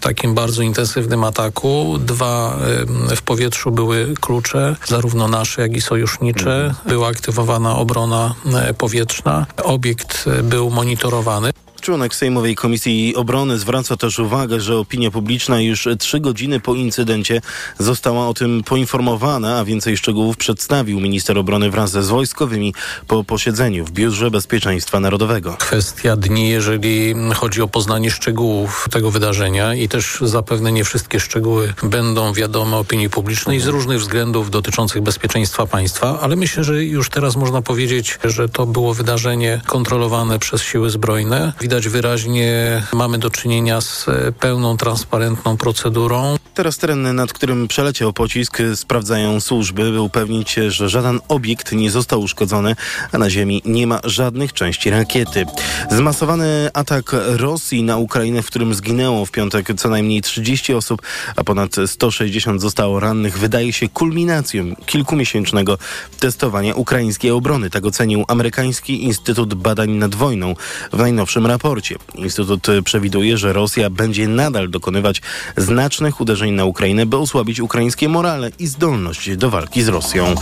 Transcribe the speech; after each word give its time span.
takim 0.00 0.34
bardzo 0.34 0.62
intensywnym 0.62 1.24
ataku. 1.24 1.98
Dwa 1.98 2.56
w 3.16 3.22
powietrzu 3.22 3.70
były 3.70 4.14
klucze, 4.20 4.76
zarówno 4.86 5.28
nasze, 5.28 5.62
jak 5.62 5.76
i 5.76 5.80
sojusznicze. 5.80 6.74
Była 6.86 7.08
aktywowana 7.08 7.76
obrona 7.76 8.34
powietrzna. 8.78 9.46
Obiekt 9.64 10.24
był 10.42 10.70
monitorowany. 10.70 11.50
Członek 11.80 12.14
Sejmowej 12.14 12.54
Komisji 12.54 13.16
Obrony 13.16 13.58
zwraca 13.58 13.96
też 13.96 14.18
uwagę, 14.18 14.60
że 14.60 14.76
opinia 14.76 15.10
publiczna 15.10 15.60
już 15.60 15.88
trzy 15.98 16.20
godziny 16.20 16.60
po 16.60 16.74
incydencie 16.74 17.40
została 17.78 18.28
o 18.28 18.34
tym 18.34 18.62
poinformowana, 18.64 19.58
a 19.58 19.64
więcej 19.64 19.96
szczegółów 19.96 20.36
przedstawił 20.36 21.00
minister 21.00 21.38
obrony 21.38 21.70
wraz 21.70 21.90
z 21.90 22.08
wojskowymi 22.08 22.74
po 23.06 23.24
posiedzeniu 23.24 23.84
w 23.84 23.90
Biurze 23.90 24.30
Bezpieczeństwa 24.30 25.00
Narodowego. 25.00 25.56
Kwestia 25.58 26.16
dni, 26.16 26.48
jeżeli 26.48 27.14
chodzi 27.34 27.62
o 27.62 27.68
poznanie 27.68 28.10
szczegółów 28.10 28.88
tego 28.90 29.10
wydarzenia 29.10 29.74
i 29.74 29.88
też 29.88 30.18
zapewne 30.22 30.72
nie 30.72 30.84
wszystkie 30.84 31.20
szczegóły 31.20 31.74
będą 31.82 32.32
wiadome 32.32 32.76
opinii 32.76 33.10
publicznej 33.10 33.60
z 33.60 33.66
różnych 33.66 34.00
względów 34.00 34.50
dotyczących 34.50 35.02
bezpieczeństwa 35.02 35.66
państwa, 35.66 36.20
ale 36.20 36.36
myślę, 36.36 36.64
że 36.64 36.84
już 36.84 37.10
teraz 37.10 37.36
można 37.36 37.62
powiedzieć, 37.62 38.18
że 38.24 38.48
to 38.48 38.66
było 38.66 38.94
wydarzenie 38.94 39.60
kontrolowane 39.66 40.38
przez 40.38 40.62
siły 40.62 40.90
zbrojne 40.90 41.52
widać 41.70 41.88
wyraźnie, 41.88 42.82
mamy 42.92 43.18
do 43.18 43.30
czynienia 43.30 43.80
z 43.80 44.08
e, 44.08 44.32
pełną, 44.32 44.76
transparentną 44.76 45.56
procedurą. 45.56 46.36
Teraz 46.54 46.78
teren, 46.78 47.14
nad 47.14 47.32
którym 47.32 47.68
przeleciał 47.68 48.12
pocisk, 48.12 48.58
sprawdzają 48.74 49.40
służby, 49.40 49.90
by 49.90 50.00
upewnić 50.00 50.50
się, 50.50 50.70
że 50.70 50.88
żaden 50.88 51.20
obiekt 51.28 51.72
nie 51.72 51.90
został 51.90 52.20
uszkodzony, 52.20 52.76
a 53.12 53.18
na 53.18 53.30
ziemi 53.30 53.62
nie 53.64 53.86
ma 53.86 54.00
żadnych 54.04 54.52
części 54.52 54.90
rakiety. 54.90 55.46
Zmasowany 55.90 56.70
atak 56.74 57.16
Rosji 57.26 57.82
na 57.82 57.96
Ukrainę, 57.96 58.42
w 58.42 58.46
którym 58.46 58.74
zginęło 58.74 59.26
w 59.26 59.30
piątek 59.30 59.68
co 59.76 59.88
najmniej 59.88 60.22
30 60.22 60.74
osób, 60.74 61.02
a 61.36 61.44
ponad 61.44 61.76
160 61.86 62.60
zostało 62.60 63.00
rannych, 63.00 63.38
wydaje 63.38 63.72
się 63.72 63.88
kulminacją 63.88 64.76
kilkumiesięcznego 64.86 65.78
testowania 66.20 66.74
ukraińskiej 66.74 67.30
obrony. 67.30 67.70
Tak 67.70 67.86
ocenił 67.86 68.24
amerykański 68.28 69.04
Instytut 69.04 69.54
Badań 69.54 69.90
nad 69.90 70.14
Wojną 70.14 70.54
w 70.92 70.98
najnowszym 70.98 71.46
raporcie 71.46 71.59
raporcie. 71.60 71.96
Instytut 72.14 72.66
przewiduje, 72.84 73.38
że 73.38 73.52
Rosja 73.52 73.90
będzie 73.90 74.28
nadal 74.28 74.70
dokonywać 74.70 75.22
znacznych 75.56 76.20
uderzeń 76.20 76.54
na 76.54 76.64
Ukrainę, 76.64 77.06
by 77.06 77.16
osłabić 77.16 77.60
ukraińskie 77.60 78.08
morale 78.08 78.50
i 78.58 78.66
zdolność 78.66 79.36
do 79.36 79.50
walki 79.50 79.82
z 79.82 79.88
Rosją. 79.88 80.34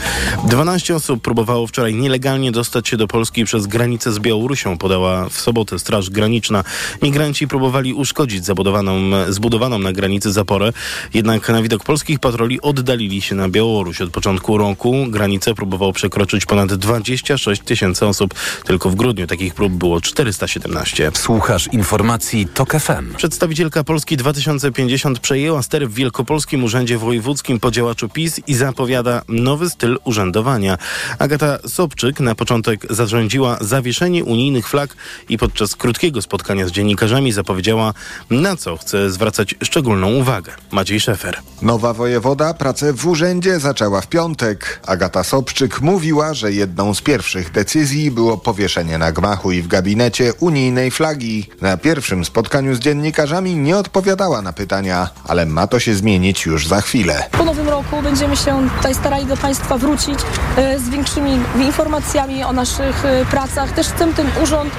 12 0.48 0.96
osób 0.96 1.22
próbowało 1.22 1.66
wczoraj 1.66 1.94
nielegalnie 1.94 2.52
dostać 2.52 2.88
się 2.88 2.96
do 2.96 3.06
Polski 3.06 3.44
przez 3.44 3.66
granicę 3.66 4.12
z 4.12 4.18
Białorusią, 4.18 4.78
podała 4.78 5.28
w 5.28 5.40
sobotę 5.40 5.78
Straż 5.78 6.10
Graniczna. 6.10 6.64
Migranci 7.02 7.48
próbowali 7.48 7.94
uszkodzić 7.94 8.44
zabudowaną, 8.44 9.00
zbudowaną 9.28 9.78
na 9.78 9.92
granicy 9.92 10.32
zaporę, 10.32 10.72
jednak 11.14 11.48
na 11.48 11.62
widok 11.62 11.84
polskich 11.84 12.18
patroli 12.18 12.60
oddalili 12.60 13.22
się 13.22 13.34
na 13.34 13.48
Białoruś. 13.48 14.00
Od 14.00 14.10
początku 14.10 14.58
roku 14.58 15.06
granicę 15.08 15.54
próbowało 15.54 15.92
przekroczyć 15.92 16.46
ponad 16.46 16.74
26 16.74 17.62
tysięcy 17.62 18.06
osób. 18.06 18.34
Tylko 18.64 18.90
w 18.90 18.94
grudniu 18.94 19.26
takich 19.26 19.54
prób 19.54 19.72
było 19.72 20.00
417. 20.00 21.07
Słuchasz 21.16 21.68
informacji 21.72 22.46
TOK 22.54 22.72
FM. 22.72 23.14
Przedstawicielka 23.16 23.84
Polski 23.84 24.16
2050 24.16 25.18
przejęła 25.18 25.62
ster 25.62 25.88
w 25.88 25.94
Wielkopolskim 25.94 26.64
Urzędzie 26.64 26.98
Wojewódzkim 26.98 27.60
po 27.60 27.70
działaczu 27.70 28.08
PiS 28.08 28.40
i 28.46 28.54
zapowiada 28.54 29.22
nowy 29.28 29.70
styl 29.70 29.98
urzędowania. 30.04 30.78
Agata 31.18 31.58
Sobczyk 31.68 32.20
na 32.20 32.34
początek 32.34 32.86
zarządziła 32.90 33.58
zawieszenie 33.60 34.24
unijnych 34.24 34.68
flag 34.68 34.96
i 35.28 35.38
podczas 35.38 35.76
krótkiego 35.76 36.22
spotkania 36.22 36.66
z 36.66 36.70
dziennikarzami 36.70 37.32
zapowiedziała, 37.32 37.94
na 38.30 38.56
co 38.56 38.76
chce 38.76 39.10
zwracać 39.10 39.54
szczególną 39.62 40.14
uwagę. 40.14 40.52
Maciej 40.70 41.00
Szefer. 41.00 41.38
Nowa 41.62 41.94
wojewoda 41.94 42.54
pracę 42.54 42.92
w 42.92 43.06
urzędzie 43.06 43.60
zaczęła 43.60 44.00
w 44.00 44.06
piątek. 44.06 44.80
Agata 44.86 45.24
Sobczyk 45.24 45.80
mówiła, 45.80 46.34
że 46.34 46.52
jedną 46.52 46.94
z 46.94 47.00
pierwszych 47.00 47.50
decyzji 47.50 48.10
było 48.10 48.38
powieszenie 48.38 48.98
na 48.98 49.12
gmachu 49.12 49.52
i 49.52 49.62
w 49.62 49.68
gabinecie 49.68 50.32
unijnej 50.40 50.90
flagi. 50.98 51.46
Na 51.60 51.76
pierwszym 51.76 52.24
spotkaniu 52.24 52.74
z 52.74 52.78
dziennikarzami 52.78 53.56
nie 53.56 53.76
odpowiadała 53.76 54.42
na 54.42 54.52
pytania, 54.52 55.08
ale 55.28 55.46
ma 55.46 55.66
to 55.66 55.80
się 55.80 55.94
zmienić 55.94 56.46
już 56.46 56.66
za 56.66 56.80
chwilę. 56.80 57.24
Po 57.32 57.44
nowym 57.44 57.68
roku 57.68 58.02
będziemy 58.02 58.36
się 58.36 58.68
tutaj 58.76 58.94
starali 58.94 59.26
do 59.26 59.36
Państwa 59.36 59.78
wrócić 59.78 60.18
e, 60.56 60.78
z 60.78 60.88
większymi 60.88 61.30
informacjami 61.60 62.44
o 62.44 62.52
naszych 62.52 63.04
e, 63.04 63.24
pracach. 63.24 63.72
Też 63.72 63.86
chcę 63.88 64.12
ten 64.12 64.26
urząd 64.42 64.72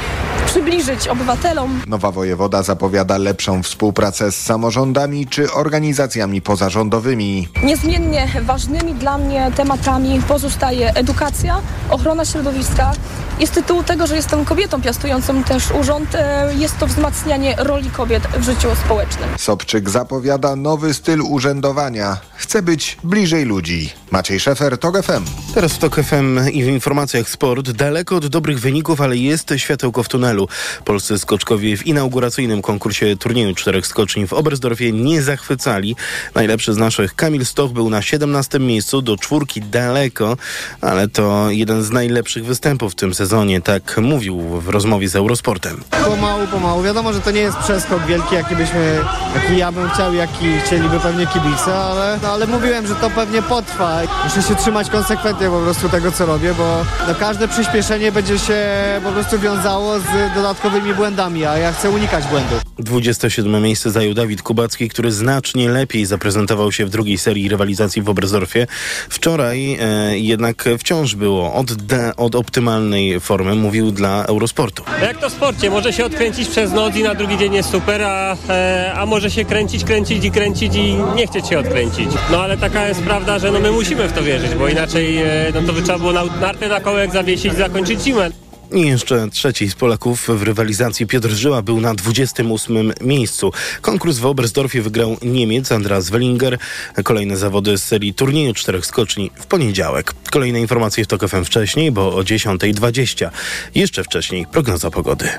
przybliżyć 0.46 1.08
obywatelom. 1.08 1.82
Nowa 1.88 2.12
wojewoda 2.12 2.64
zapowiada 2.64 3.18
lepszą 3.18 3.64
współpracę 3.64 4.32
z 4.32 4.36
samorządami 4.36 5.28
czy 5.28 5.52
organizacjami 5.52 6.42
pozarządowymi. 6.42 7.48
Niezmiennie 7.64 8.28
ważnymi 8.42 8.94
dla 8.94 9.18
mnie 9.18 9.52
tematami 9.56 10.22
pozostaje 10.28 10.94
edukacja, 10.94 11.62
ochrona 11.90 12.26
środowiska 12.26 12.92
i 13.40 13.48
z 13.48 13.50
tytułu 13.50 13.84
tego, 13.84 14.08
że 14.08 14.16
jestem 14.16 14.46
kobietą 14.46 14.82
piastującą 14.82 15.44
też 15.44 15.72
urząd, 15.72 16.09
jest 16.58 16.78
to 16.78 16.88
wzmacnianie 16.88 17.56
roli 17.58 17.90
kobiet 17.90 18.28
w 18.38 18.44
życiu 18.44 18.68
społecznym. 18.86 19.30
Sobczyk 19.38 19.90
zapowiada 19.90 20.56
nowy 20.56 20.94
styl 20.94 21.22
urzędowania. 21.22 22.18
Chce 22.36 22.62
być 22.62 22.98
bliżej 23.04 23.46
ludzi. 23.46 23.90
Maciej 24.12 24.40
Szefer, 24.40 24.78
TOG 24.78 25.04
FM. 25.04 25.24
Teraz 25.54 25.74
w 25.74 25.78
TOG 25.78 25.96
FM 25.96 26.50
i 26.52 26.64
w 26.64 26.68
informacjach 26.68 27.30
sport. 27.30 27.72
Daleko 27.72 28.16
od 28.16 28.28
dobrych 28.28 28.60
wyników, 28.60 29.02
ale 29.02 29.18
jest 29.18 29.54
światełko 29.58 30.04
w 30.04 30.10
tunelu. 30.10 30.48
Polscy 30.86 31.20
skoczkowie 31.20 31.78
w 31.78 31.88
inauguracyjnym 31.88 32.62
konkursie 32.62 33.16
turnieju 33.18 33.56
czterech 33.56 33.88
skoczni 33.88 34.28
w 34.28 34.34
Oberstdorfie 34.34 34.92
nie 34.92 35.22
zachwycali. 35.22 35.96
Najlepszy 36.36 36.74
z 36.74 36.78
naszych 36.78 37.16
Kamil 37.16 37.46
Stoch 37.46 37.72
był 37.72 37.90
na 37.90 38.02
17 38.02 38.60
miejscu, 38.60 39.02
do 39.02 39.18
czwórki 39.18 39.62
daleko, 39.62 40.38
ale 40.82 41.08
to 41.08 41.50
jeden 41.50 41.84
z 41.84 41.92
najlepszych 41.92 42.46
występów 42.46 42.92
w 42.92 42.96
tym 42.96 43.14
sezonie, 43.14 43.62
tak 43.62 43.98
mówił 43.98 44.40
w 44.40 44.70
rozmowie 44.70 45.10
z 45.10 45.16
Eurosportem. 45.16 45.84
Pomału, 46.06 46.48
pomału. 46.48 46.84
Wiadomo, 46.84 47.14
że 47.14 47.22
to 47.22 47.32
nie 47.32 47.42
jest 47.42 47.58
przeskok 47.58 48.06
wielki, 48.06 48.36
jaki 48.36 48.56
byśmy, 48.56 49.00
jaki 49.36 49.58
ja 49.58 49.72
bym 49.72 49.90
chciał, 49.90 50.14
jaki 50.14 50.60
chcieliby 50.66 51.00
pewnie 51.00 51.28
kibice, 51.28 51.76
ale, 51.76 52.20
no, 52.24 52.32
ale 52.32 52.48
mówiłem, 52.48 52.88
że 52.88 52.96
to 52.96 53.10
pewnie 53.10 53.42
potrwa. 53.42 54.02
Muszę 54.24 54.44
się 54.44 54.56
trzymać 54.56 54.90
konsekwentnie 54.90 55.50
po 55.50 55.60
prostu 55.60 55.90
tego, 55.90 56.12
co 56.12 56.26
robię, 56.26 56.54
bo 56.54 56.86
no, 57.08 57.16
każde 57.16 57.48
przyspieszenie 57.48 58.12
będzie 58.12 58.40
się 58.40 58.66
po 59.04 59.12
prostu 59.12 59.40
wiązało 59.40 60.00
z 60.00 60.36
dodatkowymi 60.36 60.94
błędami, 60.94 61.46
a 61.46 61.58
ja 61.58 61.72
chcę 61.72 61.90
unikać 61.90 62.26
błędów. 62.26 62.62
27 62.80 63.64
miejsce 63.64 63.92
zajął 63.92 64.14
Dawid 64.14 64.42
Kubacki, 64.42 64.90
który 64.90 65.12
znacznie 65.12 65.70
lepiej 65.70 66.06
zaprezentował 66.06 66.72
się 66.72 66.86
w 66.86 66.90
drugiej 66.90 67.18
serii 67.18 67.50
rywalizacji 67.50 68.02
w 68.02 68.10
Oberstdorfie. 68.10 68.68
Wczoraj 69.10 69.78
e, 69.82 70.20
jednak 70.20 70.66
wciąż 70.80 71.16
było 71.16 71.54
od, 71.54 71.74
de, 71.74 72.16
od 72.16 72.36
optymalnej 72.36 73.20
formy, 73.20 73.56
mówił 73.56 73.92
dla 73.92 74.26
Eurosportu. 74.26 74.84
Jak 75.02 75.18
to 75.18 75.30
w 75.30 75.34
sporcie, 75.34 75.70
może 75.70 75.89
się 75.94 76.06
odkręcić 76.06 76.50
przez 76.50 76.72
noc 76.72 76.96
i 76.96 77.04
na 77.04 77.16
drugi 77.16 77.38
dzień 77.38 77.54
jest 77.54 77.70
super, 77.70 78.02
a, 78.02 78.38
e, 78.50 78.94
a 78.96 79.06
może 79.06 79.32
się 79.32 79.46
kręcić, 79.46 79.84
kręcić 79.84 80.26
i 80.26 80.32
kręcić 80.32 80.76
i 80.76 80.96
nie 81.16 81.28
chcieć 81.28 81.48
się 81.48 81.60
odkręcić. 81.60 82.10
No 82.32 82.42
ale 82.42 82.58
taka 82.58 82.88
jest 82.88 83.02
prawda, 83.02 83.40
że 83.40 83.52
no 83.52 83.60
my 83.60 83.72
musimy 83.72 84.08
w 84.08 84.14
to 84.14 84.24
wierzyć, 84.24 84.56
bo 84.56 84.68
inaczej 84.68 85.18
e, 85.18 85.26
no 85.54 85.62
to 85.62 85.74
by 85.74 85.82
trzeba 85.82 86.00
było 86.00 86.12
na, 86.12 86.26
nartę 86.26 86.68
na 86.68 86.80
kołek 86.80 87.12
zawiesić 87.12 87.54
zakończyć 87.54 88.02
zimę. 88.02 88.30
I 88.72 88.82
jeszcze 88.82 89.28
trzeci 89.30 89.70
z 89.70 89.76
Polaków 89.76 90.28
w 90.28 90.44
rywalizacji 90.44 91.08
Piotr 91.08 91.30
Żyła 91.30 91.62
był 91.62 91.82
na 91.82 91.94
28 91.94 92.94
miejscu. 93.02 93.52
Konkurs 93.82 94.18
w 94.18 94.26
Oberstdorfie 94.26 94.82
wygrał 94.82 95.18
Niemiec 95.22 95.72
Andras 95.72 96.10
Wellinger. 96.10 96.58
Kolejne 97.04 97.38
zawody 97.38 97.78
z 97.78 97.84
serii 97.84 98.14
turnieju 98.14 98.54
czterech 98.54 98.86
skoczni 98.86 99.32
w 99.36 99.46
poniedziałek. 99.46 100.14
Kolejne 100.32 100.62
informacje 100.62 101.04
w 101.04 101.08
TOK 101.08 101.28
FM 101.28 101.44
wcześniej, 101.44 101.92
bo 101.92 102.16
o 102.16 102.22
10.20. 102.22 103.30
Jeszcze 103.76 104.04
wcześniej 104.04 104.46
prognoza 104.52 104.92
pogody. 104.92 105.30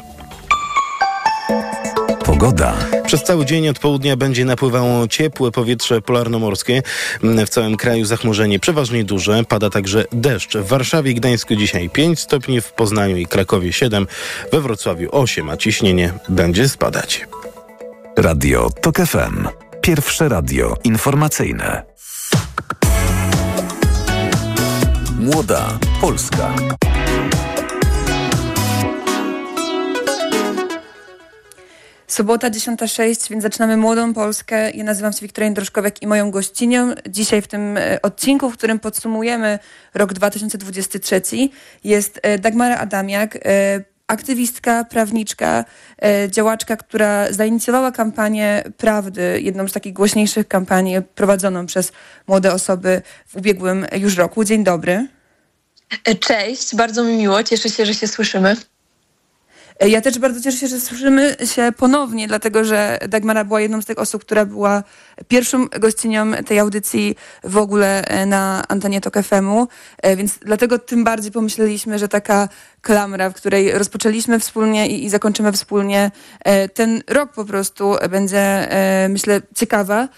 Pogoda. 2.31 2.75
Przez 3.07 3.23
cały 3.23 3.47
dzień 3.47 3.69
od 3.69 3.79
południa 3.79 4.17
będzie 4.17 4.45
napływało 4.45 5.09
ciepłe 5.09 5.51
powietrze 5.51 6.01
polarnomorskie. 6.01 6.83
W 7.23 7.49
całym 7.49 7.77
kraju 7.77 8.05
zachmurzenie 8.05 8.59
przeważnie 8.59 9.05
duże. 9.05 9.45
Pada 9.45 9.71
także 9.71 10.05
deszcz. 10.13 10.57
W 10.57 10.67
Warszawie 10.67 11.11
i 11.11 11.15
Gdańsku 11.15 11.57
dzisiaj 11.57 11.91
5 11.91 12.21
stopni, 12.21 12.61
w 12.61 12.73
Poznaniu 12.73 13.17
i 13.17 13.27
Krakowie 13.27 13.73
7, 13.73 14.07
we 14.53 14.61
Wrocławiu 14.61 15.09
8, 15.13 15.51
a 15.51 15.57
ciśnienie 15.57 16.13
będzie 16.29 16.69
spadać. 16.69 17.27
Radio 18.17 18.71
TOK 18.83 18.97
FM. 18.97 19.49
Pierwsze 19.81 20.29
radio 20.29 20.77
informacyjne. 20.85 21.83
Młoda 25.19 25.79
Polska. 26.01 26.55
Sobota 32.11 32.51
10.06, 32.51 33.31
więc 33.31 33.43
zaczynamy 33.43 33.77
Młodą 33.77 34.15
Polskę. 34.15 34.71
Ja 34.71 34.85
nazywam 34.85 35.13
się 35.13 35.19
Wiktoria 35.23 35.51
Droszkowiak 35.51 36.03
i 36.03 36.07
moją 36.07 36.31
gościnią 36.31 36.95
dzisiaj 37.09 37.43
w 37.43 37.49
tym 37.49 37.77
e, 37.77 38.03
odcinku, 38.03 38.51
w 38.51 38.57
którym 38.57 38.79
podsumujemy 38.79 39.59
rok 39.95 40.13
2023 40.13 41.23
jest 41.85 42.21
e, 42.23 42.39
Dagmara 42.39 42.77
Adamiak, 42.77 43.37
e, 43.37 43.41
aktywistka, 44.07 44.85
prawniczka, 44.85 45.65
działaczka, 46.29 46.77
która 46.77 47.33
zainicjowała 47.33 47.93
kampanię 47.93 48.65
Prawdy, 48.77 49.41
jedną 49.43 49.69
z 49.69 49.73
takich 49.73 49.93
głośniejszych 49.93 50.49
kampanii 50.49 50.97
prowadzoną 51.15 51.67
przez 51.67 51.93
młode 52.27 52.53
osoby 52.53 53.03
w 53.27 53.37
ubiegłym 53.37 53.87
już 53.93 54.17
roku. 54.17 54.45
Dzień 54.45 54.65
dobry. 54.65 55.09
Cześć, 56.21 56.77
bardzo 56.77 57.05
mi 57.05 57.17
miło, 57.17 57.43
cieszę 57.43 57.69
się, 57.69 57.87
że 57.87 57.95
się 57.95 58.09
słyszymy. 58.09 58.57
Ja 59.89 60.01
też 60.01 60.19
bardzo 60.19 60.41
cieszę 60.41 60.59
się, 60.59 60.69
że 60.69 60.81
słyszymy 60.81 61.37
się 61.45 61.73
ponownie, 61.77 62.29
dlatego 62.29 62.65
że 62.65 62.99
Dagmara 63.09 63.45
była 63.45 63.61
jedną 63.61 63.83
z 63.83 63.87
tych 63.87 63.99
osób, 63.99 64.25
która 64.25 64.45
była 64.45 64.83
pierwszą 65.29 65.67
gościnią 65.67 66.33
tej 66.33 66.59
audycji 66.59 67.17
w 67.45 67.57
ogóle 67.57 68.05
e, 68.05 68.27
na 68.27 68.65
antenie 68.69 69.01
TOK 69.01 69.15
FM-u, 69.23 69.69
e, 70.03 70.17
więc 70.17 70.39
dlatego 70.39 70.79
tym 70.79 71.05
bardziej 71.05 71.33
pomyśleliśmy, 71.33 71.99
że 71.99 72.09
taka 72.09 72.49
klamra, 72.81 73.31
w 73.31 73.35
której 73.35 73.73
rozpoczęliśmy 73.73 74.39
wspólnie 74.39 74.89
i, 74.89 75.05
i 75.05 75.11
zakończymy 75.11 75.53
wspólnie 75.53 76.11
e, 76.45 76.69
ten 76.69 77.03
rok 77.09 77.33
po 77.33 77.45
prostu 77.45 77.97
będzie, 78.11 78.69
myślę, 79.09 79.43
ciekawa. 79.55 80.09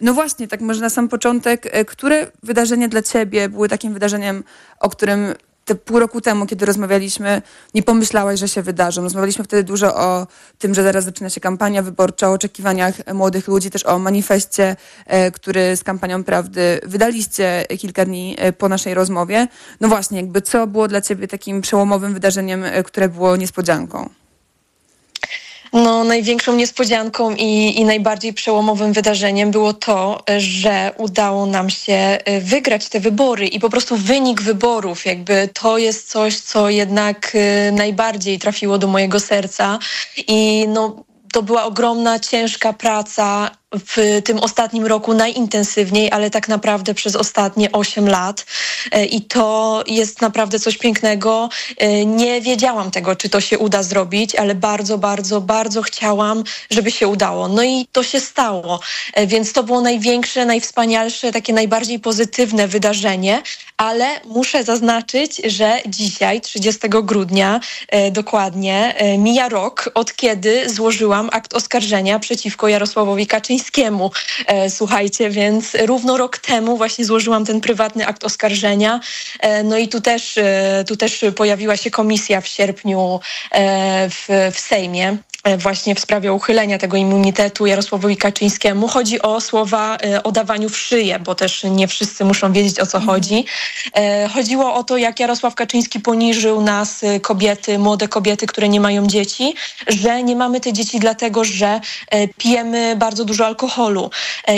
No 0.00 0.14
właśnie, 0.14 0.48
tak 0.48 0.60
może 0.60 0.80
na 0.80 0.90
sam 0.90 1.08
początek, 1.08 1.86
które 1.86 2.26
wydarzenia 2.42 2.88
dla 2.88 3.02
ciebie 3.02 3.48
były 3.48 3.68
takim 3.68 3.92
wydarzeniem, 3.92 4.44
o 4.80 4.90
którym 4.90 5.34
te 5.70 5.74
pół 5.74 5.98
roku 5.98 6.20
temu, 6.20 6.46
kiedy 6.46 6.66
rozmawialiśmy, 6.66 7.42
nie 7.74 7.82
pomyślałaś, 7.82 8.40
że 8.40 8.48
się 8.48 8.62
wydarzą. 8.62 9.02
Rozmawialiśmy 9.02 9.44
wtedy 9.44 9.64
dużo 9.64 9.96
o 9.96 10.26
tym, 10.58 10.74
że 10.74 10.82
zaraz 10.82 11.04
zaczyna 11.04 11.30
się 11.30 11.40
kampania 11.40 11.82
wyborcza, 11.82 12.28
o 12.28 12.32
oczekiwaniach 12.32 12.94
młodych 13.14 13.48
ludzi, 13.48 13.70
też 13.70 13.86
o 13.86 13.98
manifestie, 13.98 14.76
e, 15.06 15.30
który 15.30 15.76
z 15.76 15.84
kampanią 15.84 16.24
prawdy 16.24 16.80
wydaliście 16.86 17.64
kilka 17.78 18.04
dni 18.04 18.36
e, 18.38 18.52
po 18.52 18.68
naszej 18.68 18.94
rozmowie. 18.94 19.48
No 19.80 19.88
właśnie, 19.88 20.16
jakby 20.16 20.42
co 20.42 20.66
było 20.66 20.88
dla 20.88 21.00
ciebie 21.00 21.28
takim 21.28 21.60
przełomowym 21.60 22.14
wydarzeniem, 22.14 22.64
e, 22.64 22.82
które 22.82 23.08
było 23.08 23.36
niespodzianką? 23.36 24.19
No, 25.72 26.04
największą 26.04 26.56
niespodzianką 26.56 27.34
i, 27.34 27.80
i 27.80 27.84
najbardziej 27.84 28.32
przełomowym 28.32 28.92
wydarzeniem 28.92 29.50
było 29.50 29.72
to, 29.72 30.22
że 30.38 30.92
udało 30.96 31.46
nam 31.46 31.70
się 31.70 32.18
y, 32.28 32.40
wygrać 32.40 32.88
te 32.88 33.00
wybory 33.00 33.46
i 33.46 33.60
po 33.60 33.70
prostu 33.70 33.96
wynik 33.96 34.42
wyborów, 34.42 35.06
jakby 35.06 35.48
to 35.54 35.78
jest 35.78 36.10
coś, 36.10 36.40
co 36.40 36.70
jednak 36.70 37.32
y, 37.34 37.72
najbardziej 37.72 38.38
trafiło 38.38 38.78
do 38.78 38.86
mojego 38.86 39.20
serca. 39.20 39.78
I 40.26 40.68
no, 40.68 41.04
to 41.32 41.42
była 41.42 41.64
ogromna, 41.64 42.18
ciężka 42.18 42.72
praca 42.72 43.50
w 43.74 44.22
tym 44.24 44.38
ostatnim 44.38 44.86
roku 44.86 45.14
najintensywniej, 45.14 46.10
ale 46.12 46.30
tak 46.30 46.48
naprawdę 46.48 46.94
przez 46.94 47.16
ostatnie 47.16 47.72
8 47.72 48.08
lat. 48.08 48.46
E, 48.92 49.04
I 49.06 49.22
to 49.22 49.82
jest 49.86 50.20
naprawdę 50.20 50.58
coś 50.58 50.78
pięknego. 50.78 51.48
E, 51.76 52.06
nie 52.06 52.40
wiedziałam 52.40 52.90
tego, 52.90 53.16
czy 53.16 53.28
to 53.28 53.40
się 53.40 53.58
uda 53.58 53.82
zrobić, 53.82 54.34
ale 54.34 54.54
bardzo, 54.54 54.98
bardzo, 54.98 55.40
bardzo 55.40 55.82
chciałam, 55.82 56.44
żeby 56.70 56.90
się 56.90 57.08
udało. 57.08 57.48
No 57.48 57.62
i 57.62 57.86
to 57.92 58.02
się 58.02 58.20
stało. 58.20 58.80
E, 59.14 59.26
więc 59.26 59.52
to 59.52 59.62
było 59.62 59.80
największe, 59.80 60.44
najwspanialsze, 60.44 61.32
takie 61.32 61.52
najbardziej 61.52 61.98
pozytywne 61.98 62.68
wydarzenie, 62.68 63.42
ale 63.76 64.20
muszę 64.24 64.64
zaznaczyć, 64.64 65.36
że 65.44 65.78
dzisiaj, 65.86 66.40
30 66.40 66.80
grudnia 66.88 67.60
dokładnie, 68.10 68.94
mija 69.18 69.48
rok, 69.48 69.90
od 69.94 70.14
kiedy 70.16 70.70
złożyłam 70.70 71.28
akt 71.32 71.54
oskarżenia 71.54 72.18
przeciwko 72.18 72.68
Jarosławowi 72.68 73.26
Kaczyńskiemu 73.26 73.59
Kaczyńskiemu. 73.60 74.10
E, 74.46 74.70
słuchajcie, 74.70 75.30
więc 75.30 75.76
równo 75.86 76.16
rok 76.16 76.38
temu 76.38 76.76
właśnie 76.76 77.04
złożyłam 77.04 77.44
ten 77.44 77.60
prywatny 77.60 78.06
akt 78.06 78.24
oskarżenia. 78.24 79.00
E, 79.40 79.62
no 79.62 79.78
i 79.78 79.88
tu 79.88 80.00
też, 80.00 80.38
e, 80.38 80.84
tu 80.88 80.96
też 80.96 81.24
pojawiła 81.36 81.76
się 81.76 81.90
komisja 81.90 82.40
w 82.40 82.46
sierpniu 82.46 83.20
w, 84.10 84.50
w 84.54 84.60
Sejmie. 84.60 85.16
E, 85.44 85.56
właśnie 85.56 85.94
w 85.94 86.00
sprawie 86.00 86.32
uchylenia 86.32 86.78
tego 86.78 86.96
immunitetu 86.96 87.66
Jarosławowi 87.66 88.16
Kaczyńskiemu. 88.16 88.88
Chodzi 88.88 89.22
o 89.22 89.40
słowa 89.40 89.96
e, 89.96 90.22
o 90.22 90.32
dawaniu 90.32 90.68
w 90.68 90.78
szyję, 90.78 91.18
bo 91.18 91.34
też 91.34 91.64
nie 91.64 91.88
wszyscy 91.88 92.24
muszą 92.24 92.52
wiedzieć 92.52 92.80
o 92.80 92.86
co 92.86 92.98
mhm. 92.98 93.14
chodzi. 93.14 93.44
E, 93.94 94.28
chodziło 94.28 94.74
o 94.74 94.84
to, 94.84 94.96
jak 94.96 95.20
Jarosław 95.20 95.54
Kaczyński 95.54 96.00
poniżył 96.00 96.60
nas, 96.60 97.00
kobiety, 97.22 97.78
młode 97.78 98.08
kobiety, 98.08 98.46
które 98.46 98.68
nie 98.68 98.80
mają 98.80 99.06
dzieci, 99.06 99.54
że 99.86 100.22
nie 100.22 100.36
mamy 100.36 100.60
te 100.60 100.72
dzieci 100.72 100.98
dlatego, 100.98 101.44
że 101.44 101.80
pijemy 102.38 102.96
bardzo 102.96 103.24
dużo 103.24 103.46
alkoholu. 103.46 104.10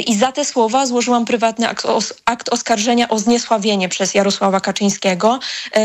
I 0.07 0.15
za 0.15 0.33
te 0.33 0.45
słowa 0.45 0.87
złożyłam 0.87 1.25
prywatny 1.25 1.69
akt, 1.69 1.87
os 1.87 2.15
akt 2.25 2.49
oskarżenia 2.49 3.09
o 3.09 3.19
zniesławienie 3.19 3.89
przez 3.89 4.15
Jarosława 4.15 4.61
Kaczyńskiego. 4.61 5.39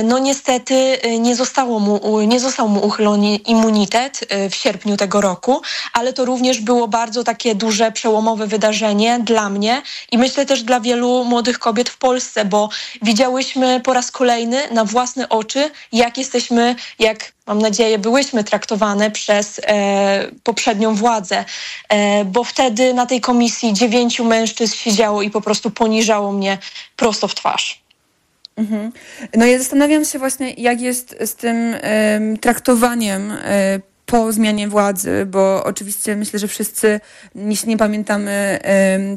No 0.03 0.19
niestety 0.19 0.97
nie, 1.19 1.35
zostało 1.35 1.79
mu, 1.79 2.21
nie 2.21 2.39
został 2.39 2.69
mu 2.69 2.85
uchylony 2.85 3.35
immunitet 3.35 4.27
w 4.51 4.55
sierpniu 4.55 4.86
sierpniu 4.87 4.97
tego 4.97 5.21
roku, 5.21 5.61
ale 5.93 6.13
to 6.13 6.25
również 6.25 6.61
było 6.61 6.87
bardzo 6.87 7.23
takie 7.23 7.55
duże, 7.55 7.91
przełomowe 7.91 8.47
wydarzenie 8.47 9.19
dla 9.19 9.49
mnie 9.49 9.81
i 10.11 10.17
myślę 10.17 10.45
też 10.45 10.63
dla 10.63 10.79
wielu 10.79 11.23
młodych 11.23 11.59
kobiet 11.59 11.89
w 11.89 11.97
Polsce, 11.97 12.45
bo 12.45 12.69
widziałyśmy 13.01 13.81
po 13.81 13.93
raz 13.93 14.11
kolejny 14.11 14.57
na 14.71 14.85
własne 14.85 15.29
oczy, 15.29 15.69
jak 15.91 16.17
jesteśmy, 16.17 16.75
jak 16.99 17.31
mam 17.47 17.59
nadzieję, 17.59 17.99
byłyśmy 17.99 18.43
traktowane 18.43 19.11
przez 19.11 19.59
e, 19.63 20.31
poprzednią 20.43 20.95
władzę, 20.95 21.45
e, 21.89 22.25
bo 22.25 22.43
wtedy 22.43 22.93
na 22.93 23.05
tej 23.05 23.21
komisji 23.21 23.73
dziewięciu 23.73 24.25
mężczyzn 24.25 24.75
siedziało 24.75 25.21
i 25.21 25.29
po 25.29 25.41
prostu 25.41 25.71
poniżało 25.71 26.31
mnie 26.31 26.57
prosto 26.95 27.27
w 27.27 27.35
twarz. 27.35 27.81
Mhm. 28.57 28.91
No 29.35 29.45
ja 29.45 29.57
zastanawiam 29.57 30.05
się 30.05 30.19
właśnie, 30.19 30.53
jak 30.53 30.81
jest 30.81 31.15
z 31.19 31.35
tym 31.35 31.75
traktowaniem 32.41 33.31
y, 33.31 33.81
po 34.07 34.31
zmianie 34.31 34.67
władzy, 34.67 35.25
bo 35.25 35.63
oczywiście 35.63 36.15
myślę, 36.15 36.39
że 36.39 36.47
wszyscy 36.47 36.99
jeśli 37.35 37.69
nie 37.69 37.77
pamiętamy 37.77 38.59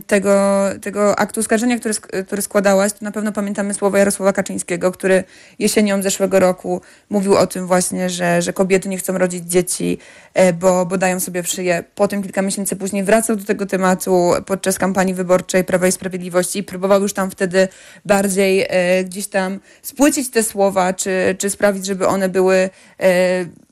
tego, 0.07 0.65
tego 0.83 1.19
aktu 1.19 1.41
oskarżenia, 1.41 1.79
który, 1.79 1.95
który 2.27 2.43
składałaś, 2.43 2.93
to 2.93 2.99
na 3.05 3.11
pewno 3.11 3.33
pamiętamy 3.33 3.75
słowa 3.75 3.99
Jarosława 3.99 4.33
Kaczyńskiego, 4.33 4.93
który 4.93 5.25
jesienią 5.59 6.03
zeszłego 6.03 6.41
roku 6.41 6.81
mówił 7.11 7.37
o 7.37 7.47
tym 7.47 7.67
właśnie, 7.67 8.11
że, 8.11 8.43
że 8.43 8.53
kobiety 8.53 8.89
nie 8.89 8.99
chcą 8.99 9.19
rodzić 9.19 9.45
dzieci, 9.45 9.99
e, 10.35 10.53
bo, 10.53 10.87
bo 10.87 10.99
dają 10.99 11.21
sobie 11.21 11.43
w 11.43 11.49
szyję. 11.49 11.85
Potem 11.95 12.23
kilka 12.23 12.43
miesięcy 12.43 12.77
później 12.77 13.05
wracał 13.05 13.37
do 13.37 13.45
tego 13.45 13.67
tematu 13.67 14.33
podczas 14.47 14.79
kampanii 14.79 15.15
wyborczej 15.15 15.65
Prawa 15.65 15.87
i 15.87 15.93
Sprawiedliwości 15.93 16.59
i 16.59 16.63
próbował 16.63 17.03
już 17.03 17.13
tam 17.13 17.31
wtedy 17.31 17.69
bardziej 18.05 18.67
e, 18.69 19.05
gdzieś 19.05 19.27
tam 19.27 19.61
spłycić 19.83 20.31
te 20.31 20.43
słowa, 20.43 20.93
czy, 20.93 21.37
czy 21.39 21.51
sprawić, 21.51 21.87
żeby 21.87 22.07
one 22.07 22.29
były 22.29 22.71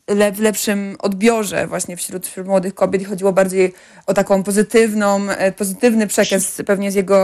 e, 0.08 0.32
w 0.32 0.40
lepszym 0.40 0.96
odbiorze 0.98 1.66
właśnie 1.66 1.96
wśród, 1.96 2.26
wśród 2.26 2.46
młodych 2.46 2.74
kobiet 2.74 3.02
i 3.02 3.04
chodziło 3.04 3.32
bardziej 3.32 3.72
o 4.06 4.14
taką 4.14 4.42
pozytywną, 4.42 5.30
e, 5.30 5.52
pozytywny 5.52 6.06
przekaz 6.06 6.62
pewnie 6.66 6.92
z 6.92 6.94
jego 6.94 7.18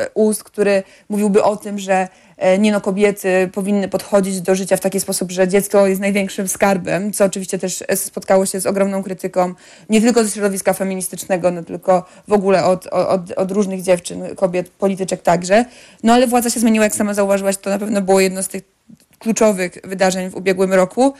e, 0.00 0.10
ust, 0.14 0.44
który 0.44 0.82
mówiłby 1.08 1.42
o 1.42 1.56
tym, 1.56 1.78
że 1.78 2.08
e, 2.36 2.58
nie 2.58 2.72
no, 2.72 2.80
kobiety 2.80 3.50
powinny 3.52 3.88
podchodzić 3.88 4.40
do 4.40 4.54
życia 4.54 4.76
w 4.76 4.80
taki 4.80 5.00
sposób, 5.00 5.30
że 5.30 5.48
dziecko 5.48 5.86
jest 5.86 6.00
największym 6.00 6.48
skarbem, 6.48 7.12
co 7.12 7.24
oczywiście 7.24 7.58
też 7.58 7.84
spotkało 7.94 8.46
się 8.46 8.60
z 8.60 8.66
ogromną 8.66 9.02
krytyką, 9.02 9.54
nie 9.90 10.00
tylko 10.00 10.24
ze 10.24 10.30
środowiska 10.30 10.72
feministycznego, 10.72 11.50
no 11.50 11.62
tylko 11.62 12.04
w 12.28 12.32
ogóle 12.32 12.64
od, 12.64 12.86
od, 12.86 13.32
od 13.32 13.50
różnych 13.50 13.82
dziewczyn, 13.82 14.36
kobiet, 14.36 14.68
polityczek 14.68 15.22
także. 15.22 15.64
No 16.02 16.12
ale 16.12 16.26
władza 16.26 16.50
się 16.50 16.60
zmieniła, 16.60 16.84
jak 16.84 16.94
sama 16.94 17.14
zauważyłaś, 17.14 17.56
to 17.56 17.70
na 17.70 17.78
pewno 17.78 18.02
było 18.02 18.20
jedno 18.20 18.42
z 18.42 18.48
tych 18.48 18.79
kluczowych 19.20 19.72
wydarzeń 19.84 20.30
w 20.30 20.34
ubiegłym 20.34 20.72
roku. 20.72 21.14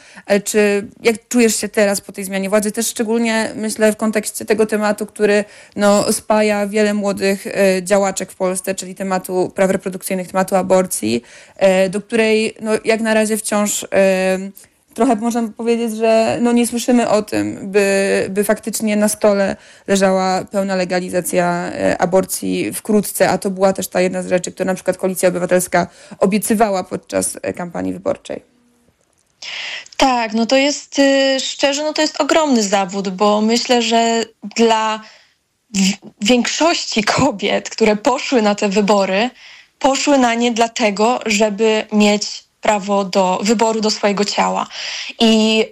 Czy 0.45 0.88
jak 1.02 1.28
czujesz 1.28 1.57
się 1.57 1.69
teraz 1.69 2.00
po 2.00 2.12
tej 2.12 2.25
zmianie 2.25 2.49
władzy? 2.50 2.73
Też 2.73 2.87
szczególnie 2.87 3.52
myślę 3.57 3.92
w 3.92 3.97
kontekście 3.97 4.45
tego 4.45 4.66
tematu, 4.66 5.07
który 5.07 5.45
no, 5.76 6.12
spaja 6.12 6.66
wiele 6.66 6.95
młodych 6.95 7.47
e, 7.47 7.83
działaczek 7.83 8.33
w 8.33 8.37
Polsce, 8.37 8.75
czyli 8.75 8.95
tematu 8.95 9.52
praw 9.54 9.71
reprodukcyjnych, 9.71 10.28
tematu 10.28 10.57
aborcji, 10.57 11.23
e, 11.57 11.88
do 11.88 12.00
której 12.00 12.54
no, 12.61 12.73
jak 12.85 13.00
na 13.00 13.14
razie 13.14 13.37
wciąż 13.37 13.85
e, 13.85 14.38
trochę 14.94 15.16
można 15.16 15.49
powiedzieć, 15.56 15.97
że 15.97 16.38
no 16.40 16.52
nie 16.52 16.66
słyszymy 16.66 17.09
o 17.09 17.23
tym, 17.23 17.59
by, 17.62 18.26
by 18.30 18.44
faktycznie 18.44 18.97
na 18.97 19.09
stole 19.09 19.56
leżała 19.87 20.44
pełna 20.44 20.76
legalizacja 20.76 21.73
e, 21.73 21.99
aborcji 21.99 22.73
wkrótce, 22.73 23.30
a 23.30 23.38
to 23.38 23.50
była 23.50 23.73
też 23.73 23.88
ta 23.88 24.00
jedna 24.00 24.23
z 24.23 24.28
rzeczy, 24.28 24.52
którą 24.52 24.66
na 24.66 24.75
przykład 24.75 24.97
Koalicja 24.97 25.28
Obywatelska 25.28 25.87
obiecywała 26.18 26.85
podczas 26.85 27.38
e, 27.42 27.52
kampanii 27.52 27.92
wyborczej. 27.92 28.42
Tak, 29.97 30.32
no 30.32 30.47
to 30.47 30.56
jest 30.56 30.99
y, 30.99 31.40
szczerze, 31.40 31.82
no 31.82 31.92
to 31.92 32.02
jest 32.02 32.20
ogromny 32.20 32.62
zawód, 32.62 33.09
bo 33.09 33.40
myślę, 33.40 33.82
że 33.82 34.25
dla 34.56 35.00
większości 36.20 37.04
kobiet, 37.04 37.70
które 37.70 37.97
poszły 37.97 38.42
na 38.42 38.54
te 38.54 38.68
wybory, 38.68 39.30
poszły 39.78 40.18
na 40.18 40.35
nie 40.35 40.52
dlatego, 40.52 41.20
żeby 41.26 41.87
mieć 41.92 42.44
prawo 42.60 43.04
do 43.04 43.40
wyboru 43.42 43.80
do 43.80 43.90
swojego 43.90 44.24
ciała. 44.24 44.66
I 45.18 45.64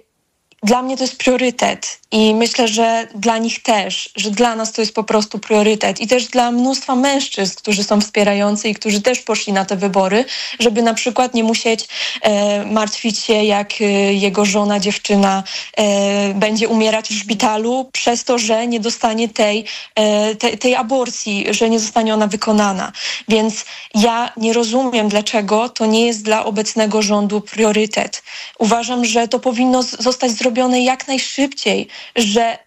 dla 0.63 0.81
mnie 0.81 0.97
to 0.97 1.03
jest 1.03 1.17
priorytet 1.17 1.99
i 2.11 2.35
myślę, 2.35 2.67
że 2.67 3.07
dla 3.15 3.37
nich 3.37 3.63
też, 3.63 4.09
że 4.15 4.31
dla 4.31 4.55
nas 4.55 4.71
to 4.71 4.81
jest 4.81 4.95
po 4.95 5.03
prostu 5.03 5.39
priorytet 5.39 6.01
i 6.01 6.07
też 6.07 6.27
dla 6.27 6.51
mnóstwa 6.51 6.95
mężczyzn, 6.95 7.55
którzy 7.57 7.83
są 7.83 8.01
wspierający 8.01 8.69
i 8.69 8.75
którzy 8.75 9.01
też 9.01 9.19
poszli 9.19 9.53
na 9.53 9.65
te 9.65 9.75
wybory, 9.75 10.25
żeby 10.59 10.81
na 10.81 10.93
przykład 10.93 11.33
nie 11.33 11.43
musieć 11.43 11.87
e, 12.21 12.65
martwić 12.65 13.19
się, 13.19 13.33
jak 13.33 13.81
e, 13.81 13.85
jego 14.13 14.45
żona, 14.45 14.79
dziewczyna 14.79 15.43
e, 15.77 16.33
będzie 16.33 16.67
umierać 16.67 17.09
w 17.09 17.19
szpitalu 17.19 17.89
przez 17.93 18.23
to, 18.23 18.37
że 18.37 18.67
nie 18.67 18.79
dostanie 18.79 19.29
tej, 19.29 19.65
e, 19.95 20.35
te, 20.35 20.57
tej 20.57 20.75
aborcji, 20.75 21.45
że 21.49 21.69
nie 21.69 21.79
zostanie 21.79 22.13
ona 22.13 22.27
wykonana. 22.27 22.91
Więc 23.27 23.65
ja 23.95 24.33
nie 24.37 24.53
rozumiem, 24.53 25.09
dlaczego 25.09 25.69
to 25.69 25.85
nie 25.85 26.05
jest 26.05 26.23
dla 26.23 26.45
obecnego 26.45 27.01
rządu 27.01 27.41
priorytet. 27.41 28.23
Uważam, 28.59 29.05
że 29.05 29.27
to 29.27 29.39
powinno 29.39 29.83
zostać 29.83 30.31
zrobione 30.31 30.48
jak 30.83 31.07
najszybciej, 31.07 31.87
że 32.15 32.57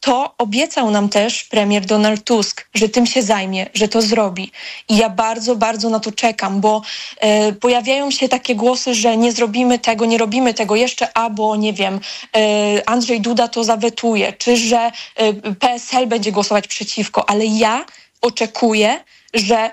to 0.00 0.34
obiecał 0.38 0.90
nam 0.90 1.08
też 1.08 1.44
premier 1.44 1.86
Donald 1.86 2.24
Tusk, 2.24 2.68
że 2.74 2.88
tym 2.88 3.06
się 3.06 3.22
zajmie, 3.22 3.66
że 3.74 3.88
to 3.88 4.02
zrobi. 4.02 4.52
I 4.88 4.96
ja 4.96 5.10
bardzo, 5.10 5.56
bardzo 5.56 5.90
na 5.90 6.00
to 6.00 6.12
czekam, 6.12 6.60
bo 6.60 6.82
e, 7.20 7.52
pojawiają 7.52 8.10
się 8.10 8.28
takie 8.28 8.54
głosy, 8.54 8.94
że 8.94 9.16
nie 9.16 9.32
zrobimy 9.32 9.78
tego, 9.78 10.04
nie 10.06 10.18
robimy 10.18 10.54
tego 10.54 10.76
jeszcze, 10.76 11.16
albo 11.16 11.56
nie 11.56 11.72
wiem, 11.72 12.00
e, 12.36 12.88
Andrzej 12.88 13.20
Duda 13.20 13.48
to 13.48 13.64
zawetuje, 13.64 14.32
czy 14.32 14.56
że 14.56 14.90
e, 15.16 15.32
PSL 15.54 16.06
będzie 16.06 16.32
głosować 16.32 16.68
przeciwko, 16.68 17.30
ale 17.30 17.46
ja 17.46 17.84
oczekuję, 18.20 19.04
że 19.34 19.70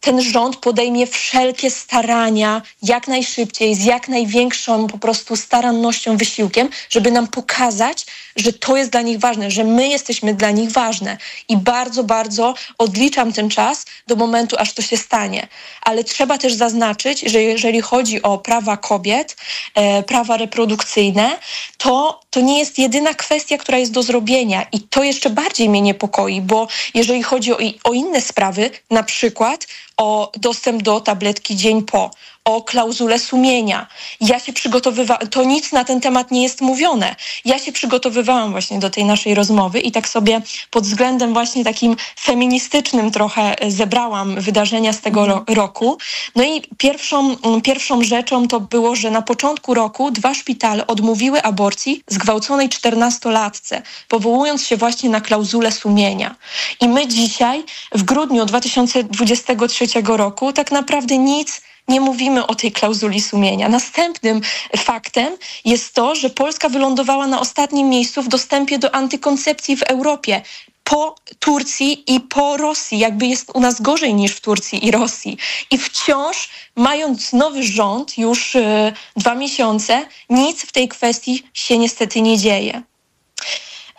ten 0.00 0.22
rząd 0.22 0.56
podejmie 0.56 1.06
wszelkie 1.06 1.70
starania 1.70 2.62
jak 2.82 3.08
najszybciej, 3.08 3.74
z 3.74 3.84
jak 3.84 4.08
największą 4.08 4.86
po 4.86 4.98
prostu 4.98 5.36
starannością, 5.36 6.16
wysiłkiem, 6.16 6.68
żeby 6.90 7.10
nam 7.10 7.28
pokazać, 7.28 8.06
że 8.38 8.52
to 8.52 8.76
jest 8.76 8.90
dla 8.90 9.02
nich 9.02 9.18
ważne, 9.18 9.50
że 9.50 9.64
my 9.64 9.88
jesteśmy 9.88 10.34
dla 10.34 10.50
nich 10.50 10.72
ważne. 10.72 11.16
I 11.48 11.56
bardzo, 11.56 12.04
bardzo 12.04 12.54
odliczam 12.78 13.32
ten 13.32 13.50
czas 13.50 13.84
do 14.06 14.16
momentu, 14.16 14.56
aż 14.58 14.72
to 14.72 14.82
się 14.82 14.96
stanie. 14.96 15.48
Ale 15.82 16.04
trzeba 16.04 16.38
też 16.38 16.54
zaznaczyć, 16.54 17.20
że 17.20 17.42
jeżeli 17.42 17.80
chodzi 17.80 18.22
o 18.22 18.38
prawa 18.38 18.76
kobiet, 18.76 19.36
e, 19.74 20.02
prawa 20.02 20.36
reprodukcyjne, 20.36 21.38
to 21.76 22.20
to 22.30 22.40
nie 22.40 22.58
jest 22.58 22.78
jedyna 22.78 23.14
kwestia, 23.14 23.58
która 23.58 23.78
jest 23.78 23.92
do 23.92 24.02
zrobienia. 24.02 24.66
I 24.72 24.80
to 24.80 25.02
jeszcze 25.02 25.30
bardziej 25.30 25.68
mnie 25.68 25.80
niepokoi, 25.80 26.40
bo 26.40 26.68
jeżeli 26.94 27.22
chodzi 27.22 27.52
o, 27.52 27.58
o 27.84 27.92
inne 27.92 28.20
sprawy, 28.20 28.70
na 28.90 29.02
przykład 29.02 29.66
o 29.96 30.32
dostęp 30.36 30.82
do 30.82 31.00
tabletki 31.00 31.56
dzień 31.56 31.82
po, 31.82 32.10
o 32.48 32.62
klauzulę 32.62 33.18
sumienia. 33.18 33.86
Ja 34.20 34.38
się 34.40 34.52
przygotowywałam, 34.52 35.28
to 35.28 35.44
nic 35.44 35.72
na 35.72 35.84
ten 35.84 36.00
temat 36.00 36.30
nie 36.30 36.42
jest 36.42 36.60
mówione. 36.60 37.16
Ja 37.44 37.58
się 37.58 37.72
przygotowywałam 37.72 38.50
właśnie 38.50 38.78
do 38.78 38.90
tej 38.90 39.04
naszej 39.04 39.34
rozmowy 39.34 39.80
i 39.80 39.92
tak 39.92 40.08
sobie 40.08 40.42
pod 40.70 40.84
względem 40.84 41.32
właśnie 41.32 41.64
takim 41.64 41.96
feministycznym 42.20 43.10
trochę 43.10 43.56
zebrałam 43.68 44.40
wydarzenia 44.40 44.92
z 44.92 45.00
tego 45.00 45.26
ro 45.26 45.44
roku. 45.48 45.98
No 46.36 46.44
i 46.44 46.62
pierwszą, 46.78 47.36
pierwszą 47.64 48.02
rzeczą 48.02 48.48
to 48.48 48.60
było, 48.60 48.96
że 48.96 49.10
na 49.10 49.22
początku 49.22 49.74
roku 49.74 50.10
dwa 50.10 50.34
szpitale 50.34 50.86
odmówiły 50.86 51.42
aborcji 51.42 52.02
zgwałconej 52.06 52.68
czternastolatce, 52.68 53.82
powołując 54.08 54.66
się 54.66 54.76
właśnie 54.76 55.10
na 55.10 55.20
klauzulę 55.20 55.72
sumienia. 55.72 56.34
I 56.80 56.88
my 56.88 57.08
dzisiaj 57.08 57.64
w 57.94 58.02
grudniu 58.02 58.44
2023 58.46 59.86
roku 60.04 60.52
tak 60.52 60.70
naprawdę 60.70 61.18
nic 61.18 61.67
nie 61.88 62.00
mówimy 62.00 62.46
o 62.46 62.54
tej 62.54 62.72
klauzuli 62.72 63.20
sumienia. 63.20 63.68
Następnym 63.68 64.40
faktem 64.76 65.36
jest 65.64 65.94
to, 65.94 66.14
że 66.14 66.30
Polska 66.30 66.68
wylądowała 66.68 67.26
na 67.26 67.40
ostatnim 67.40 67.88
miejscu 67.88 68.22
w 68.22 68.28
dostępie 68.28 68.78
do 68.78 68.94
antykoncepcji 68.94 69.76
w 69.76 69.82
Europie 69.82 70.42
po 70.84 71.14
Turcji 71.38 72.14
i 72.14 72.20
po 72.20 72.56
Rosji. 72.56 72.98
Jakby 72.98 73.26
jest 73.26 73.50
u 73.54 73.60
nas 73.60 73.80
gorzej 73.82 74.14
niż 74.14 74.32
w 74.32 74.40
Turcji 74.40 74.86
i 74.86 74.90
Rosji. 74.90 75.38
I 75.70 75.78
wciąż, 75.78 76.48
mając 76.76 77.32
nowy 77.32 77.62
rząd 77.62 78.18
już 78.18 78.54
y, 78.54 78.92
dwa 79.16 79.34
miesiące, 79.34 80.06
nic 80.30 80.62
w 80.62 80.72
tej 80.72 80.88
kwestii 80.88 81.42
się 81.54 81.78
niestety 81.78 82.20
nie 82.20 82.38
dzieje. 82.38 82.82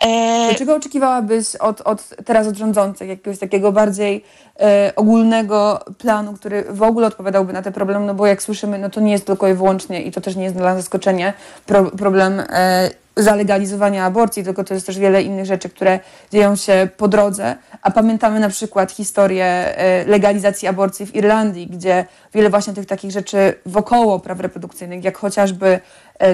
E... 0.04 0.54
Czego 0.54 0.74
oczekiwałabyś 0.74 1.56
od, 1.56 1.80
od 1.80 2.08
teraz 2.24 2.46
od 2.46 2.56
rządzących, 2.56 3.08
jakiegoś 3.08 3.38
takiego 3.38 3.72
bardziej 3.72 4.24
e, 4.60 4.92
ogólnego 4.96 5.84
planu, 5.98 6.32
który 6.32 6.64
w 6.70 6.82
ogóle 6.82 7.06
odpowiadałby 7.06 7.52
na 7.52 7.62
te 7.62 7.72
problemy, 7.72 8.06
no 8.06 8.14
bo 8.14 8.26
jak 8.26 8.42
słyszymy, 8.42 8.78
no 8.78 8.90
to 8.90 9.00
nie 9.00 9.12
jest 9.12 9.26
tylko 9.26 9.48
i 9.48 9.54
wyłącznie 9.54 10.02
i 10.02 10.10
to 10.12 10.20
też 10.20 10.36
nie 10.36 10.44
jest 10.44 10.56
dla 10.56 10.64
nas 10.64 10.76
zaskoczenie, 10.76 11.32
pro, 11.66 11.84
problem 11.84 12.42
e, 12.48 12.90
zalegalizowania 13.16 14.04
aborcji, 14.04 14.44
tylko 14.44 14.64
to 14.64 14.74
jest 14.74 14.86
też 14.86 14.98
wiele 14.98 15.22
innych 15.22 15.46
rzeczy, 15.46 15.68
które 15.68 16.00
dzieją 16.32 16.56
się 16.56 16.88
po 16.96 17.08
drodze. 17.08 17.56
A 17.82 17.90
pamiętamy 17.90 18.40
na 18.40 18.48
przykład 18.48 18.92
historię 18.92 19.44
e, 19.44 20.04
legalizacji 20.04 20.68
aborcji 20.68 21.06
w 21.06 21.14
Irlandii, 21.14 21.66
gdzie 21.66 22.04
wiele 22.34 22.50
właśnie 22.50 22.72
tych 22.72 22.86
takich 22.86 23.10
rzeczy 23.10 23.54
wokoło 23.66 24.18
praw 24.20 24.40
reprodukcyjnych, 24.40 25.04
jak 25.04 25.18
chociażby 25.18 25.80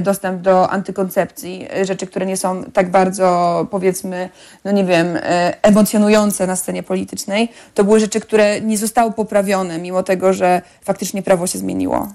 dostęp 0.00 0.42
do 0.42 0.70
antykoncepcji, 0.70 1.68
e, 1.74 1.84
rzeczy, 1.84 2.06
które 2.06 2.26
nie 2.26 2.36
są 2.36 2.64
tak 2.64 2.90
bardzo, 2.90 3.66
powiedzmy, 3.70 4.28
no 4.64 4.70
nie 4.72 4.84
wiem, 4.84 5.18
emocjonujące 5.62 6.46
na 6.46 6.56
scenie 6.56 6.82
politycznej, 6.82 7.48
to 7.74 7.84
były 7.84 8.00
rzeczy, 8.00 8.20
które 8.20 8.60
nie 8.60 8.78
zostały 8.78 9.12
poprawione, 9.12 9.78
mimo 9.78 10.02
tego, 10.02 10.32
że 10.32 10.62
faktycznie 10.82 11.22
prawo 11.22 11.46
się 11.46 11.58
zmieniło. 11.58 12.08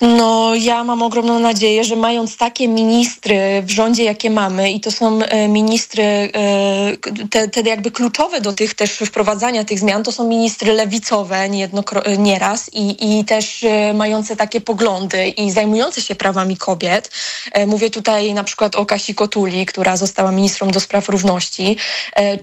No, 0.00 0.54
ja 0.54 0.84
mam 0.84 1.02
ogromną 1.02 1.38
nadzieję, 1.38 1.84
że 1.84 1.96
mając 1.96 2.36
takie 2.36 2.68
ministry 2.68 3.62
w 3.62 3.70
rządzie, 3.70 4.04
jakie 4.04 4.30
mamy, 4.30 4.72
i 4.72 4.80
to 4.80 4.90
są 4.90 5.22
e, 5.22 5.48
ministry, 5.48 6.02
e, 6.02 6.30
te, 7.30 7.48
te 7.48 7.60
jakby 7.60 7.90
kluczowe 7.90 8.40
do 8.40 8.52
tych 8.52 8.74
też 8.74 8.90
wprowadzania 8.90 9.64
tych 9.64 9.78
zmian, 9.78 10.02
to 10.04 10.12
są 10.12 10.28
ministry 10.28 10.72
lewicowe 10.72 11.48
nieraz 12.18 12.70
i, 12.72 13.18
i 13.18 13.24
też 13.24 13.64
e, 13.64 13.94
mające 13.94 14.36
takie 14.36 14.60
poglądy 14.60 15.28
i 15.28 15.50
zajmujące 15.50 16.02
się 16.02 16.14
prawami 16.14 16.56
kobiet. 16.56 17.10
Mówię 17.66 17.90
tutaj 17.90 18.34
na 18.34 18.44
przykład 18.44 18.76
o 18.76 18.86
Kasi 18.86 19.14
Kotuli, 19.14 19.66
która 19.66 19.96
została 19.96 20.32
ministrą 20.32 20.70
do 20.70 20.80
spraw 20.80 21.08
równości, 21.08 21.76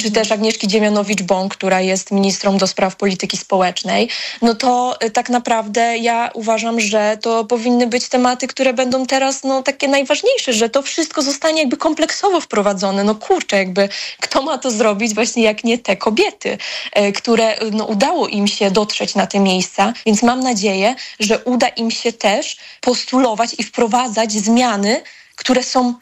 czy 0.02 0.12
też 0.12 0.32
Agnieszki 0.32 0.68
Dziemianowicz-Bąk, 0.68 1.48
która 1.50 1.82
jest 1.82 2.12
ministrą 2.12 2.58
do 2.58 2.68
spraw 2.68 2.96
polityki 2.96 3.38
społecznej. 3.38 4.10
No 4.42 4.56
to 4.56 4.98
tak 5.14 5.30
naprawdę 5.30 5.98
ja 5.98 6.30
uważam, 6.34 6.80
że 6.80 7.09
to 7.18 7.46
powinny 7.46 7.88
być 7.88 8.10
tematy, 8.10 8.48
które 8.48 8.74
będą 8.74 9.06
teraz 9.06 9.44
no, 9.44 9.64
takie 9.64 9.88
najważniejsze, 9.88 10.54
że 10.54 10.70
to 10.70 10.82
wszystko 10.82 11.22
zostanie 11.22 11.60
jakby 11.60 11.78
kompleksowo 11.78 12.42
wprowadzone. 12.42 13.04
No 13.04 13.16
kurczę, 13.16 13.58
jakby 13.58 13.90
kto 14.20 14.42
ma 14.42 14.58
to 14.58 14.72
zrobić 14.72 15.14
właśnie 15.14 15.44
jak 15.44 15.64
nie 15.64 15.78
te 15.78 15.98
kobiety, 15.98 16.58
e, 16.94 17.12
które 17.12 17.56
no, 17.72 17.86
udało 17.86 18.28
im 18.28 18.48
się 18.48 18.72
dotrzeć 18.72 19.16
na 19.16 19.28
te 19.28 19.40
miejsca, 19.40 19.94
więc 20.06 20.24
mam 20.24 20.40
nadzieję, 20.40 20.96
że 21.20 21.40
uda 21.40 21.68
im 21.68 21.92
się 21.92 22.14
też 22.14 22.58
postulować 22.82 23.56
i 23.58 23.64
wprowadzać 23.64 24.32
zmiany, 24.32 25.02
które 25.36 25.64
są 25.64 25.94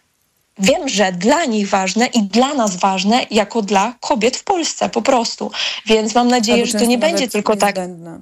wiem, 0.60 0.90
że 0.90 1.12
dla 1.12 1.46
nich 1.46 1.70
ważne 1.70 2.06
i 2.06 2.24
dla 2.24 2.54
nas 2.54 2.76
ważne, 2.76 3.26
jako 3.32 3.62
dla 3.62 3.94
kobiet 4.00 4.38
w 4.38 4.44
Polsce 4.44 4.90
po 4.90 5.02
prostu. 5.02 5.52
Więc 5.86 6.16
mam 6.16 6.28
nadzieję, 6.28 6.66
że 6.66 6.80
to 6.80 6.86
nie 6.86 6.98
będzie 6.98 7.28
tylko 7.28 7.56
tak. 7.56 7.76
Niezbędne, 7.76 8.20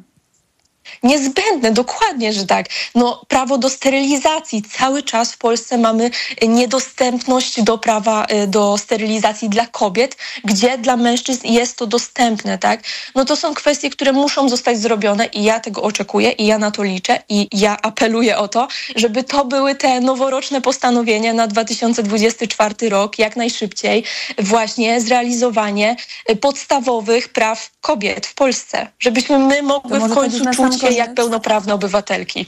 dokładnie, 1.71 2.33
że 2.33 2.45
tak. 2.45 2.65
No, 2.95 3.25
prawo 3.27 3.57
do 3.57 3.69
sterylizacji. 3.69 4.61
Cały 4.61 5.03
czas 5.03 5.31
w 5.31 5.37
Polsce 5.37 5.77
mamy 5.77 6.11
niedostępność 6.47 7.61
do 7.61 7.77
prawa 7.77 8.25
y, 8.43 8.47
do 8.47 8.77
sterylizacji 8.77 9.49
dla 9.49 9.67
kobiet, 9.67 10.17
gdzie 10.43 10.77
dla 10.77 10.97
mężczyzn 10.97 11.47
jest 11.47 11.77
to 11.77 11.87
dostępne, 11.87 12.57
tak? 12.57 12.83
No 13.15 13.25
to 13.25 13.35
są 13.35 13.53
kwestie, 13.53 13.89
które 13.89 14.11
muszą 14.11 14.49
zostać 14.49 14.79
zrobione 14.79 15.25
i 15.25 15.43
ja 15.43 15.59
tego 15.59 15.81
oczekuję 15.81 16.31
i 16.31 16.45
ja 16.45 16.57
na 16.57 16.71
to 16.71 16.83
liczę 16.83 17.23
i 17.29 17.47
ja 17.51 17.77
apeluję 17.81 18.37
o 18.37 18.47
to, 18.47 18.67
żeby 18.95 19.23
to 19.23 19.45
były 19.45 19.75
te 19.75 20.01
noworoczne 20.01 20.61
postanowienia 20.61 21.33
na 21.33 21.47
2024 21.47 22.89
rok, 22.89 23.19
jak 23.19 23.35
najszybciej, 23.35 24.03
właśnie 24.37 25.01
zrealizowanie 25.01 25.95
y, 26.29 26.35
podstawowych 26.35 27.29
praw 27.29 27.69
kobiet 27.81 28.27
w 28.27 28.33
Polsce, 28.33 28.87
żebyśmy 28.99 29.39
my 29.39 29.61
mogły 29.63 29.99
w 29.99 30.13
końcu 30.13 30.45
czuć 30.55 30.74
jak 30.83 31.13
pełnoprawne 31.13 31.73
obywatelki. 31.73 32.45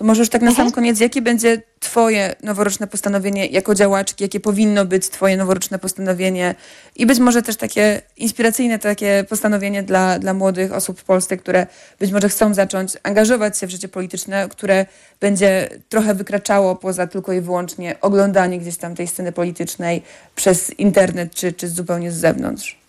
To 0.00 0.04
może 0.04 0.20
już 0.20 0.28
tak 0.28 0.42
na 0.42 0.48
mhm. 0.48 0.68
sam 0.68 0.74
koniec, 0.74 1.00
jakie 1.00 1.22
będzie 1.22 1.62
Twoje 1.80 2.34
noworoczne 2.42 2.86
postanowienie 2.86 3.46
jako 3.46 3.74
działaczki, 3.74 4.24
jakie 4.24 4.40
powinno 4.40 4.84
być 4.84 5.08
Twoje 5.08 5.36
noworoczne 5.36 5.78
postanowienie 5.78 6.54
i 6.96 7.06
być 7.06 7.18
może 7.18 7.42
też 7.42 7.56
takie 7.56 8.02
inspiracyjne 8.16 8.78
takie 8.78 9.24
postanowienie 9.28 9.82
dla, 9.82 10.18
dla 10.18 10.34
młodych 10.34 10.72
osób 10.72 11.00
w 11.00 11.04
Polsce, 11.04 11.36
które 11.36 11.66
być 11.98 12.12
może 12.12 12.28
chcą 12.28 12.54
zacząć 12.54 12.92
angażować 13.02 13.58
się 13.58 13.66
w 13.66 13.70
życie 13.70 13.88
polityczne, 13.88 14.48
które 14.48 14.86
będzie 15.20 15.68
trochę 15.88 16.14
wykraczało 16.14 16.76
poza 16.76 17.06
tylko 17.06 17.32
i 17.32 17.40
wyłącznie 17.40 18.00
oglądanie 18.00 18.58
gdzieś 18.58 18.76
tam 18.76 18.94
tej 18.94 19.06
sceny 19.06 19.32
politycznej 19.32 20.02
przez 20.36 20.70
internet 20.70 21.34
czy, 21.34 21.52
czy 21.52 21.68
zupełnie 21.68 22.12
z 22.12 22.16
zewnątrz. 22.16 22.80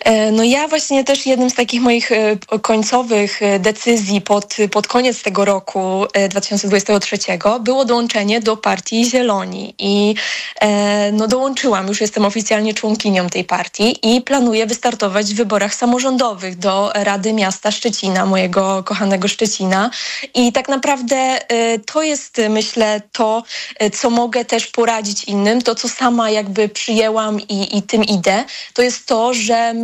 E, 0.00 0.32
no 0.32 0.44
ja 0.44 0.68
właśnie 0.68 1.04
też 1.04 1.26
jednym 1.26 1.50
z 1.50 1.54
takich 1.54 1.80
moich 1.80 2.12
e, 2.12 2.36
końcowych 2.62 3.42
e, 3.42 3.58
decyzji 3.58 4.20
pod, 4.20 4.56
pod 4.70 4.86
koniec 4.86 5.22
tego 5.22 5.44
roku 5.44 6.06
2023 6.30 7.18
było 7.60 7.84
dołączenie 7.84 8.40
do 8.40 8.56
partii 8.56 9.04
Zieloni. 9.04 9.74
I 9.78 10.14
no 11.12 11.28
dołączyłam, 11.28 11.88
już 11.88 12.00
jestem 12.00 12.24
oficjalnie 12.24 12.74
członkinią 12.74 13.28
tej 13.28 13.44
partii 13.44 14.14
i 14.14 14.20
planuję 14.20 14.66
wystartować 14.66 15.34
w 15.34 15.36
wyborach 15.36 15.74
samorządowych 15.74 16.58
do 16.58 16.90
Rady 16.94 17.32
Miasta 17.32 17.70
Szczecina, 17.70 18.26
mojego 18.26 18.82
kochanego 18.82 19.28
Szczecina. 19.28 19.90
I 20.34 20.52
tak 20.52 20.68
naprawdę 20.68 21.38
to 21.86 22.02
jest 22.02 22.40
myślę 22.50 23.02
to, 23.12 23.42
co 23.92 24.10
mogę 24.10 24.44
też 24.44 24.66
poradzić 24.66 25.24
innym, 25.24 25.62
to 25.62 25.74
co 25.74 25.88
sama 25.88 26.30
jakby 26.30 26.68
przyjęłam 26.68 27.40
i, 27.40 27.78
i 27.78 27.82
tym 27.82 28.04
idę, 28.04 28.44
to 28.74 28.82
jest 28.82 29.06
to, 29.06 29.34
że 29.34 29.74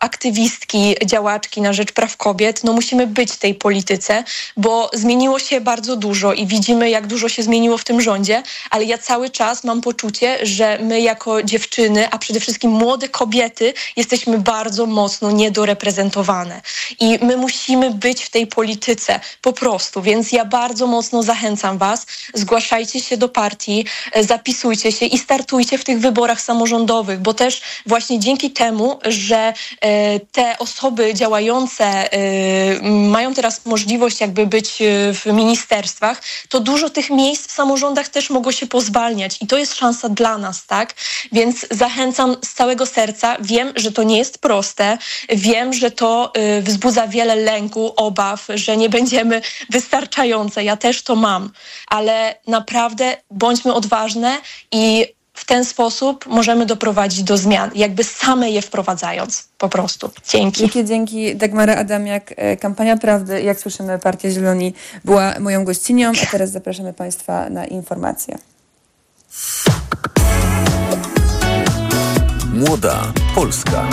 aktywistki, 0.00 0.94
działaczki 1.06 1.60
na 1.60 1.72
rzecz 1.72 1.92
praw 1.92 2.16
kobiet, 2.16 2.64
no 2.64 2.72
musimy 2.72 3.06
być 3.06 3.32
w 3.32 3.36
tej 3.36 3.54
polityce, 3.54 4.24
bo 4.56 4.90
zmieniło 4.92 5.38
się 5.38 5.60
bardzo 5.60 5.96
dużo 5.96 6.32
i 6.32 6.46
widzimy, 6.46 6.90
jak 6.90 7.06
dużo 7.06 7.28
się 7.28 7.42
zmieniło 7.42 7.78
w 7.78 7.84
tym 7.84 8.00
rządzie, 8.00 8.42
ale 8.70 8.84
ja 8.84 8.98
cały 8.98 9.30
czas 9.30 9.64
mam 9.64 9.80
poczucie, 9.80 10.46
że 10.46 10.78
my 10.82 11.00
jako 11.00 11.42
dziewczyny, 11.42 12.10
a 12.10 12.18
przede 12.18 12.40
wszystkim 12.40 12.70
młode 12.70 13.08
kobiety, 13.08 13.74
jesteśmy 13.96 14.38
bardzo 14.38 14.86
mocno 14.86 15.30
niedoreprezentowane. 15.30 16.60
I 17.00 17.18
my 17.22 17.36
musimy 17.36 17.90
być 17.90 18.24
w 18.24 18.30
tej 18.30 18.46
polityce 18.46 19.20
po 19.40 19.52
prostu, 19.52 20.02
więc 20.02 20.32
ja 20.32 20.44
bardzo 20.44 20.86
mocno 20.86 21.22
zachęcam 21.22 21.78
Was, 21.78 22.06
zgłaszajcie 22.34 23.00
się 23.00 23.16
do 23.16 23.28
partii, 23.28 23.86
zapisujcie 24.20 24.92
się 24.92 25.06
i 25.06 25.18
startujcie 25.18 25.78
w 25.78 25.84
tych 25.84 25.98
wyborach 26.00 26.40
samorządowych, 26.40 27.20
bo 27.20 27.34
też 27.34 27.62
właśnie 27.86 28.18
dzięki 28.18 28.50
temu, 28.50 28.98
że 29.04 29.41
e, 29.42 30.20
te 30.20 30.58
osoby 30.58 31.14
działające 31.14 31.84
e, 31.84 32.18
mają 32.90 33.34
teraz 33.34 33.66
możliwość 33.66 34.20
jakby 34.20 34.46
być 34.46 34.82
e, 34.82 34.84
w 35.14 35.26
ministerstwach, 35.26 36.22
to 36.48 36.60
dużo 36.60 36.90
tych 36.90 37.10
miejsc 37.10 37.48
w 37.48 37.50
samorządach 37.50 38.08
też 38.08 38.30
mogło 38.30 38.52
się 38.52 38.66
pozwalniać 38.66 39.38
i 39.40 39.46
to 39.46 39.58
jest 39.58 39.74
szansa 39.74 40.08
dla 40.08 40.38
nas, 40.38 40.66
tak? 40.66 40.94
Więc 41.32 41.66
zachęcam 41.70 42.36
z 42.44 42.52
całego 42.54 42.86
serca. 42.86 43.36
Wiem, 43.40 43.72
że 43.76 43.92
to 43.92 44.02
nie 44.02 44.18
jest 44.18 44.38
proste. 44.38 44.98
Wiem, 45.28 45.72
że 45.72 45.90
to 45.90 46.32
wzbudza 46.62 47.06
wiele 47.06 47.36
lęku, 47.36 47.92
obaw, 47.96 48.46
że 48.54 48.76
nie 48.76 48.88
będziemy 48.88 49.42
wystarczające. 49.70 50.64
Ja 50.64 50.76
też 50.76 51.02
to 51.02 51.16
mam, 51.16 51.50
ale 51.86 52.34
naprawdę 52.46 53.16
bądźmy 53.30 53.74
odważne 53.74 54.38
i 54.72 55.14
w 55.42 55.46
ten 55.46 55.64
sposób 55.64 56.26
możemy 56.26 56.66
doprowadzić 56.66 57.22
do 57.22 57.36
zmian, 57.36 57.70
jakby 57.74 58.04
same 58.04 58.50
je 58.50 58.62
wprowadzając 58.62 59.48
po 59.58 59.68
prostu. 59.68 60.10
Dzięki. 60.28 60.60
Wielkie 60.60 60.84
dzięki 60.84 61.36
Dagmara 61.36 61.76
Adamiak. 61.76 62.34
E, 62.36 62.56
kampania 62.56 62.96
Prawdy, 62.96 63.42
jak 63.42 63.60
słyszymy, 63.60 63.98
Partia 63.98 64.30
Zieloni 64.30 64.74
była 65.04 65.34
moją 65.40 65.64
gościnią, 65.64 66.12
a 66.22 66.26
teraz 66.26 66.50
zapraszamy 66.50 66.92
Państwa 66.92 67.50
na 67.50 67.64
informacje. 67.66 68.38
Młoda 72.54 73.12
Polska. 73.34 73.88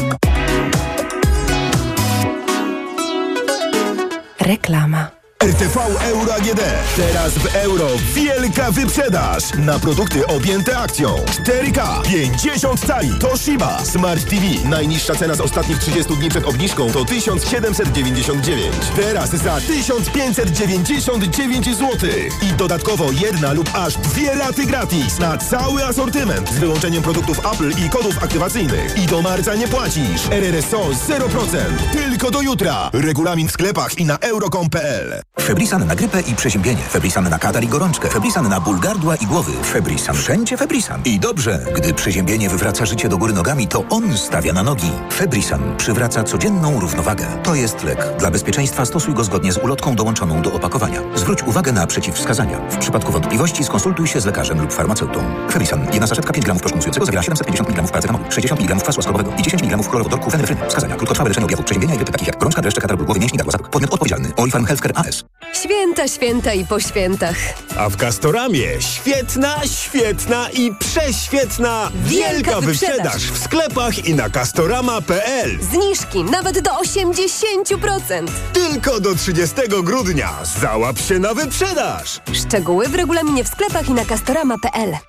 Reklama. 4.39 5.18
RTV 5.43 5.79
Euro 6.01 6.33
AGD. 6.33 6.61
Teraz 6.97 7.33
w 7.33 7.55
euro 7.55 7.87
wielka 8.13 8.71
wyprzedaż 8.71 9.43
na 9.57 9.79
produkty 9.79 10.27
objęte 10.27 10.77
akcją. 10.77 11.15
4K 11.15 12.01
50 12.01 12.85
cali 12.87 13.19
Toshiba 13.19 13.85
Smart 13.85 14.29
TV. 14.29 14.69
Najniższa 14.69 15.15
cena 15.15 15.35
z 15.35 15.41
ostatnich 15.41 15.77
30 15.77 16.15
dni 16.15 16.29
przed 16.29 16.45
obniżką 16.45 16.91
to 16.91 17.05
1799. 17.05 18.75
Teraz 18.95 19.29
za 19.29 19.61
1599 19.61 21.65
zł. 21.65 22.09
I 22.41 22.53
dodatkowo 22.53 23.11
jedna 23.11 23.53
lub 23.53 23.69
aż 23.73 23.97
dwie 23.97 24.35
raty 24.35 24.65
gratis 24.65 25.19
na 25.19 25.37
cały 25.37 25.85
asortyment 25.85 26.49
z 26.49 26.59
wyłączeniem 26.59 27.03
produktów 27.03 27.39
Apple 27.53 27.71
i 27.85 27.89
kodów 27.89 28.23
aktywacyjnych. 28.23 28.97
I 28.97 29.05
do 29.05 29.21
marca 29.21 29.55
nie 29.55 29.67
płacisz. 29.67 30.21
RRSO 30.31 30.77
0%. 30.77 31.57
Tylko 31.93 32.31
do 32.31 32.41
jutra. 32.41 32.89
Regulamin 32.93 33.47
w 33.47 33.51
sklepach 33.51 33.97
i 33.97 34.05
na 34.05 34.17
euro.com.pl. 34.17 35.28
Febrisan 35.39 35.87
na 35.87 35.95
grypę 35.95 36.21
i 36.21 36.35
przeziębienie. 36.35 36.81
Febrisan 36.81 37.29
na 37.29 37.39
katar 37.39 37.63
i 37.63 37.67
gorączkę. 37.67 38.09
Febrisan 38.09 38.49
na 38.49 38.59
ból 38.59 38.79
gardła 38.79 39.15
i 39.15 39.25
głowy. 39.25 39.51
Febrisan. 39.63 40.15
Wszędzie 40.15 40.57
Febrisan. 40.57 41.01
I 41.05 41.19
dobrze, 41.19 41.65
gdy 41.75 41.93
przeziębienie 41.93 42.49
wywraca 42.49 42.85
życie 42.85 43.09
do 43.09 43.17
góry 43.17 43.33
nogami, 43.33 43.67
to 43.67 43.83
on 43.89 44.17
stawia 44.17 44.53
na 44.53 44.63
nogi. 44.63 44.91
Febrisan 45.13 45.77
przywraca 45.77 46.23
codzienną 46.23 46.79
równowagę. 46.79 47.27
To 47.43 47.55
jest 47.55 47.83
lek. 47.83 48.05
Dla 48.19 48.31
bezpieczeństwa 48.31 48.85
stosuj 48.85 49.13
go 49.13 49.23
zgodnie 49.23 49.53
z 49.53 49.57
ulotką 49.57 49.95
dołączoną 49.95 50.41
do 50.41 50.53
opakowania. 50.53 51.01
Zwróć 51.15 51.43
uwagę 51.43 51.71
na 51.71 51.87
przeciwwskazania. 51.87 52.57
W 52.69 52.77
przypadku 52.77 53.11
wątpliwości 53.11 53.63
skonsultuj 53.63 54.07
się 54.07 54.21
z 54.21 54.25
lekarzem 54.25 54.61
lub 54.61 54.73
farmaceutą. 54.73 55.19
Febrisan. 55.51 55.87
Jedna 55.93 56.07
saszetka 56.07 56.33
5 56.33 56.45
gramów 56.45 56.61
proszku 56.61 57.05
zawiera 57.05 57.23
750 57.23 57.69
mg 57.69 57.87
paracetamolu, 57.87 58.25
60 58.31 58.61
mg 58.61 58.83
kwasu 58.83 58.99
ascorbowego 58.99 59.31
i 59.37 59.41
10 59.41 59.63
mg 59.63 59.83
chlorowodorku 59.83 60.31
fenefryny. 60.31 60.61
Wskazania. 60.67 60.95
Krótkotrwałe 60.95 61.29
leczenie 61.29 61.45
objawów 61.45 61.65
przeziębienia 61.65 61.93
i 61.93 61.97
grypy 61.97 62.11
takich 62.11 62.27
jak 62.27 62.37
gorączka, 62.37 62.61
dreszcze, 62.61 62.81
katar 62.81 62.97
głowy, 62.97 63.19
mięśni, 63.19 63.37
gardła, 63.37 63.69
Podmiot 63.69 63.93
odpowiedzialny. 63.93 64.29
Healthcare 64.67 64.93
AS. 64.95 65.28
Święta, 65.53 66.07
święta 66.07 66.53
i 66.53 66.65
po 66.65 66.79
świętach. 66.79 67.35
A 67.77 67.89
w 67.89 67.97
Castoramie 67.97 68.67
świetna, 68.79 69.55
świetna 69.65 70.49
i 70.49 70.71
prześwietna 70.79 71.91
wielka, 71.95 72.31
wielka 72.31 72.61
wyprzedaż. 72.61 72.95
wyprzedaż 72.97 73.21
w 73.31 73.37
sklepach 73.37 74.05
i 74.05 74.15
na 74.15 74.29
castorama.pl. 74.29 75.59
Zniżki 75.61 76.23
nawet 76.23 76.59
do 76.59 76.71
80%. 76.71 78.27
Tylko 78.53 78.99
do 78.99 79.15
30 79.15 79.55
grudnia. 79.83 80.33
Załap 80.61 80.99
się 80.99 81.19
na 81.19 81.33
wyprzedaż. 81.33 82.19
Szczegóły 82.33 82.87
w 82.87 82.95
regulaminie 82.95 83.43
w 83.43 83.47
sklepach 83.47 83.89
i 83.89 83.93
na 83.93 84.05
castorama.pl. 84.05 85.08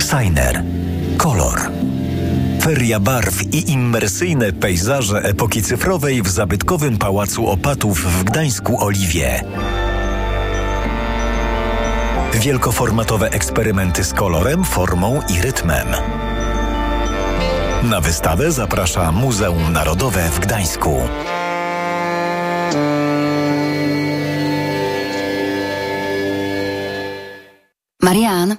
Signer. 0.00 0.62
Kolor. 1.18 1.70
Feria 2.60 3.00
barw 3.00 3.42
i 3.52 3.70
immersyjne 3.72 4.52
pejzaże 4.52 5.18
epoki 5.18 5.62
cyfrowej 5.62 6.22
w 6.22 6.28
zabytkowym 6.28 6.98
Pałacu 6.98 7.46
Opatów 7.46 8.04
w 8.04 8.24
Gdańsku 8.24 8.84
Oliwie. 8.84 9.44
Wielkoformatowe 12.34 13.30
eksperymenty 13.30 14.04
z 14.04 14.12
kolorem, 14.12 14.64
formą 14.64 15.20
i 15.28 15.42
rytmem. 15.42 15.86
Na 17.82 18.00
wystawę 18.00 18.52
zaprasza 18.52 19.12
Muzeum 19.12 19.72
Narodowe 19.72 20.28
w 20.30 20.40
Gdańsku. 20.40 21.00
Marian, 28.06 28.52
a 28.52 28.58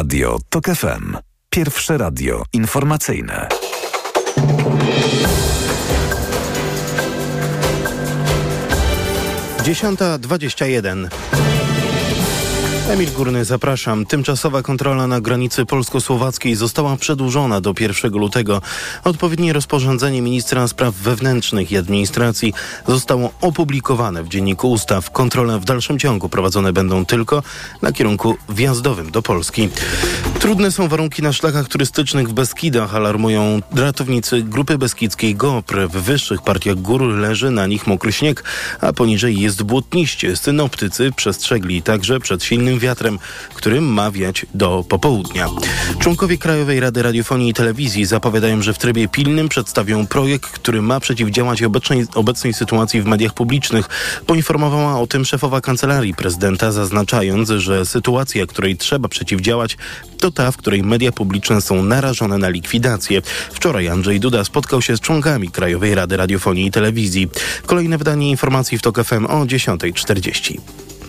Radio 0.00 0.38
TOK 0.48 0.64
FM. 0.66 1.16
Pierwsze 1.50 1.98
radio 1.98 2.42
informacyjne. 2.52 3.48
Dziesiąta 9.64 10.18
dwadzieścia 10.18 10.66
jeden. 10.66 11.08
Emil 12.90 13.10
Górny, 13.12 13.44
zapraszam. 13.44 14.06
Tymczasowa 14.06 14.62
kontrola 14.62 15.06
na 15.06 15.20
granicy 15.20 15.66
polsko-słowackiej 15.66 16.54
została 16.54 16.96
przedłużona 16.96 17.60
do 17.60 17.74
1 17.80 18.12
lutego. 18.12 18.62
Odpowiednie 19.04 19.52
rozporządzenie 19.52 20.22
ministra 20.22 20.68
spraw 20.68 20.94
wewnętrznych 20.94 21.72
i 21.72 21.76
administracji 21.76 22.52
zostało 22.88 23.32
opublikowane 23.40 24.24
w 24.24 24.28
Dzienniku 24.28 24.70
Ustaw. 24.70 25.10
Kontrole 25.10 25.58
w 25.58 25.64
dalszym 25.64 25.98
ciągu 25.98 26.28
prowadzone 26.28 26.72
będą 26.72 27.04
tylko 27.04 27.42
na 27.82 27.92
kierunku 27.92 28.36
wjazdowym 28.48 29.10
do 29.10 29.22
Polski. 29.22 29.68
Trudne 30.40 30.72
są 30.72 30.88
warunki 30.88 31.22
na 31.22 31.32
szlakach 31.32 31.68
turystycznych 31.68 32.28
w 32.28 32.32
Beskidach, 32.32 32.94
alarmują 32.94 33.60
ratownicy 33.74 34.42
Grupy 34.42 34.78
Beskidzkiej 34.78 35.34
GOPR. 35.34 35.88
W 35.88 35.92
wyższych 35.92 36.42
partiach 36.42 36.76
gór 36.76 37.02
leży 37.02 37.50
na 37.50 37.66
nich 37.66 37.86
mokry 37.86 38.12
śnieg, 38.12 38.44
a 38.80 38.92
poniżej 38.92 39.40
jest 39.40 39.62
błotniście. 39.62 40.36
Synoptycy 40.36 41.12
przestrzegli 41.16 41.82
także 41.82 42.20
przed 42.20 42.44
silnym 42.44 42.79
wiatrem, 42.80 43.18
którym 43.54 43.84
ma 43.84 44.10
wiać 44.10 44.46
do 44.54 44.84
popołudnia. 44.88 45.48
Członkowie 45.98 46.38
Krajowej 46.38 46.80
Rady 46.80 47.02
Radiofonii 47.02 47.50
i 47.50 47.54
Telewizji 47.54 48.04
zapowiadają, 48.04 48.62
że 48.62 48.72
w 48.72 48.78
trybie 48.78 49.08
pilnym 49.08 49.48
przedstawią 49.48 50.06
projekt, 50.06 50.50
który 50.50 50.82
ma 50.82 51.00
przeciwdziałać 51.00 51.62
obecnej, 51.62 52.06
obecnej 52.14 52.54
sytuacji 52.54 53.02
w 53.02 53.06
mediach 53.06 53.34
publicznych. 53.34 53.88
Poinformowała 54.26 55.00
o 55.00 55.06
tym 55.06 55.24
szefowa 55.24 55.60
Kancelarii 55.60 56.14
Prezydenta, 56.14 56.72
zaznaczając, 56.72 57.48
że 57.48 57.86
sytuacja, 57.86 58.46
której 58.46 58.76
trzeba 58.76 59.08
przeciwdziałać, 59.08 59.76
to 60.18 60.30
ta, 60.30 60.50
w 60.50 60.56
której 60.56 60.82
media 60.82 61.12
publiczne 61.12 61.60
są 61.60 61.82
narażone 61.82 62.38
na 62.38 62.48
likwidację. 62.48 63.22
Wczoraj 63.52 63.88
Andrzej 63.88 64.20
Duda 64.20 64.44
spotkał 64.44 64.82
się 64.82 64.96
z 64.96 65.00
członkami 65.00 65.48
Krajowej 65.48 65.94
Rady 65.94 66.16
Radiofonii 66.16 66.66
i 66.66 66.70
Telewizji. 66.70 67.28
Kolejne 67.66 67.98
wydanie 67.98 68.30
informacji 68.30 68.78
w 68.78 68.82
TOK 68.82 69.04
FM 69.04 69.26
o 69.26 69.44
10.40. 69.44 70.58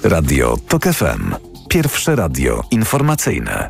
Radio 0.04 0.58
TOK 0.68 0.84
FM. 0.84 1.51
Pierwsze 1.72 2.16
radio 2.16 2.64
informacyjne. 2.72 3.70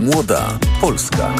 Młoda 0.00 0.58
Polska. 0.80 1.34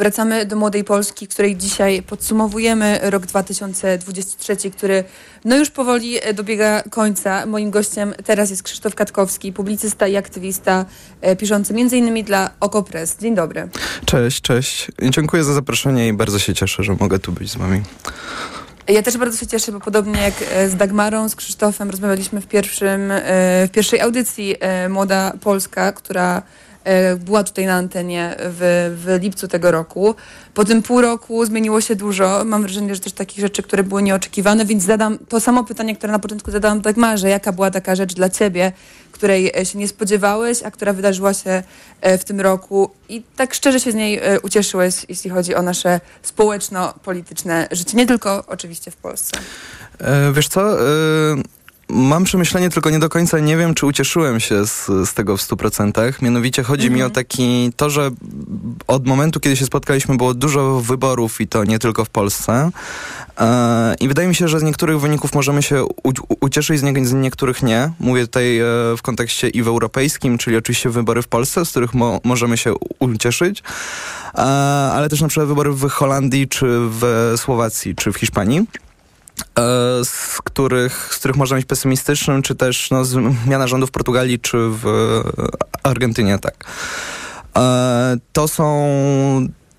Wracamy 0.00 0.46
do 0.46 0.56
Młodej 0.56 0.84
Polski, 0.84 1.28
której 1.28 1.56
dzisiaj 1.56 2.02
podsumowujemy 2.02 3.00
rok 3.02 3.26
2023, 3.26 4.70
który 4.70 5.04
no 5.44 5.56
już 5.56 5.70
powoli 5.70 6.18
dobiega 6.34 6.82
końca. 6.90 7.46
Moim 7.46 7.70
gościem 7.70 8.14
teraz 8.24 8.50
jest 8.50 8.62
Krzysztof 8.62 8.94
Katkowski, 8.94 9.52
publicysta 9.52 10.08
i 10.08 10.16
aktywista 10.16 10.84
e, 11.20 11.36
piszący 11.36 11.74
m.in. 11.74 12.24
dla 12.24 12.50
Okopres. 12.60 13.16
Dzień 13.20 13.34
dobry. 13.34 13.68
Cześć, 14.04 14.40
cześć. 14.40 14.88
Dziękuję 15.02 15.44
za 15.44 15.54
zaproszenie 15.54 16.08
i 16.08 16.12
bardzo 16.12 16.38
się 16.38 16.54
cieszę, 16.54 16.82
że 16.82 16.96
mogę 17.00 17.18
tu 17.18 17.32
być 17.32 17.50
z 17.50 17.56
wami. 17.56 17.82
Ja 18.88 19.02
też 19.02 19.16
bardzo 19.16 19.38
się 19.38 19.46
cieszę, 19.46 19.72
bo 19.72 19.80
podobnie 19.80 20.22
jak 20.22 20.34
e, 20.52 20.68
z 20.68 20.76
Dagmarą, 20.76 21.28
z 21.28 21.36
Krzysztofem 21.36 21.90
rozmawialiśmy 21.90 22.40
w, 22.40 22.46
pierwszym, 22.46 23.10
e, 23.10 23.22
w 23.66 23.70
pierwszej 23.72 24.00
audycji 24.00 24.56
Młoda 24.88 25.32
Polska, 25.40 25.92
która 25.92 26.42
była 27.18 27.44
tutaj 27.44 27.66
na 27.66 27.74
antenie 27.74 28.36
w, 28.38 28.96
w 29.04 29.22
lipcu 29.22 29.48
tego 29.48 29.70
roku. 29.70 30.14
Po 30.54 30.64
tym 30.64 30.82
pół 30.82 31.00
roku 31.00 31.46
zmieniło 31.46 31.80
się 31.80 31.96
dużo. 31.96 32.42
Mam 32.44 32.62
wrażenie, 32.62 32.94
że 32.94 33.00
też 33.00 33.12
takich 33.12 33.40
rzeczy, 33.40 33.62
które 33.62 33.82
były 33.82 34.02
nieoczekiwane, 34.02 34.64
więc 34.64 34.84
zadam 34.84 35.18
to 35.18 35.40
samo 35.40 35.64
pytanie, 35.64 35.96
które 35.96 36.12
na 36.12 36.18
początku 36.18 36.50
zadałam 36.50 36.80
Dagmarze. 36.80 37.28
Jaka 37.28 37.52
była 37.52 37.70
taka 37.70 37.94
rzecz 37.94 38.14
dla 38.14 38.28
ciebie, 38.28 38.72
której 39.12 39.52
się 39.64 39.78
nie 39.78 39.88
spodziewałeś, 39.88 40.62
a 40.62 40.70
która 40.70 40.92
wydarzyła 40.92 41.34
się 41.34 41.62
w 42.02 42.24
tym 42.24 42.40
roku 42.40 42.90
i 43.08 43.22
tak 43.36 43.54
szczerze 43.54 43.80
się 43.80 43.92
z 43.92 43.94
niej 43.94 44.20
ucieszyłeś, 44.42 44.94
jeśli 45.08 45.30
chodzi 45.30 45.54
o 45.54 45.62
nasze 45.62 46.00
społeczno-polityczne 46.22 47.68
życie, 47.70 47.96
nie 47.96 48.06
tylko 48.06 48.44
oczywiście 48.46 48.90
w 48.90 48.96
Polsce? 48.96 49.38
E, 49.98 50.32
wiesz 50.32 50.48
co... 50.48 50.76
Mam 51.92 52.24
przemyślenie, 52.24 52.70
tylko 52.70 52.90
nie 52.90 52.98
do 52.98 53.08
końca 53.08 53.38
nie 53.38 53.56
wiem, 53.56 53.74
czy 53.74 53.86
ucieszyłem 53.86 54.40
się 54.40 54.66
z, 54.66 54.86
z 54.86 55.14
tego 55.14 55.36
w 55.36 55.40
100%. 55.40 56.22
Mianowicie 56.22 56.62
chodzi 56.62 56.86
mhm. 56.86 56.96
mi 56.96 57.02
o 57.02 57.06
mhm. 57.06 57.14
taki, 57.14 57.72
to, 57.76 57.90
że 57.90 58.10
od 58.86 59.06
momentu, 59.06 59.40
kiedy 59.40 59.56
się 59.56 59.66
spotkaliśmy, 59.66 60.16
było 60.16 60.34
dużo 60.34 60.80
wyborów 60.80 61.40
i 61.40 61.48
to 61.48 61.64
nie 61.64 61.78
tylko 61.78 62.04
w 62.04 62.10
Polsce. 62.10 62.70
E, 63.40 63.94
I 64.00 64.08
wydaje 64.08 64.28
mi 64.28 64.34
się, 64.34 64.48
że 64.48 64.60
z 64.60 64.62
niektórych 64.62 65.00
wyników 65.00 65.34
możemy 65.34 65.62
się 65.62 65.84
u, 65.84 66.12
ucieszyć, 66.40 66.80
z, 66.80 66.82
nie, 66.82 67.06
z, 67.06 67.12
niektórych 67.12 67.62
nie. 67.62 67.92
Mówię 68.00 68.26
tutaj 68.26 68.58
e, 68.58 68.64
w 68.96 69.02
kontekście 69.02 69.48
i 69.48 69.62
w 69.62 69.68
europejskim, 69.68 70.38
czyli 70.38 70.56
oczywiście 70.56 70.90
wybory 70.90 71.22
w 71.22 71.28
Polsce, 71.28 71.64
z 71.64 71.70
których 71.70 71.94
mo, 71.94 72.20
możemy 72.24 72.56
się 72.56 72.74
ucieszyć, 72.98 73.62
e, 74.34 74.40
ale 74.92 75.08
też 75.08 75.20
na 75.20 75.28
przykład 75.28 75.48
wybory 75.48 75.72
w 75.72 75.88
Holandii, 75.88 76.48
czy 76.48 76.66
w 76.70 77.32
Słowacji, 77.36 77.94
czy 77.94 78.12
w 78.12 78.16
Hiszpanii. 78.16 78.66
E, 79.58 79.62
z 80.04 80.38
których, 80.44 81.08
z 81.14 81.18
których 81.18 81.36
można 81.36 81.56
być 81.56 81.66
pesymistycznym, 81.66 82.42
czy 82.42 82.54
też 82.54 82.90
no, 82.90 83.04
zmiana 83.04 83.66
rządu 83.66 83.86
w 83.86 83.90
Portugalii, 83.90 84.38
czy 84.38 84.58
w 84.60 84.84
Argentynie, 85.82 86.38
tak. 86.38 86.64
E, 87.56 88.16
to 88.32 88.48
są 88.48 88.88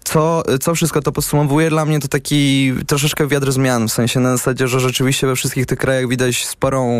co, 0.03 0.43
co 0.61 0.75
wszystko 0.75 1.01
to 1.01 1.11
podsumowuje 1.11 1.69
dla 1.69 1.85
mnie 1.85 1.99
to 1.99 2.07
taki 2.07 2.73
troszeczkę 2.87 3.27
wiatr 3.27 3.51
zmian, 3.51 3.87
w 3.87 3.91
sensie 3.91 4.19
na 4.19 4.31
zasadzie, 4.37 4.67
że 4.67 4.79
rzeczywiście 4.79 5.27
we 5.27 5.35
wszystkich 5.35 5.65
tych 5.65 5.77
krajach 5.77 6.07
widać 6.07 6.45
sporą 6.45 6.91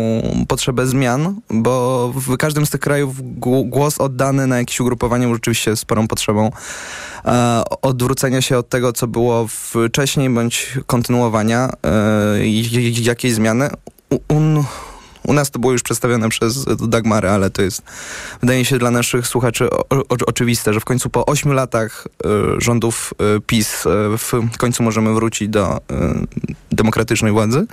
potrzebę 0.48 0.86
zmian, 0.86 1.40
bo 1.50 2.08
w 2.16 2.36
każdym 2.36 2.66
z 2.66 2.70
tych 2.70 2.80
krajów 2.80 3.16
głos 3.64 4.00
oddany 4.00 4.46
na 4.46 4.58
jakieś 4.58 4.80
ugrupowanie 4.80 5.34
rzeczywiście 5.34 5.76
sporą 5.76 6.08
potrzebą 6.08 6.50
e, 7.24 7.62
odwrócenia 7.82 8.42
się 8.42 8.58
od 8.58 8.68
tego, 8.68 8.92
co 8.92 9.06
było 9.06 9.46
wcześniej, 9.48 10.30
bądź 10.30 10.78
kontynuowania 10.86 11.70
e, 11.82 12.46
jakiejś 13.02 13.34
zmiany. 13.34 13.70
Un, 14.28 14.64
u 15.24 15.32
nas 15.32 15.50
to 15.50 15.58
było 15.58 15.72
już 15.72 15.82
przedstawione 15.82 16.28
przez 16.28 16.64
Dagmarę, 16.88 17.32
ale 17.32 17.50
to 17.50 17.62
jest, 17.62 17.82
wydaje 18.40 18.64
się, 18.64 18.78
dla 18.78 18.90
naszych 18.90 19.26
słuchaczy 19.26 19.70
o, 19.70 19.88
o, 19.88 20.04
oczywiste, 20.26 20.74
że 20.74 20.80
w 20.80 20.84
końcu 20.84 21.10
po 21.10 21.26
ośmiu 21.26 21.52
latach 21.52 22.06
y, 22.06 22.28
rządów 22.60 23.14
y, 23.36 23.40
PiS 23.40 23.86
y, 23.86 23.88
w 24.18 24.58
końcu 24.58 24.82
możemy 24.82 25.14
wrócić 25.14 25.48
do 25.48 25.80
demokratycznej 26.72 27.32
władzy. 27.32 27.66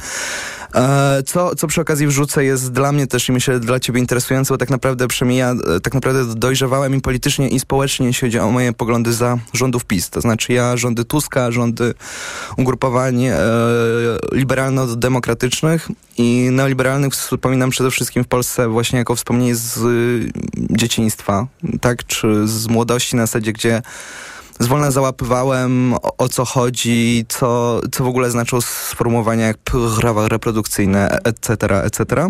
Co, 1.26 1.56
co 1.56 1.68
przy 1.68 1.82
okazji 1.82 2.08
wrzucę 2.08 2.44
jest 2.44 2.72
dla 2.72 2.92
mnie 2.92 3.08
też 3.08 3.30
i 3.30 3.32
myślę 3.32 3.60
dla 3.60 3.80
ciebie 3.80 4.00
interesujące, 4.00 4.54
bo 4.54 4.58
tak 4.58 4.70
naprawdę 4.70 5.08
przemija, 5.08 5.56
tak 5.84 5.94
naprawdę 5.94 6.36
dojrzewałem 6.36 6.96
i 6.96 7.02
politycznie 7.02 7.50
i 7.50 7.60
społecznie, 7.60 8.08
jeśli 8.08 8.28
chodzi 8.28 8.40
o 8.40 8.52
moje 8.52 8.74
poglądy 8.74 9.14
za 9.14 9.38
rządów 9.54 9.86
PiS. 9.86 10.10
To 10.10 10.22
znaczy 10.22 10.54
ja 10.54 10.78
rządy 10.78 11.06
Tuska, 11.06 11.52
rządy 11.52 11.94
ugrupowań 12.58 13.26
liberalno-demokratycznych 14.32 15.90
i 16.18 16.50
neoliberalnych 16.52 17.16
wspominam 17.40 17.70
przede 17.70 17.92
wszystkim 17.92 18.24
w 18.24 18.28
Polsce 18.28 18.68
właśnie 18.68 19.00
jako 19.00 19.16
wspomnienie 19.16 19.56
z 19.56 19.78
y, 19.78 20.32
dzieciństwa, 20.70 21.48
tak, 21.82 22.06
czy 22.06 22.48
z 22.48 22.68
młodości 22.68 23.16
na 23.16 23.24
zasadzie, 23.24 23.54
gdzie 23.54 23.82
zwolna 24.60 24.92
załapywałem 24.92 25.94
o, 25.94 26.18
o, 26.18 26.30
co 26.30 26.46
chodzi, 26.46 27.26
co, 27.30 27.82
co 27.92 28.04
w 28.04 28.08
ogóle 28.08 28.32
znaczą 28.32 28.62
sformułowania 28.62 29.48
jak 29.48 29.58
prawa 29.58 30.28
reprodukcyjne, 30.28 31.20
etc., 31.24 31.84
etc. 31.84 32.28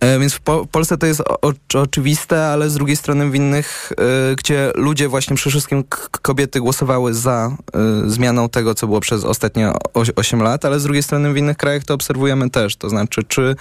E, 0.00 0.18
więc 0.18 0.34
w 0.34 0.40
po 0.40 0.66
Polsce 0.66 0.98
to 0.98 1.06
jest 1.06 1.22
oczywiste, 1.74 2.46
ale 2.46 2.70
z 2.70 2.74
drugiej 2.74 2.96
strony 2.96 3.30
w 3.30 3.34
innych, 3.34 3.92
e, 4.32 4.36
gdzie 4.36 4.72
ludzie 4.74 5.08
właśnie 5.08 5.36
przede 5.36 5.50
wszystkim 5.50 5.84
kobiety 6.22 6.60
głosowały 6.60 7.14
za 7.14 7.56
e, 8.06 8.10
zmianą 8.10 8.48
tego, 8.48 8.74
co 8.74 8.86
było 8.86 9.00
przez 9.00 9.24
ostatnie 9.24 9.72
8 10.16 10.42
lat, 10.42 10.64
ale 10.64 10.80
z 10.80 10.82
drugiej 10.82 11.02
strony 11.02 11.32
w 11.32 11.36
innych 11.36 11.56
krajach 11.56 11.84
to 11.84 11.94
obserwujemy 11.94 12.50
też. 12.50 12.76
To 12.76 12.88
znaczy, 12.88 13.22
czy 13.28 13.56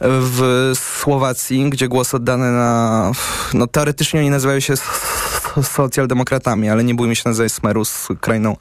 w 0.00 0.70
Słowacji, 1.00 1.70
gdzie 1.70 1.88
głos 1.88 2.14
oddany 2.14 2.52
na... 2.52 3.12
No 3.54 3.66
teoretycznie 3.66 4.20
oni 4.20 4.30
nazywają 4.30 4.60
się 4.60 4.74
socjaldemokratami, 5.62 6.68
ale 6.68 6.84
nie 6.84 6.94
bójmy 6.94 7.16
się 7.16 7.22
nazywać 7.24 7.52
Smeru 7.52 7.84
z 7.84 8.08
krajną 8.20 8.56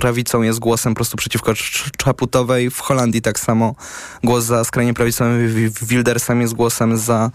prawicą, 0.00 0.42
jest 0.42 0.58
głosem 0.58 0.94
po 0.94 0.96
prostu 0.96 1.16
przeciwko 1.16 1.52
Czaputowej. 1.96 2.70
W 2.70 2.80
Holandii 2.80 3.22
tak 3.22 3.40
samo 3.40 3.74
głos 4.24 4.44
za 4.44 4.64
skrajnie 4.64 4.94
prawicowym 4.94 5.70
Wildersem 5.82 6.40
jest 6.40 6.54
głosem 6.54 6.98
za 6.98 7.30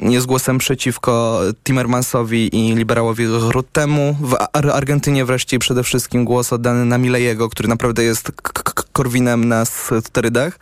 jest 0.00 0.26
głosem 0.26 0.58
przeciwko 0.58 1.40
Timmermansowi 1.64 2.56
i 2.56 2.74
liberałowi 2.74 3.26
Ruttemu. 3.26 4.16
W 4.20 4.36
Ar 4.52 4.70
Argentynie 4.70 5.24
wreszcie 5.24 5.58
przede 5.58 5.82
wszystkim 5.82 6.24
głos 6.24 6.52
oddany 6.52 6.84
na 6.84 6.98
Milejego, 6.98 7.48
który 7.48 7.68
naprawdę 7.68 8.02
jest 8.02 8.32
korwinem 8.92 9.48
na 9.48 9.64
sterydach. 10.04 10.58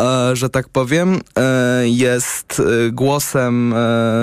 E, 0.00 0.36
że 0.36 0.50
tak 0.50 0.68
powiem, 0.68 1.20
e, 1.38 1.88
jest 1.88 2.60
e, 2.60 2.90
głosem 2.90 3.74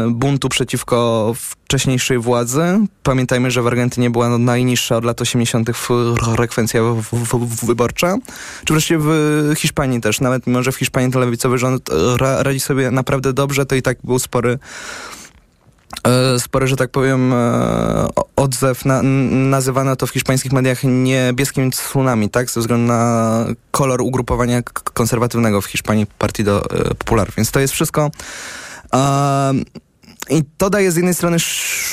buntu 0.09 0.49
przeciwko 0.49 1.33
wcześniejszej 1.37 2.19
władzy. 2.19 2.61
Pamiętajmy, 3.03 3.51
że 3.51 3.61
w 3.61 3.67
Argentynie 3.67 4.09
była 4.09 4.37
najniższa 4.37 4.97
od 4.97 5.05
lat 5.05 5.21
80. 5.21 5.69
frekwencja 6.35 6.81
wyborcza. 7.63 8.17
Czy 8.65 8.73
wreszcie 8.73 8.97
w 8.99 9.53
Hiszpanii 9.57 10.01
też, 10.01 10.21
nawet 10.21 10.47
mimo, 10.47 10.63
że 10.63 10.71
w 10.71 10.75
Hiszpanii 10.75 11.11
lewicowy 11.11 11.57
rząd 11.57 11.89
radzi 12.17 12.59
sobie 12.59 12.91
naprawdę 12.91 13.33
dobrze, 13.33 13.65
to 13.65 13.75
i 13.75 13.81
tak 13.81 13.97
był 14.03 14.19
spory 14.19 14.59
spory, 16.39 16.67
że 16.67 16.75
tak 16.75 16.89
powiem, 16.89 17.33
e, 17.33 18.07
odzew. 18.35 18.85
Na, 18.85 19.01
nazywano 19.01 19.95
to 19.95 20.07
w 20.07 20.09
hiszpańskich 20.09 20.51
mediach 20.51 20.83
niebieskim 20.83 21.71
tsunami, 21.71 22.29
tak? 22.29 22.49
Ze 22.49 22.59
względu 22.59 22.87
na 22.87 23.45
kolor 23.71 24.01
ugrupowania 24.01 24.61
konserwatywnego 24.93 25.61
w 25.61 25.65
Hiszpanii 25.65 26.05
Partido 26.05 26.63
Popular. 26.97 27.31
Więc 27.37 27.51
to 27.51 27.59
jest 27.59 27.73
wszystko. 27.73 28.11
I 30.29 30.43
to 30.57 30.69
daje 30.69 30.91
z 30.91 30.95
jednej 30.95 31.13
strony 31.13 31.37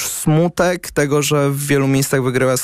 smutek 0.06 0.90
tego, 0.90 1.22
że 1.22 1.50
w 1.50 1.66
wielu 1.66 1.88
miejscach 1.88 2.22
wygrywa 2.22 2.54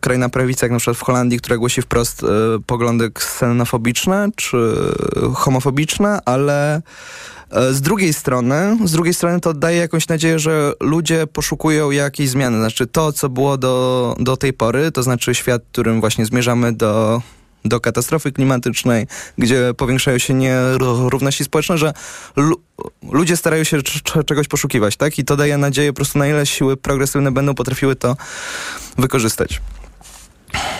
krajna 0.00 0.28
prawica, 0.28 0.66
jak 0.66 0.72
na 0.72 0.78
przykład 0.78 0.96
w 0.96 1.02
Holandii, 1.02 1.38
która 1.38 1.56
głosi 1.56 1.82
wprost 1.82 2.26
poglądy 2.66 3.10
ksenofobiczne 3.10 4.28
czy 4.36 4.74
homofobiczne, 5.34 6.20
ale 6.24 6.82
E, 6.82 6.82
z 7.50 7.80
drugiej 7.80 8.12
strony, 8.12 8.78
z 8.84 8.92
drugiej 8.92 9.14
strony 9.14 9.40
to 9.40 9.54
daje 9.54 9.78
jakąś 9.78 10.08
nadzieję, 10.08 10.38
że 10.38 10.72
ludzie 10.80 11.26
poszukują 11.26 11.90
jakiejś 11.90 12.30
zmiany. 12.30 12.58
Znaczy 12.58 12.86
to, 12.86 13.12
co 13.12 13.28
było 13.28 13.58
do, 13.58 14.14
do 14.18 14.36
tej 14.36 14.52
pory, 14.52 14.92
to 14.92 15.02
znaczy 15.02 15.34
świat, 15.34 15.62
którym 15.72 16.00
właśnie 16.00 16.26
zmierzamy 16.26 16.72
do, 16.72 17.22
do 17.64 17.80
katastrofy 17.80 18.32
klimatycznej, 18.32 19.06
gdzie 19.38 19.74
powiększają 19.76 20.18
się 20.18 20.34
nierówności 20.34 21.44
społeczne, 21.44 21.78
że 21.78 21.92
ludzie 23.10 23.36
starają 23.36 23.64
się 23.64 23.78
czegoś 24.26 24.48
poszukiwać, 24.48 24.96
tak? 24.96 25.18
I 25.18 25.24
to 25.24 25.36
daje 25.36 25.58
nadzieję 25.58 25.92
po 25.92 25.96
prostu 25.96 26.18
na 26.18 26.26
ile 26.26 26.46
siły 26.46 26.76
progresywne 26.76 27.32
będą 27.32 27.54
potrafiły 27.54 27.96
to 27.96 28.16
wykorzystać. 28.98 29.60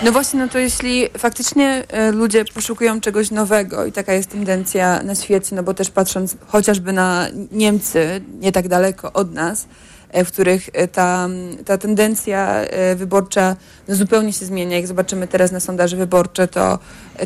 No 0.02 0.12
właśnie, 0.12 0.40
no 0.40 0.48
to 0.48 0.58
jeśli 0.58 1.08
faktycznie 1.18 1.84
e, 1.88 2.12
ludzie 2.12 2.44
poszukują 2.44 3.00
czegoś 3.00 3.30
nowego 3.30 3.86
i 3.86 3.92
taka 3.92 4.12
jest 4.12 4.30
tendencja 4.30 5.02
na 5.02 5.14
świecie, 5.14 5.56
no 5.56 5.62
bo 5.62 5.74
też 5.74 5.90
patrząc 5.90 6.36
chociażby 6.46 6.92
na 6.92 7.26
Niemcy, 7.52 8.20
nie 8.40 8.52
tak 8.52 8.68
daleko 8.68 9.12
od 9.12 9.32
nas, 9.32 9.66
w 10.14 10.32
których 10.32 10.68
e, 10.72 10.88
ta, 10.88 11.28
ta 11.64 11.78
tendencja 11.78 12.60
wyborcza 12.96 13.56
no 13.88 13.94
zupełnie 13.94 14.32
się 14.32 14.46
zmienia. 14.46 14.76
Jak 14.76 14.86
zobaczymy 14.86 15.26
teraz 15.26 15.52
na 15.52 15.60
sondaże 15.60 15.96
wyborcze, 15.96 16.48
to 16.48 16.78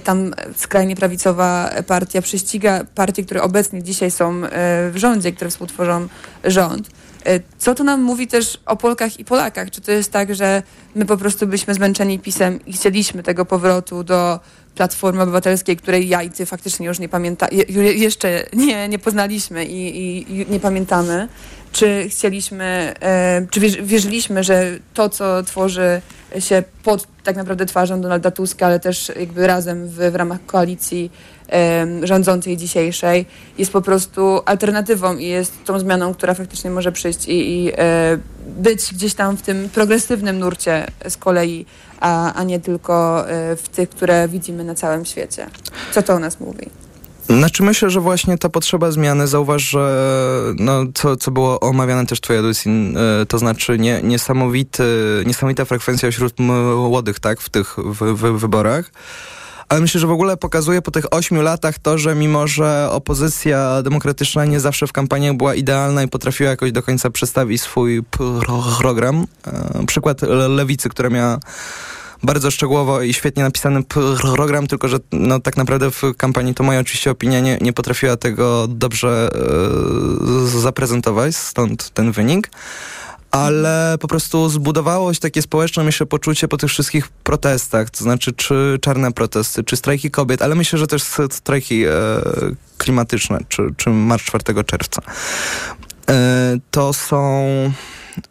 tam 0.04 0.34
skrajnie 0.56 0.96
prawicowa 0.96 1.70
partia 1.86 2.22
prześciga 2.22 2.84
partie, 2.94 3.24
które 3.24 3.42
obecnie 3.42 3.82
dzisiaj 3.82 4.10
są 4.10 4.42
w 4.90 4.94
rządzie, 4.94 5.32
które 5.32 5.50
współtworzą 5.50 6.08
rząd. 6.44 6.90
E, 7.24 7.40
co 7.58 7.74
to 7.74 7.84
nam 7.84 8.02
mówi 8.02 8.26
też 8.26 8.58
o 8.66 8.76
Polkach 8.76 9.20
i 9.20 9.24
Polakach? 9.24 9.70
Czy 9.70 9.80
to 9.80 9.92
jest 9.92 10.12
tak, 10.12 10.34
że 10.34 10.62
my 10.94 11.06
po 11.06 11.16
prostu 11.16 11.46
byliśmy 11.46 11.74
zmęczeni 11.74 12.18
pisem 12.18 12.66
i 12.66 12.72
chcieliśmy 12.72 13.22
tego 13.22 13.44
powrotu 13.44 14.04
do 14.04 14.40
Platformy 14.74 15.22
Obywatelskiej, 15.22 15.76
której 15.76 16.08
ja 16.08 16.22
i 16.22 16.30
ty 16.30 16.46
faktycznie 16.46 16.86
już 16.86 16.98
nie 16.98 17.08
pamięta, 17.08 17.48
jeszcze 17.94 18.46
nie, 18.52 18.88
nie 18.88 18.98
poznaliśmy 18.98 19.64
i, 19.64 19.98
i, 19.98 20.32
i 20.34 20.46
nie 20.50 20.60
pamiętamy? 20.60 21.28
Czy 21.72 22.08
chcieliśmy, 22.08 22.94
e, 23.00 23.46
czy 23.50 23.60
wierzyliśmy, 23.60 24.44
że 24.44 24.78
to, 24.94 25.08
co 25.08 25.42
tworzy 25.42 26.00
się 26.38 26.62
pod 26.82 27.06
tak 27.24 27.36
naprawdę 27.36 27.66
twarzą 27.66 28.00
Donalda 28.00 28.30
Tuska, 28.30 28.66
ale 28.66 28.80
też 28.80 29.12
jakby 29.20 29.46
razem 29.46 29.88
w, 29.88 29.94
w 29.94 30.14
ramach 30.14 30.46
koalicji 30.46 31.10
rządzącej 32.02 32.56
dzisiejszej 32.56 33.26
jest 33.58 33.72
po 33.72 33.82
prostu 33.82 34.40
alternatywą 34.46 35.16
i 35.16 35.26
jest 35.26 35.64
tą 35.64 35.78
zmianą, 35.78 36.14
która 36.14 36.34
faktycznie 36.34 36.70
może 36.70 36.92
przyjść 36.92 37.28
i, 37.28 37.64
i 37.64 37.72
e, 37.72 38.18
być 38.46 38.94
gdzieś 38.94 39.14
tam 39.14 39.36
w 39.36 39.42
tym 39.42 39.68
progresywnym 39.68 40.38
nurcie 40.38 40.86
z 41.08 41.16
kolei, 41.16 41.66
a, 42.00 42.32
a 42.34 42.42
nie 42.44 42.60
tylko 42.60 43.28
e, 43.28 43.56
w 43.56 43.68
tych, 43.68 43.90
które 43.90 44.28
widzimy 44.28 44.64
na 44.64 44.74
całym 44.74 45.04
świecie. 45.04 45.46
Co 45.92 46.02
to 46.02 46.12
o 46.14 46.18
nas 46.18 46.40
mówi? 46.40 46.79
Znaczy 47.38 47.62
myślę, 47.62 47.90
że 47.90 48.00
właśnie 48.00 48.38
ta 48.38 48.48
potrzeba 48.48 48.90
zmiany, 48.90 49.26
zauważ, 49.26 49.62
że 49.62 50.14
no, 50.58 50.84
co, 50.94 51.16
co 51.16 51.30
było 51.30 51.60
omawiane 51.60 52.06
też 52.06 52.20
twojej 52.20 52.40
audycji, 52.40 52.94
e, 53.22 53.26
to 53.26 53.38
znaczy 53.38 53.78
nie, 53.78 54.00
niesamowity, 54.02 54.84
niesamowita 55.26 55.64
frekwencja 55.64 56.10
wśród 56.10 56.38
młodych, 56.38 57.20
tak, 57.20 57.40
w 57.40 57.48
tych 57.48 57.76
w, 57.78 58.14
w 58.14 58.38
wyborach. 58.38 58.90
Ale 59.68 59.80
myślę, 59.80 60.00
że 60.00 60.06
w 60.06 60.10
ogóle 60.10 60.36
pokazuje 60.36 60.82
po 60.82 60.90
tych 60.90 61.14
ośmiu 61.14 61.42
latach 61.42 61.78
to, 61.78 61.98
że 61.98 62.14
mimo, 62.14 62.46
że 62.46 62.88
opozycja 62.90 63.82
demokratyczna 63.82 64.44
nie 64.44 64.60
zawsze 64.60 64.86
w 64.86 64.92
kampaniach 64.92 65.36
była 65.36 65.54
idealna 65.54 66.02
i 66.02 66.08
potrafiła 66.08 66.50
jakoś 66.50 66.72
do 66.72 66.82
końca 66.82 67.10
przedstawić 67.10 67.62
swój 67.62 68.02
program. 68.80 69.26
E, 69.46 69.86
przykład 69.86 70.22
Lewicy, 70.48 70.88
która 70.88 71.10
miała 71.10 71.38
bardzo 72.22 72.50
szczegółowo 72.50 73.02
i 73.02 73.14
świetnie 73.14 73.42
napisany 73.42 73.82
program, 74.20 74.66
tylko 74.66 74.88
że 74.88 74.98
no, 75.12 75.40
tak 75.40 75.56
naprawdę 75.56 75.90
w 75.90 76.02
kampanii, 76.16 76.54
to 76.54 76.64
moja 76.64 76.80
oczywiście 76.80 77.10
opinia, 77.10 77.40
nie, 77.40 77.58
nie 77.60 77.72
potrafiła 77.72 78.16
tego 78.16 78.68
dobrze 78.68 79.30
e, 80.54 80.60
zaprezentować, 80.60 81.36
stąd 81.36 81.90
ten 81.90 82.12
wynik 82.12 82.50
ale 83.30 83.96
po 84.00 84.08
prostu 84.08 84.48
zbudowało 84.48 85.14
się 85.14 85.20
takie 85.20 85.42
społeczne, 85.42 85.84
myślę, 85.84 86.06
poczucie 86.06 86.48
po 86.48 86.56
tych 86.56 86.70
wszystkich 86.70 87.08
protestach, 87.08 87.90
to 87.90 88.04
znaczy 88.04 88.32
czy 88.32 88.78
czarne 88.80 89.12
protesty, 89.12 89.64
czy 89.64 89.76
strajki 89.76 90.10
kobiet, 90.10 90.42
ale 90.42 90.54
myślę, 90.54 90.78
że 90.78 90.86
też 90.86 91.02
strajki 91.30 91.84
e, 91.84 91.92
klimatyczne, 92.78 93.38
czy, 93.48 93.62
czy 93.76 93.90
Marsz 93.90 94.24
4 94.24 94.64
czerwca. 94.64 95.02
E, 96.08 96.56
to 96.70 96.92
są... 96.92 97.44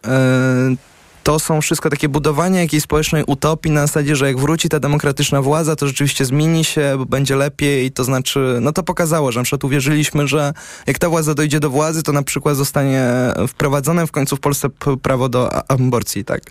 E, 0.08 0.88
to 1.30 1.39
są 1.39 1.62
wszystko 1.62 1.89
takie 1.89 2.10
budowanie 2.10 2.60
jakiejś 2.60 2.84
społecznej 2.84 3.24
utopii 3.28 3.72
na 3.72 3.82
zasadzie, 3.82 4.15
że 4.15 4.28
jak 4.28 4.39
wróci 4.39 4.70
ta 4.70 4.80
demokratyczna 4.80 5.42
władza, 5.42 5.76
to 5.76 5.88
rzeczywiście 5.88 6.26
zmieni 6.26 6.63
się, 6.63 7.06
będzie 7.10 7.36
lepiej, 7.36 7.92
to 7.92 8.04
znaczy, 8.04 8.58
no 8.62 8.72
to 8.72 8.84
pokazało, 8.84 9.32
że 9.32 9.39
na 9.39 9.44
przykład 9.44 9.63
uwierzyliśmy, 9.63 10.28
że 10.28 10.54
jak 10.88 11.00
ta 11.00 11.10
władza 11.10 11.34
dojdzie 11.34 11.60
do 11.60 11.70
władzy, 11.70 12.04
to 12.04 12.12
na 12.12 12.24
przykład 12.24 12.56
zostanie 12.56 13.08
wprowadzone 13.48 14.08
w 14.08 14.12
końcu 14.12 14.36
w 14.36 14.39
Polsce 14.39 14.70
prawo 15.02 15.30
do 15.30 15.70
aborcji, 15.72 16.26
tak? 16.26 16.42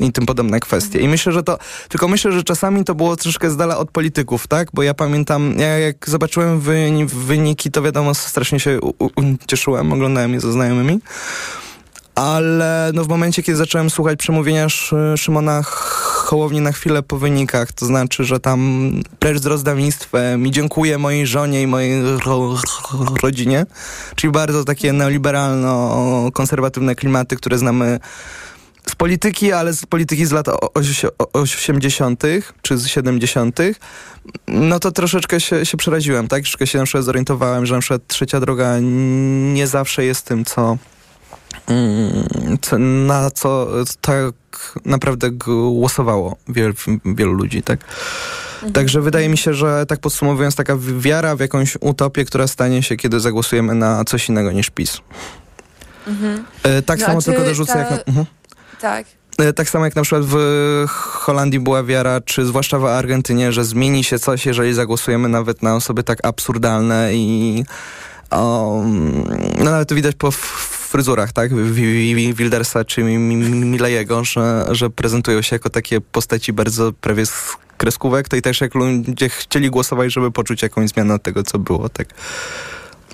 I 0.00 0.12
tym 0.12 0.26
podobne 0.26 0.60
kwestie. 0.60 0.98
I 1.00 1.08
myślę, 1.08 1.32
że 1.32 1.42
to, 1.42 1.58
tylko 1.88 2.08
myślę, 2.08 2.32
że 2.32 2.42
czasami 2.42 2.84
to 2.84 2.94
było 2.94 3.16
troszkę 3.16 3.50
z 3.50 3.56
dala 3.56 3.78
od 3.78 3.90
polityków, 3.90 4.46
tak? 4.46 4.68
Bo 4.74 4.82
ja 4.82 4.94
pamiętam, 4.94 5.54
ja 5.58 5.78
jak 5.78 6.10
zobaczyłem 6.10 6.60
wyniki, 7.06 7.70
to 7.70 7.82
wiadomo, 7.82 8.14
strasznie 8.14 8.60
się 8.60 8.80
ucieszyłem, 9.16 9.92
oglądałem 9.92 10.34
je 10.34 10.40
ze 10.40 10.52
znajomymi 10.52 11.00
ale 12.18 12.90
no 12.94 13.04
w 13.04 13.08
momencie, 13.08 13.42
kiedy 13.42 13.56
zacząłem 13.56 13.90
słuchać 13.90 14.18
przemówienia 14.18 14.66
Szymona 15.16 15.62
Hołowni 15.62 16.60
na 16.60 16.72
chwilę 16.72 17.02
po 17.02 17.18
wynikach, 17.18 17.72
to 17.72 17.86
znaczy, 17.86 18.24
że 18.24 18.40
tam 18.40 18.92
precz 19.18 19.42
z 19.42 19.46
rozdawnictwem 19.46 20.46
i 20.46 20.50
dziękuję 20.50 20.98
mojej 20.98 21.26
żonie 21.26 21.62
i 21.62 21.66
mojej 21.66 22.02
ro 22.26 22.56
rodzinie, 23.22 23.66
czyli 24.16 24.30
bardzo 24.30 24.64
takie 24.64 24.92
neoliberalno-konserwatywne 24.92 26.94
klimaty, 26.94 27.36
które 27.36 27.58
znamy 27.58 28.00
z 28.86 28.94
polityki, 28.94 29.52
ale 29.52 29.72
z 29.72 29.86
polityki 29.86 30.26
z 30.26 30.32
lat 30.32 30.46
80. 31.32 32.22
czy 32.62 32.78
z 32.78 32.86
70. 32.86 33.58
No 34.48 34.78
to 34.78 34.92
troszeczkę 34.92 35.40
się, 35.40 35.66
się 35.66 35.76
przeraziłem, 35.76 36.28
tak? 36.28 36.42
Troszeczkę 36.42 36.66
się 36.66 36.78
na 36.78 36.84
przykład 36.84 37.04
zorientowałem, 37.04 37.66
że 37.66 37.74
na 37.74 37.80
przykład 37.80 38.02
trzecia 38.06 38.40
droga 38.40 38.76
nie 38.80 39.66
zawsze 39.66 40.04
jest 40.04 40.24
tym, 40.24 40.44
co 40.44 40.78
na 42.78 43.30
co 43.30 43.68
tak 44.00 44.34
naprawdę 44.84 45.30
głosowało 45.30 46.36
wielu, 46.48 46.74
wielu 47.04 47.32
ludzi, 47.32 47.62
tak? 47.62 47.80
Mhm. 48.54 48.72
Także 48.72 49.00
wydaje 49.00 49.28
mi 49.28 49.38
się, 49.38 49.54
że 49.54 49.86
tak 49.86 50.00
podsumowując, 50.00 50.56
taka 50.56 50.76
wiara 50.98 51.36
w 51.36 51.40
jakąś 51.40 51.76
utopię, 51.80 52.24
która 52.24 52.46
stanie 52.46 52.82
się, 52.82 52.96
kiedy 52.96 53.20
zagłosujemy 53.20 53.74
na 53.74 54.04
coś 54.04 54.28
innego 54.28 54.52
niż 54.52 54.70
PiS. 54.70 55.00
Mhm. 56.06 56.44
E, 56.62 56.82
tak 56.82 57.00
no, 57.00 57.06
samo 57.06 57.22
tylko 57.22 57.44
dorzucę 57.44 57.72
ta... 57.72 57.78
jak... 57.78 57.90
Na... 57.90 57.96
Mhm. 57.96 58.26
Tak. 58.80 59.06
E, 59.38 59.52
tak 59.52 59.68
samo 59.68 59.84
jak 59.84 59.96
na 59.96 60.02
przykład 60.02 60.22
w 60.24 60.36
Holandii 60.98 61.60
była 61.60 61.82
wiara, 61.84 62.20
czy 62.20 62.46
zwłaszcza 62.46 62.78
w 62.78 62.84
Argentynie, 62.84 63.52
że 63.52 63.64
zmieni 63.64 64.04
się 64.04 64.18
coś, 64.18 64.46
jeżeli 64.46 64.74
zagłosujemy 64.74 65.28
nawet 65.28 65.62
na 65.62 65.76
osoby 65.76 66.02
tak 66.02 66.18
absurdalne 66.22 67.14
i 67.14 67.64
um, 68.32 69.24
no 69.58 69.64
nawet 69.64 69.88
to 69.88 69.94
widać 69.94 70.16
po 70.16 70.30
fryzurach, 70.88 71.32
tak? 71.32 71.54
Wildersa 72.34 72.84
czy 72.84 73.02
Milejego, 73.02 74.24
że, 74.24 74.66
że 74.70 74.90
prezentują 74.90 75.42
się 75.42 75.56
jako 75.56 75.70
takie 75.70 76.00
postaci 76.00 76.52
bardzo 76.52 76.92
prawie 76.92 77.26
z 77.26 77.56
kreskówek, 77.76 78.28
to 78.28 78.36
i 78.36 78.42
też 78.42 78.60
jak 78.60 78.74
ludzie 78.74 79.28
chcieli 79.28 79.70
głosować, 79.70 80.12
żeby 80.12 80.30
poczuć 80.30 80.62
jakąś 80.62 80.90
zmianę 80.90 81.14
od 81.14 81.22
tego, 81.22 81.42
co 81.42 81.58
było, 81.58 81.88
tak? 81.88 82.08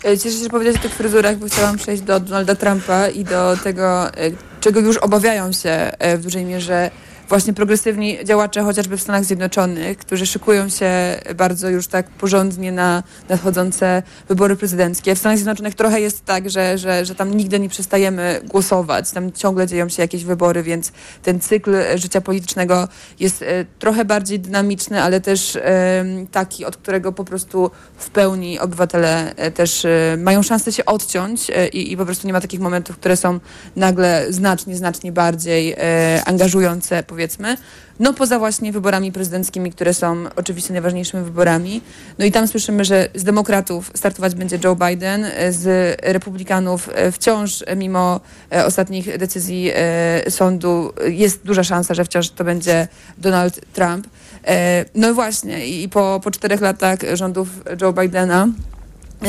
E, 0.05 0.19
cieszę 0.19 0.37
się, 0.37 0.43
że 0.45 0.51
powiedziałeś 0.51 0.79
o 0.79 0.83
tych 0.83 0.95
fryzurach, 0.95 1.37
bo 1.37 1.47
chciałam 1.47 1.77
przejść 1.77 2.03
do 2.03 2.21
Donalda 2.21 2.55
Trumpa 2.55 3.09
i 3.09 3.25
do 3.25 3.57
tego, 3.57 4.15
e, 4.15 4.31
czego 4.61 4.81
już 4.81 4.97
obawiają 4.97 5.53
się 5.53 5.71
e, 5.71 6.19
w 6.19 6.23
dużej 6.23 6.45
mierze 6.45 6.91
właśnie 7.29 7.53
progresywni 7.53 8.19
działacze 8.25 8.63
chociażby 8.63 8.97
w 8.97 9.03
Stanach 9.03 9.25
Zjednoczonych, 9.25 9.99
którzy 9.99 10.27
szykują 10.27 10.69
się 10.69 10.91
bardzo 11.37 11.69
już 11.69 11.87
tak 11.87 12.11
porządnie 12.11 12.73
na 12.73 13.03
nadchodzące 13.29 14.03
wybory 14.29 14.57
prezydenckie. 14.57 15.15
W 15.15 15.19
Stanach 15.19 15.39
Zjednoczonych 15.39 15.75
trochę 15.75 16.01
jest 16.01 16.25
tak, 16.25 16.51
że, 16.51 16.79
że, 16.79 17.05
że 17.05 17.15
tam 17.15 17.35
nigdy 17.35 17.61
nie 17.61 17.69
przestajemy 17.69 18.41
głosować, 18.45 19.11
tam 19.11 19.33
ciągle 19.33 19.67
dzieją 19.67 19.89
się 19.89 20.03
jakieś 20.03 20.25
wybory, 20.25 20.63
więc 20.63 20.93
ten 21.23 21.41
cykl 21.41 21.75
życia 21.95 22.21
politycznego 22.21 22.89
jest 23.21 23.43
e, 23.43 23.47
trochę 23.79 24.05
bardziej 24.05 24.41
dynamiczny, 24.41 25.03
ale 25.03 25.21
też 25.21 25.57
e, 25.57 26.05
taki, 26.33 26.65
od 26.65 26.77
którego 26.77 27.13
po 27.13 27.25
prostu 27.25 27.71
w 27.97 28.11
pełni 28.11 28.59
obywatele 28.59 29.37
e, 29.37 29.51
też 29.51 29.87
mają 30.19 30.43
szansę 30.43 30.73
się 30.73 30.85
odciąć 30.85 31.51
i, 31.73 31.93
i 31.93 31.97
po 31.97 32.05
prostu 32.05 32.27
nie 32.27 32.33
ma 32.33 32.41
takich 32.41 32.61
momentów, 32.61 32.97
które 32.97 33.17
są 33.17 33.41
nagle 33.77 34.27
znacznie, 34.33 34.77
znacznie 34.77 35.13
bardziej 35.13 35.77
angażujące, 36.25 37.03
powiedzmy. 37.15 37.57
No 38.01 38.15
poza 38.15 38.39
właśnie 38.39 38.73
wyborami 38.73 39.13
prezydenckimi, 39.13 39.73
które 39.73 39.95
są 39.95 40.25
oczywiście 40.37 40.73
najważniejszymi 40.73 41.25
wyborami. 41.25 41.81
No 42.19 42.25
i 42.25 42.33
tam 42.33 42.49
słyszymy, 42.49 42.85
że 42.85 43.09
z 43.15 43.25
demokratów 43.25 43.91
startować 43.95 44.35
będzie 44.35 44.59
Joe 44.65 44.77
Biden, 44.77 45.27
z 45.51 45.97
republikanów 46.03 46.91
wciąż 47.13 47.65
mimo 47.77 48.21
e, 48.53 48.67
ostatnich 48.67 49.19
decyzji 49.19 49.71
e, 49.75 50.31
sądu 50.31 50.93
jest 51.07 51.45
duża 51.45 51.65
szansa, 51.65 51.95
że 51.95 52.05
wciąż 52.05 52.31
to 52.31 52.45
będzie 52.45 52.89
Donald 53.19 53.61
Trump. 53.73 54.07
E, 54.47 54.85
no 54.95 55.15
właśnie 55.15 55.67
i 55.67 55.89
po, 55.89 56.21
po 56.25 56.31
czterech 56.31 56.61
latach 56.61 56.99
rządów 57.15 57.49
Joe 57.83 57.93
Bidena 57.93 58.49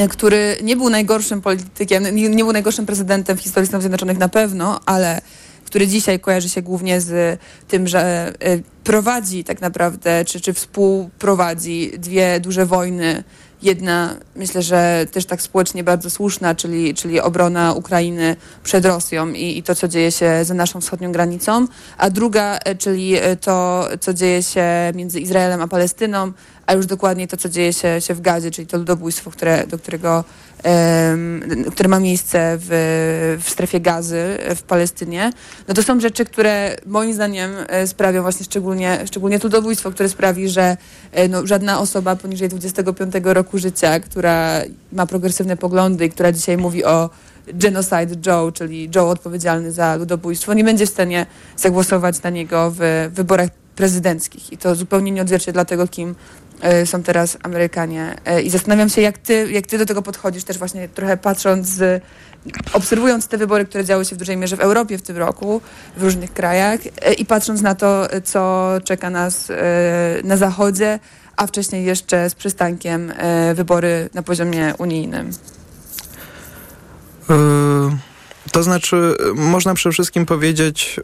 który 0.10 0.58
nie 0.64 0.76
był 0.76 0.90
najgorszym 0.90 1.42
politykiem, 1.42 2.16
nie 2.16 2.44
był 2.44 2.54
najgorszym 2.54 2.86
prezydentem 2.86 3.38
w 3.38 3.42
historii 3.42 3.68
Stanów 3.68 3.84
Zjednoczonych 3.84 4.18
na 4.18 4.30
pewno, 4.30 4.80
ale 4.86 5.22
który 5.66 5.88
dzisiaj 5.88 6.20
kojarzy 6.20 6.50
się 6.50 6.62
głównie 6.62 7.02
z 7.02 7.40
tym, 7.68 7.88
że 7.88 8.34
e, 8.40 8.60
prowadzi 8.84 9.44
tak 9.44 9.62
naprawdę, 9.62 10.26
czy, 10.26 10.42
czy 10.42 10.54
współprowadzi 10.54 11.92
dwie 11.98 12.40
duże 12.40 12.66
wojny. 12.66 13.24
Jedna, 13.62 14.16
myślę, 14.36 14.62
że 14.62 15.06
też 15.12 15.26
tak 15.26 15.42
społecznie 15.42 15.84
bardzo 15.84 16.10
słuszna, 16.10 16.56
czyli, 16.56 16.94
czyli 16.94 17.20
obrona 17.20 17.74
Ukrainy 17.74 18.36
przed 18.64 18.86
Rosją 18.86 19.30
i, 19.30 19.58
i 19.58 19.64
to, 19.64 19.76
co 19.76 19.88
dzieje 19.88 20.12
się 20.12 20.46
za 20.46 20.54
naszą 20.54 20.82
wschodnią 20.82 21.12
granicą, 21.12 21.68
a 21.98 22.10
druga, 22.10 22.58
e, 22.58 22.76
czyli 22.76 23.16
e, 23.16 23.36
to, 23.36 23.88
co 24.00 24.14
dzieje 24.14 24.44
się 24.44 24.66
między 24.96 25.20
Izraelem 25.20 25.62
a 25.62 25.68
Palestyną, 25.68 26.32
a 26.66 26.74
już 26.74 26.86
dokładniej 26.86 27.28
to, 27.28 27.38
co 27.38 27.50
dzieje 27.50 27.74
się, 27.74 28.02
się 28.02 28.14
w 28.14 28.22
Gazie, 28.22 28.52
czyli 28.52 28.68
to 28.68 28.78
ludobójstwo, 28.78 29.32
które, 29.32 29.68
do 29.68 29.78
którego, 29.78 30.24
które 31.72 31.90
ma 31.90 32.00
miejsce 32.00 32.58
w, 32.60 33.38
w 33.44 33.50
strefie 33.50 33.80
gazy 33.80 34.38
w 34.56 34.62
Palestynie, 34.62 35.32
no 35.68 35.74
to 35.74 35.84
są 35.84 36.00
rzeczy, 36.00 36.26
które 36.26 36.76
moim 36.86 37.14
zdaniem 37.14 37.52
e, 37.68 37.88
sprawią 37.88 38.22
właśnie 38.22 38.46
szczególnie, 38.46 39.00
szczególnie 39.06 39.40
ludobójstwo, 39.44 39.92
które 39.92 40.10
sprawi, 40.10 40.50
że 40.50 40.78
e, 41.12 41.28
no, 41.28 41.48
żadna 41.48 41.80
osoba 41.80 42.16
poniżej 42.16 42.50
25 42.50 43.14
roku 43.24 43.58
życia, 43.58 44.00
która 44.00 44.62
ma 44.94 45.06
progresywne 45.06 45.58
poglądy 45.58 46.06
i 46.06 46.10
która 46.10 46.32
dzisiaj 46.32 46.58
mówi 46.58 46.86
o 46.86 47.10
genocide 47.54 48.16
Joe, 48.26 48.52
czyli 48.52 48.90
Joe 48.96 49.10
odpowiedzialny 49.10 49.72
za 49.72 49.96
ludobójstwo, 49.96 50.54
nie 50.54 50.64
będzie 50.64 50.86
w 50.86 50.90
stanie 50.90 51.26
zagłosować 51.58 52.22
na 52.22 52.30
niego 52.30 52.74
w 52.76 53.10
wyborach 53.14 53.50
prezydenckich. 53.76 54.54
I 54.54 54.58
to 54.58 54.76
zupełnie 54.76 55.12
nie 55.12 55.22
odzwierciedla 55.22 55.66
tego, 55.66 55.88
kim 55.88 56.16
są 56.86 57.04
teraz 57.04 57.38
Amerykanie. 57.44 58.16
E, 58.26 58.42
I 58.42 58.50
zastanawiam 58.50 58.90
się, 58.90 59.02
jak 59.02 59.18
ty, 59.18 59.52
jak 59.52 59.68
ty 59.68 59.78
do 59.78 59.86
tego 59.86 60.02
podchodzisz, 60.02 60.44
też 60.44 60.58
właśnie 60.58 60.90
trochę 60.90 61.18
patrząc, 61.18 61.80
obserwując 62.74 63.28
te 63.28 63.38
wybory, 63.38 63.66
które 63.66 63.86
działy 63.86 64.06
się 64.06 64.16
w 64.16 64.20
dużej 64.20 64.38
mierze 64.38 64.58
w 64.58 64.60
Europie 64.60 64.98
w 64.98 65.02
tym 65.02 65.18
roku, 65.18 65.62
w 65.98 66.04
różnych 66.04 66.34
krajach 66.34 66.80
e, 67.02 67.14
i 67.14 67.26
patrząc 67.26 67.62
na 67.62 67.76
to, 67.76 68.12
e, 68.12 68.22
co 68.22 68.72
czeka 68.84 69.10
nas 69.10 69.50
e, 69.50 69.56
na 70.24 70.38
Zachodzie, 70.38 71.00
a 71.36 71.48
wcześniej 71.48 71.86
jeszcze 71.86 72.30
z 72.30 72.36
przystankiem 72.36 73.14
e, 73.18 73.54
wybory 73.54 74.10
na 74.14 74.24
poziomie 74.24 74.74
unijnym. 74.78 75.32
Yy, 77.30 78.15
To 78.56 78.64
znaczy, 78.64 79.16
można 79.36 79.74
przede 79.74 79.94
wszystkim 79.94 80.26
powiedzieć, 80.26 81.00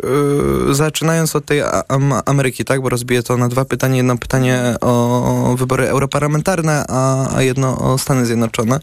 yy, 0.67 0.75
zaczynając 0.75 1.35
od 1.35 1.45
tej 1.45 1.61
A- 1.61 1.83
Am- 1.87 2.21
Ameryki, 2.25 2.65
tak? 2.65 2.81
Bo 2.81 2.89
rozbiję 2.89 3.23
to 3.23 3.37
na 3.37 3.49
dwa 3.49 3.65
pytania. 3.65 3.97
Jedno 3.97 4.17
pytanie 4.17 4.75
o 4.81 5.55
wybory 5.57 5.87
europarlamentarne, 5.87 6.85
a, 6.89 7.35
a 7.35 7.41
jedno 7.41 7.77
o 7.77 7.97
Stany 7.97 8.25
Zjednoczone. 8.25 8.79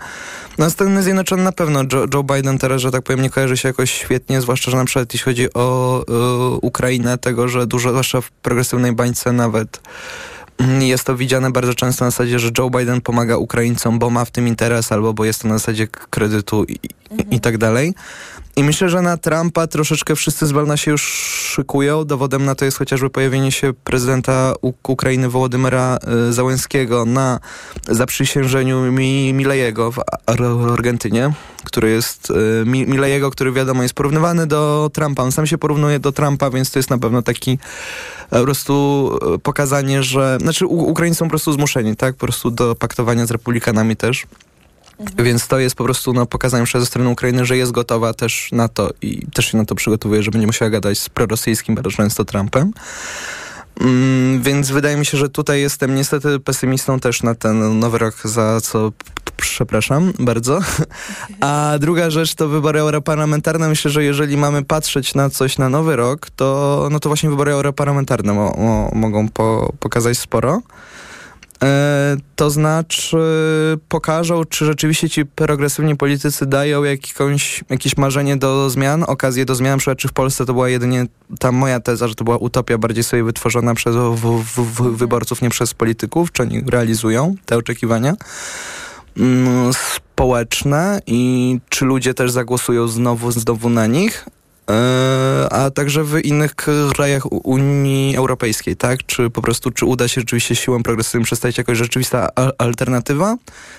No 0.58 0.70
Stany 0.70 1.02
Zjednoczone 1.02 1.42
na 1.42 1.52
pewno 1.52 1.82
Joe, 1.92 2.06
Joe 2.14 2.22
Biden 2.22 2.58
teraz, 2.58 2.80
że 2.80 2.90
tak 2.90 3.02
powiem, 3.02 3.22
nie 3.22 3.30
kojarzy 3.30 3.56
się 3.56 3.68
jakoś 3.68 3.90
świetnie, 3.90 4.40
zwłaszcza, 4.40 4.70
że 4.70 4.76
na 4.76 4.84
przykład 4.84 5.14
jeśli 5.14 5.24
chodzi 5.24 5.54
o 5.54 6.04
yy, 6.08 6.58
Ukrainę, 6.62 7.18
tego, 7.18 7.48
że 7.48 7.66
dużo, 7.66 7.90
zwłaszcza 7.90 8.20
w 8.20 8.30
progresywnej 8.30 8.92
bańce 8.92 9.32
nawet 9.32 9.80
mm, 10.58 10.82
jest 10.82 11.04
to 11.04 11.16
widziane 11.16 11.50
bardzo 11.50 11.74
często 11.74 12.04
na 12.04 12.10
zasadzie, 12.10 12.38
że 12.38 12.50
Joe 12.58 12.70
Biden 12.70 13.00
pomaga 13.00 13.36
Ukraińcom, 13.36 13.98
bo 13.98 14.10
ma 14.10 14.24
w 14.24 14.30
tym 14.30 14.48
interes, 14.48 14.92
albo 14.92 15.12
bo 15.12 15.24
jest 15.24 15.42
to 15.42 15.48
na 15.48 15.58
zasadzie 15.58 15.86
kredytu 15.86 16.64
i, 16.64 16.72
i, 16.72 17.36
i 17.36 17.40
tak 17.40 17.58
dalej. 17.58 17.94
I 18.58 18.64
myślę, 18.64 18.88
że 18.88 19.02
na 19.02 19.16
Trumpa 19.16 19.66
troszeczkę 19.66 20.16
wszyscy 20.16 20.46
z 20.46 20.52
wolna 20.52 20.76
się 20.76 20.90
już 20.90 21.02
szykują. 21.54 22.04
Dowodem 22.04 22.44
na 22.44 22.54
to 22.54 22.64
jest 22.64 22.78
chociażby 22.78 23.10
pojawienie 23.10 23.52
się 23.52 23.72
prezydenta 23.84 24.54
U- 24.62 24.72
Ukrainy 24.88 25.28
Wołodymyra 25.28 25.98
y, 26.28 26.32
Załęskiego 26.32 27.04
na 27.04 27.40
zaprzysiężeniu 27.88 28.92
Mi 28.92 29.32
Milejego 29.32 29.92
w 29.92 29.98
Ar- 30.26 30.42
Argentynie, 30.72 31.32
który 31.64 31.90
jest 31.90 32.30
y, 32.30 32.64
Mi 32.66 32.86
Milejego, 32.86 33.30
który 33.30 33.52
wiadomo 33.52 33.82
jest 33.82 33.94
porównywany 33.94 34.46
do 34.46 34.90
Trumpa. 34.92 35.22
On 35.22 35.32
sam 35.32 35.46
się 35.46 35.58
porównuje 35.58 35.98
do 35.98 36.12
Trumpa, 36.12 36.50
więc 36.50 36.70
to 36.70 36.78
jest 36.78 36.90
na 36.90 36.98
pewno 36.98 37.22
taki 37.22 37.58
po 38.30 38.42
prostu 38.42 39.10
e, 39.34 39.38
pokazanie, 39.38 40.02
że... 40.02 40.38
Znaczy 40.40 40.66
Ukraińcy 40.66 41.18
są 41.18 41.24
po 41.26 41.30
prostu 41.30 41.52
zmuszeni, 41.52 41.96
tak? 41.96 42.14
Po 42.14 42.26
prostu 42.26 42.50
do 42.50 42.74
paktowania 42.74 43.26
z 43.26 43.30
republikanami 43.30 43.96
też. 43.96 44.26
Więc 45.18 45.48
to 45.48 45.58
jest 45.58 45.76
po 45.76 45.84
prostu 45.84 46.12
no, 46.12 46.26
pokazaniem 46.26 46.66
ze 46.66 46.86
strony 46.86 47.10
Ukrainy, 47.10 47.46
że 47.46 47.56
jest 47.56 47.72
gotowa 47.72 48.14
też 48.14 48.48
na 48.52 48.68
to 48.68 48.90
i 49.02 49.26
też 49.26 49.46
się 49.46 49.58
na 49.58 49.64
to 49.64 49.74
przygotowuje, 49.74 50.22
że 50.22 50.30
będzie 50.30 50.46
musiała 50.46 50.70
gadać 50.70 50.98
z 50.98 51.08
prorosyjskim 51.08 51.74
bardzo 51.74 51.90
często 51.90 52.24
Trumpem. 52.24 52.72
Mm, 53.80 54.42
więc 54.42 54.70
wydaje 54.70 54.96
mi 54.96 55.06
się, 55.06 55.18
że 55.18 55.28
tutaj 55.28 55.60
jestem 55.60 55.94
niestety 55.94 56.40
pesymistą 56.40 57.00
też 57.00 57.22
na 57.22 57.34
ten 57.34 57.78
nowy 57.78 57.98
rok, 57.98 58.14
za 58.24 58.60
co 58.60 58.92
przepraszam 59.36 60.12
bardzo. 60.18 60.60
A 61.40 61.74
druga 61.80 62.10
rzecz 62.10 62.34
to 62.34 62.48
wybory 62.48 62.80
europarlamentarne. 62.80 63.68
Myślę, 63.68 63.90
że 63.90 64.04
jeżeli 64.04 64.36
mamy 64.36 64.64
patrzeć 64.64 65.14
na 65.14 65.30
coś 65.30 65.58
na 65.58 65.68
nowy 65.68 65.96
rok, 65.96 66.30
to, 66.36 66.88
no 66.90 67.00
to 67.00 67.08
właśnie 67.08 67.30
wybory 67.30 67.52
europarlamentarne 67.52 68.32
mo, 68.32 68.54
mo, 68.58 68.90
mogą 68.94 69.28
po, 69.28 69.72
pokazać 69.80 70.18
sporo. 70.18 70.60
E, 71.62 72.16
to 72.36 72.50
znaczy 72.50 73.18
pokażą, 73.88 74.44
czy 74.44 74.64
rzeczywiście 74.64 75.10
ci 75.10 75.26
progresywni 75.26 75.96
politycy 75.96 76.46
dają 76.46 76.84
jakąś, 76.84 77.64
jakieś 77.70 77.96
marzenie 77.96 78.36
do 78.36 78.70
zmian, 78.70 79.04
okazję 79.06 79.44
do 79.44 79.54
zmian, 79.54 79.72
na 79.72 79.78
przykład 79.78 79.98
czy 79.98 80.08
w 80.08 80.12
Polsce 80.12 80.46
to 80.46 80.52
była 80.52 80.68
jedynie 80.68 81.06
ta 81.38 81.52
moja 81.52 81.80
teza, 81.80 82.08
że 82.08 82.14
to 82.14 82.24
była 82.24 82.36
utopia 82.36 82.78
bardziej 82.78 83.04
sobie 83.04 83.24
wytworzona 83.24 83.74
przez 83.74 83.96
w, 83.96 84.42
w, 84.42 84.60
w, 84.60 84.96
wyborców, 84.96 85.42
nie 85.42 85.50
przez 85.50 85.74
polityków, 85.74 86.32
czy 86.32 86.42
oni 86.42 86.62
realizują 86.66 87.34
te 87.46 87.56
oczekiwania 87.56 88.14
mm, 89.16 89.72
społeczne 89.72 91.00
i 91.06 91.60
czy 91.68 91.84
ludzie 91.84 92.14
też 92.14 92.30
zagłosują 92.30 92.88
znowu, 92.88 93.32
znowu 93.32 93.70
na 93.70 93.86
nich. 93.86 94.26
E, 94.70 95.48
a 95.52 95.70
także 95.70 96.04
w 96.04 96.24
innych 96.24 96.54
krajach 96.94 97.32
Unii 97.32 98.16
Europejskiej, 98.16 98.76
tak? 98.76 99.06
Czy 99.06 99.30
po 99.30 99.42
prostu, 99.42 99.70
czy 99.70 99.86
uda 99.86 100.08
się 100.08 100.20
rzeczywiście 100.20 100.56
siłą 100.56 100.82
progresywną 100.82 101.24
przedstawić 101.24 101.58
jakoś 101.58 101.78
rzeczywista 101.78 102.28
alternatywa? 102.58 103.36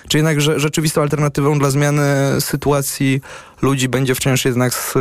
Czy 0.08 0.18
jednak 0.18 0.40
że, 0.40 0.60
rzeczywistą 0.60 1.02
alternatywą 1.02 1.58
dla 1.58 1.70
zmiany 1.70 2.02
sytuacji 2.40 3.20
ludzi 3.62 3.88
będzie 3.88 4.14
wciąż 4.14 4.44
jednak 4.44 4.94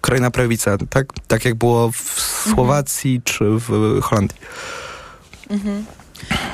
krajna 0.00 0.30
prawica, 0.30 0.76
tak? 0.90 1.06
Tak 1.28 1.44
jak 1.44 1.54
było 1.54 1.90
w 1.90 2.20
Słowacji 2.54 3.20
czy 3.24 3.44
w 3.44 3.98
Holandii. 4.02 4.38
Mhm. 5.50 5.84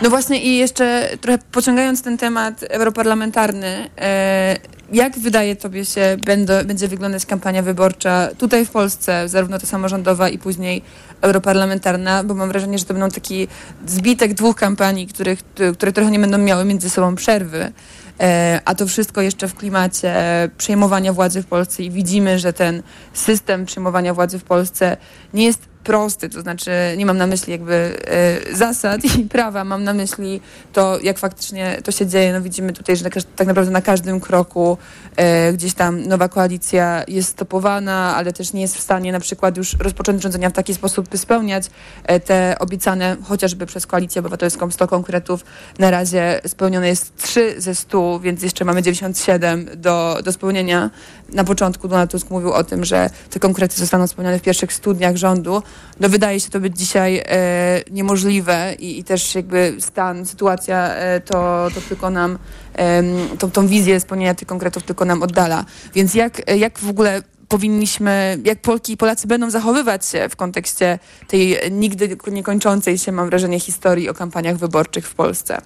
No 0.03 0.11
właśnie 0.11 0.43
i 0.43 0.57
jeszcze 0.57 1.09
trochę 1.21 1.39
pociągając 1.53 2.03
ten 2.03 2.19
temat 2.19 2.63
europarlamentarny, 2.69 3.91
e, 3.99 4.57
jak 4.93 5.19
wydaje 5.19 5.57
tobie 5.57 5.85
się 5.85 6.17
będą, 6.25 6.65
będzie 6.65 6.89
wyglądać 6.89 7.27
kampania 7.27 7.63
wyborcza 7.63 8.29
tutaj 8.39 8.67
w 8.67 8.71
Polsce, 8.71 9.29
zarówno 9.29 9.59
ta 9.59 9.67
samorządowa 9.67 10.29
i 10.29 10.39
później 10.39 10.83
europarlamentarna, 11.21 12.25
bo 12.25 12.35
mam 12.35 12.49
wrażenie, 12.49 12.79
że 12.79 12.85
to 12.85 12.95
będą 12.95 13.11
taki 13.11 13.49
zbitek 13.87 14.35
dwóch 14.35 14.57
kampanii, 14.57 15.07
których, 15.07 15.43
które 15.75 15.93
trochę 15.93 16.11
nie 16.11 16.19
będą 16.19 16.39
miały 16.39 16.65
między 16.65 16.91
sobą 16.91 17.15
przerwy. 17.15 17.73
E, 18.21 18.61
a 18.65 18.75
to 18.75 18.87
wszystko 18.87 19.21
jeszcze 19.21 19.49
w 19.49 19.55
klimacie 19.55 20.15
przejmowania 20.59 21.13
władzy 21.13 21.43
w 21.43 21.47
Polsce 21.47 21.83
i 21.83 21.91
widzimy, 21.91 22.39
że 22.39 22.53
ten 22.53 22.83
system 23.13 23.67
przejmowania 23.67 24.15
władzy 24.15 24.39
w 24.39 24.45
Polsce 24.45 24.97
nie 25.35 25.45
jest 25.45 25.72
prosty, 25.85 26.29
to 26.29 26.41
znaczy 26.41 26.71
nie 26.97 27.07
mam 27.07 27.19
na 27.19 27.27
myśli 27.27 27.53
jakby 27.53 27.99
e, 28.07 28.57
zasad 28.57 29.05
i 29.05 29.25
prawa, 29.37 29.65
mam 29.65 29.85
na 29.85 29.93
myśli 29.93 30.41
to, 30.73 30.99
jak 31.03 31.19
faktycznie 31.19 31.79
to 31.85 31.93
się 31.93 32.07
dzieje. 32.07 32.33
No 32.33 32.43
widzimy 32.43 32.73
tutaj, 32.73 32.97
że 32.97 33.05
tak 33.37 33.47
naprawdę 33.47 33.73
na 33.73 33.81
każdym 33.81 34.21
kroku 34.21 34.79
e, 35.17 35.53
gdzieś 35.53 35.75
tam 35.75 36.03
nowa 36.03 36.29
koalicja 36.29 37.05
jest 37.09 37.29
stopowana, 37.29 38.17
ale 38.17 38.33
też 38.33 38.53
nie 38.53 38.61
jest 38.61 38.77
w 38.77 38.81
stanie 38.81 39.13
na 39.13 39.21
przykład 39.21 39.57
już 39.57 39.77
rozpocząć 39.79 40.23
rządzenia 40.23 40.51
w 40.51 40.53
taki 40.53 40.75
sposób, 40.75 41.09
by 41.09 41.19
spełniać 41.19 41.71
e, 42.05 42.21
te 42.21 42.57
obiecane 42.59 43.17
chociażby 43.25 43.67
przez 43.67 43.87
Koalicję 43.87 44.21
Obywatelską 44.21 44.71
100 44.71 44.89
konkretów. 44.89 45.45
Na 45.79 45.91
razie 45.91 46.41
spełnione 46.47 46.89
jest 46.89 47.17
3 47.17 47.55
ze 47.59 47.75
100, 47.75 48.21
więc 48.21 48.43
jeszcze 48.43 48.65
mamy 48.65 48.83
97 48.83 49.69
do, 49.77 50.19
do 50.25 50.33
spełnienia. 50.33 50.91
Na 51.33 51.45
początku 51.45 51.89
Donald 51.89 52.11
Tusk 52.11 52.31
mówił 52.31 52.53
o 52.53 52.65
tym, 52.65 52.85
że 52.85 53.11
te 53.31 53.41
konkrety 53.41 53.77
zostaną 53.77 54.07
spełnione 54.07 54.39
w 54.39 54.43
pierwszych 54.43 54.73
studniach 54.73 55.17
rządu. 55.17 55.63
No 56.01 56.09
wydaje 56.09 56.41
się 56.41 56.51
to 56.51 56.61
być 56.61 56.79
dzisiaj 56.79 57.23
e, 57.27 57.83
niemożliwe 57.91 58.75
i, 58.79 58.99
i, 58.99 59.05
też 59.05 59.35
jakby 59.35 59.77
stan, 59.79 60.27
sytuacja 60.27 60.95
e, 60.95 61.21
to, 61.21 61.69
to 61.75 61.81
tylko 61.81 62.11
nam, 62.11 62.39
e, 62.75 63.03
tą, 63.39 63.51
tą 63.51 63.67
wizję 63.67 64.01
spełnienia 64.01 64.35
tych 64.35 64.49
konkretów 64.49 64.83
tylko 64.83 65.05
nam 65.05 65.23
oddala. 65.23 65.65
Więc 65.95 66.15
jak, 66.15 66.57
jak 66.59 66.79
w 66.79 66.89
ogóle 66.89 67.23
powinniśmy, 67.49 68.39
jak 68.45 68.61
Polki 68.61 68.93
i 68.93 68.97
Polacy 68.97 69.27
będą 69.27 69.51
zachowywać 69.51 70.07
się 70.07 70.29
w 70.29 70.37
kontekście 70.37 70.99
tej 71.29 71.59
nigdy 71.71 72.17
niekończącej 72.31 72.99
się, 72.99 73.13
mam 73.13 73.27
wrażenie, 73.27 73.61
historii 73.61 74.09
o 74.09 74.15
kampaniach 74.15 74.57
wyborczych 74.57 75.09
w 75.09 75.15
Polsce? 75.15 75.59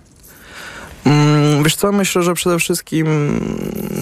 Mm, 1.05 1.63
wiesz 1.65 1.77
co, 1.77 1.93
myślę, 1.93 2.23
że 2.23 2.35
przede 2.35 2.59
wszystkim, 2.59 3.07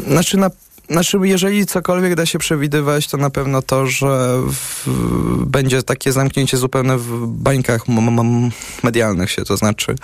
znaczy 0.09 0.37
na 0.37 0.51
znaczy, 0.91 1.18
jeżeli 1.22 1.66
cokolwiek 1.66 2.14
da 2.14 2.26
się 2.26 2.39
przewidywać, 2.39 3.09
to 3.09 3.16
na 3.16 3.30
pewno 3.30 3.62
to, 3.62 3.87
że 3.87 4.39
w, 4.53 4.89
będzie 5.47 5.82
takie 5.82 6.12
zamknięcie 6.12 6.57
zupełne 6.57 6.99
w 6.99 7.26
bańkach 7.26 7.89
medialnych 8.82 9.30
się, 9.30 9.45
to 9.45 9.57
znaczy 9.57 9.95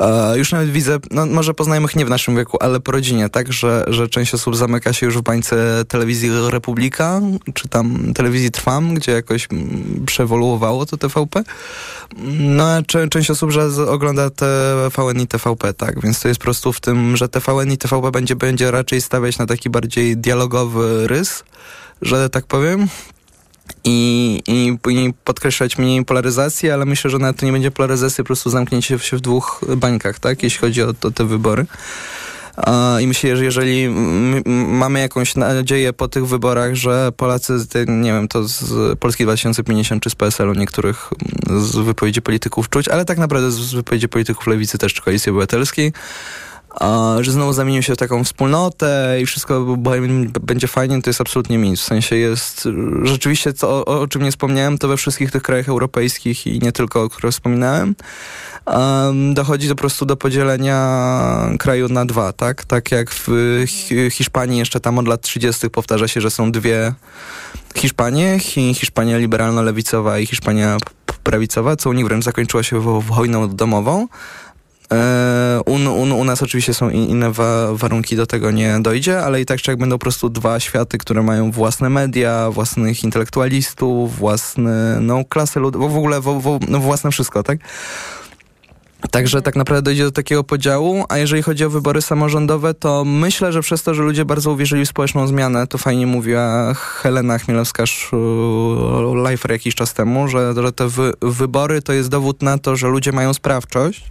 E, 0.00 0.38
już 0.38 0.52
nawet 0.52 0.70
widzę, 0.70 0.98
no 1.10 1.26
może 1.26 1.54
poznajomych 1.54 1.96
nie 1.96 2.06
w 2.06 2.10
naszym 2.10 2.36
wieku, 2.36 2.58
ale 2.60 2.80
po 2.80 2.92
rodzinie, 2.92 3.28
tak, 3.28 3.52
że, 3.52 3.84
że 3.88 4.08
część 4.08 4.34
osób 4.34 4.56
zamyka 4.56 4.92
się 4.92 5.06
już 5.06 5.18
w 5.18 5.22
bańce 5.22 5.84
telewizji 5.88 6.30
Republika, 6.50 7.20
czy 7.54 7.68
tam 7.68 8.14
telewizji 8.14 8.50
Trwam, 8.50 8.94
gdzie 8.94 9.12
jakoś 9.12 9.48
przewoluowało 10.06 10.86
to 10.86 10.96
TVP. 10.96 11.42
No 12.38 12.64
a 12.64 12.82
część 13.10 13.30
osób, 13.30 13.50
że 13.50 13.68
ogląda 13.88 14.30
TVN 14.30 15.20
i 15.20 15.26
TVP, 15.26 15.74
tak, 15.74 16.00
więc 16.00 16.20
to 16.20 16.28
jest 16.28 16.40
po 16.40 16.44
prostu 16.44 16.72
w 16.72 16.80
tym, 16.80 17.16
że 17.16 17.28
TVN 17.28 17.72
i 17.72 17.78
TVP 17.78 18.10
będzie, 18.10 18.36
będzie 18.36 18.70
raczej 18.70 19.00
stawiać 19.00 19.38
na 19.38 19.46
taki 19.46 19.70
bardziej 19.70 20.16
dialogowy 20.16 21.06
rys, 21.08 21.44
że 22.02 22.30
tak 22.30 22.46
powiem, 22.46 22.88
i, 23.84 24.40
i, 24.46 24.78
i 24.90 25.14
podkreślać 25.24 25.78
mniej 25.78 26.04
polaryzację, 26.04 26.74
ale 26.74 26.84
myślę, 26.84 27.10
że 27.10 27.18
nawet 27.18 27.36
to 27.36 27.46
nie 27.46 27.52
będzie 27.52 27.70
polaryzacja, 27.70 28.24
po 28.24 28.26
prostu 28.26 28.50
zamknięcie 28.50 28.98
się 28.98 29.16
w 29.16 29.20
dwóch 29.20 29.60
bańkach, 29.76 30.18
tak, 30.18 30.42
jeśli 30.42 30.60
chodzi 30.60 30.82
o, 30.82 30.88
o 31.02 31.10
te 31.10 31.24
wybory. 31.24 31.66
I 33.00 33.06
myślę, 33.06 33.36
że 33.36 33.44
jeżeli 33.44 33.88
mamy 34.68 35.00
jakąś 35.00 35.34
nadzieję 35.34 35.92
po 35.92 36.08
tych 36.08 36.26
wyborach, 36.26 36.74
że 36.74 37.12
Polacy, 37.16 37.54
nie 37.86 38.12
wiem, 38.12 38.28
to 38.28 38.48
z 38.48 38.98
Polski 38.98 39.24
2050 39.24 40.02
czy 40.02 40.10
z 40.10 40.14
PSL-u 40.14 40.54
niektórych 40.54 41.10
z 41.60 41.76
wypowiedzi 41.76 42.22
polityków 42.22 42.68
czuć, 42.68 42.88
ale 42.88 43.04
tak 43.04 43.18
naprawdę 43.18 43.50
z 43.50 43.74
wypowiedzi 43.74 44.08
polityków 44.08 44.46
lewicy 44.46 44.78
też 44.78 44.94
czy 44.94 45.02
koalicji 45.02 45.30
obywatelskiej, 45.30 45.92
że 47.20 47.32
znowu 47.32 47.52
zamienił 47.52 47.82
się 47.82 47.94
w 47.94 47.96
taką 47.96 48.24
wspólnotę 48.24 49.18
i 49.22 49.26
wszystko 49.26 49.76
będzie 50.40 50.68
fajnie, 50.68 51.02
to 51.02 51.10
jest 51.10 51.20
absolutnie 51.20 51.58
nic. 51.58 51.80
W 51.80 51.84
sensie 51.84 52.16
jest 52.16 52.68
rzeczywiście, 53.02 53.52
to, 53.52 53.84
o, 53.84 54.06
czym 54.06 54.22
nie 54.22 54.30
wspomniałem, 54.30 54.78
to 54.78 54.88
we 54.88 54.96
wszystkich 54.96 55.30
tych 55.30 55.42
krajach 55.42 55.68
europejskich 55.68 56.46
i 56.46 56.58
nie 56.58 56.72
tylko, 56.72 57.02
o 57.02 57.08
których 57.08 57.32
wspominałem, 57.32 57.94
dochodzi 59.34 59.68
po 59.68 59.74
prostu 59.74 60.06
do 60.06 60.16
podzielenia 60.16 60.78
kraju 61.58 61.88
na 61.88 62.04
dwa, 62.04 62.32
tak? 62.32 62.64
Tak 62.64 62.92
jak 62.92 63.10
w 63.10 63.28
Hiszpanii 64.10 64.58
jeszcze 64.58 64.80
tam 64.80 64.98
od 64.98 65.08
lat 65.08 65.20
30. 65.20 65.70
powtarza 65.70 66.08
się, 66.08 66.20
że 66.20 66.30
są 66.30 66.52
dwie 66.52 66.92
Hiszpanie, 67.76 68.38
Hiszpania 68.74 69.18
liberalno-lewicowa 69.18 70.20
i 70.20 70.26
Hiszpania 70.26 70.78
prawicowa, 71.24 71.76
co 71.76 71.90
u 71.90 71.92
nich 71.92 72.06
wręcz 72.06 72.24
zakończyło 72.24 72.62
się 72.62 73.00
wojną 73.00 73.48
domową. 73.48 74.08
E, 74.92 75.60
u, 75.66 75.72
u, 75.72 76.20
u, 76.20 76.24
nas 76.24 76.42
oczywiście 76.42 76.74
są 76.74 76.90
inne 76.90 77.32
wa 77.32 77.74
warunki, 77.74 78.16
do 78.16 78.26
tego 78.26 78.50
nie 78.50 78.78
dojdzie, 78.80 79.20
ale 79.20 79.40
i 79.40 79.46
tak 79.46 79.60
czy 79.60 79.70
jak 79.70 79.80
będą 79.80 79.96
po 79.96 80.02
prostu 80.02 80.28
dwa 80.28 80.60
światy, 80.60 80.98
które 80.98 81.22
mają 81.22 81.50
własne 81.50 81.90
media, 81.90 82.50
własnych 82.50 83.04
intelektualistów, 83.04 84.16
własne 84.16 84.98
no, 85.00 85.24
klasy 85.24 85.60
ludowe, 85.60 85.88
w 85.88 85.96
ogóle 85.96 86.20
w, 86.20 86.24
w, 86.24 86.58
no, 86.68 86.80
własne 86.80 87.10
wszystko, 87.10 87.42
tak? 87.42 87.58
Także 89.10 89.42
tak 89.42 89.56
naprawdę 89.56 89.82
dojdzie 89.82 90.04
do 90.04 90.10
takiego 90.10 90.44
podziału, 90.44 91.04
a 91.08 91.18
jeżeli 91.18 91.42
chodzi 91.42 91.64
o 91.64 91.70
wybory 91.70 92.02
samorządowe, 92.02 92.74
to 92.74 93.04
myślę, 93.04 93.52
że 93.52 93.60
przez 93.60 93.82
to, 93.82 93.94
że 93.94 94.02
ludzie 94.02 94.24
bardzo 94.24 94.52
uwierzyli 94.52 94.84
w 94.84 94.88
społeczną 94.88 95.26
zmianę, 95.26 95.66
to 95.66 95.78
fajnie 95.78 96.06
mówiła 96.06 96.74
Helena 96.74 97.38
Chmielewska-Leifer 97.38 99.50
jakiś 99.50 99.74
czas 99.74 99.94
temu, 99.94 100.28
że, 100.28 100.54
że 100.62 100.72
te 100.72 100.88
wy 100.88 101.12
wybory 101.22 101.82
to 101.82 101.92
jest 101.92 102.08
dowód 102.08 102.42
na 102.42 102.58
to, 102.58 102.76
że 102.76 102.88
ludzie 102.88 103.12
mają 103.12 103.34
sprawczość, 103.34 104.04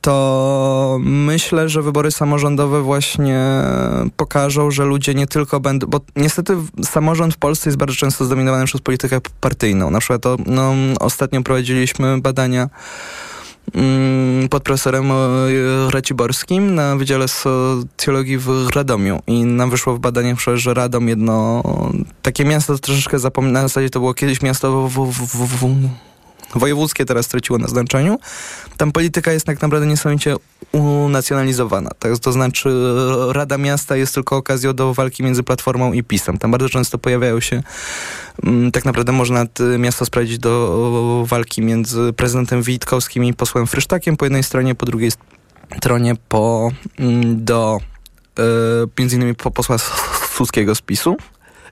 to 0.00 0.98
myślę, 1.00 1.68
że 1.68 1.82
wybory 1.82 2.10
samorządowe 2.10 2.82
właśnie 2.82 3.40
pokażą, 4.16 4.70
że 4.70 4.84
ludzie 4.84 5.14
nie 5.14 5.26
tylko 5.26 5.60
będą, 5.60 5.86
bo 5.86 6.00
niestety 6.16 6.56
samorząd 6.84 7.34
w 7.34 7.36
Polsce 7.36 7.68
jest 7.68 7.78
bardzo 7.78 7.96
często 7.96 8.24
zdominowany 8.24 8.66
przez 8.66 8.80
politykę 8.80 9.20
partyjną. 9.40 9.90
Na 9.90 10.00
przykład 10.00 10.22
to, 10.22 10.36
no, 10.46 10.74
ostatnio 11.00 11.42
prowadziliśmy 11.42 12.20
badania 12.20 12.68
mm, 13.74 14.48
pod 14.48 14.62
profesorem 14.62 15.10
e, 15.10 15.14
Raciborskim 15.90 16.74
na 16.74 16.96
Wydziale 16.96 17.28
Socjologii 17.28 18.38
w 18.38 18.68
Radomiu 18.74 19.22
i 19.26 19.44
nam 19.44 19.70
wyszło 19.70 19.94
w 19.94 19.98
badaniach, 19.98 20.38
że 20.54 20.74
Radom 20.74 21.08
jedno 21.08 21.62
takie 22.22 22.44
miasto 22.44 22.78
troszeczkę 22.78 23.18
zapomina, 23.18 23.60
w 23.60 23.62
zasadzie 23.62 23.90
to 23.90 24.00
było 24.00 24.14
kiedyś 24.14 24.42
miasto 24.42 24.88
w, 24.88 25.12
w, 25.12 25.46
w, 25.46 25.66
wojewódzkie 26.54 27.04
teraz 27.04 27.26
straciło 27.26 27.58
na 27.58 27.68
znaczeniu. 27.68 28.18
Tam 28.76 28.92
polityka 28.92 29.32
jest 29.32 29.46
tak 29.46 29.62
naprawdę 29.62 29.86
niesamowicie 29.86 30.36
unacjonalizowana. 30.72 31.90
Tak, 31.98 32.18
to 32.18 32.32
znaczy 32.32 32.68
Rada 33.32 33.58
Miasta 33.58 33.96
jest 33.96 34.14
tylko 34.14 34.36
okazją 34.36 34.74
do 34.74 34.94
walki 34.94 35.22
między 35.22 35.42
Platformą 35.42 35.92
i 35.92 36.02
PiSem. 36.02 36.38
Tam 36.38 36.50
bardzo 36.50 36.68
często 36.68 36.98
pojawiają 36.98 37.40
się, 37.40 37.62
mm, 38.42 38.72
tak 38.72 38.84
naprawdę 38.84 39.12
można 39.12 39.46
miasto 39.78 40.06
sprawdzić 40.06 40.38
do 40.38 41.24
walki 41.28 41.62
między 41.62 42.12
prezydentem 42.12 42.62
Witkowskim 42.62 43.24
i 43.24 43.34
posłem 43.34 43.66
Frysztakiem 43.66 44.16
po 44.16 44.24
jednej 44.24 44.42
stronie, 44.42 44.74
po 44.74 44.86
drugiej 44.86 45.10
stronie 45.76 46.14
po, 46.28 46.70
mm, 46.98 47.44
do 47.44 47.80
e, 48.38 48.42
między 48.98 49.16
innymi 49.16 49.34
po 49.34 49.50
posła 49.50 49.76
Suskiego 50.34 50.74
z 50.74 50.80
PiSu. 50.80 51.16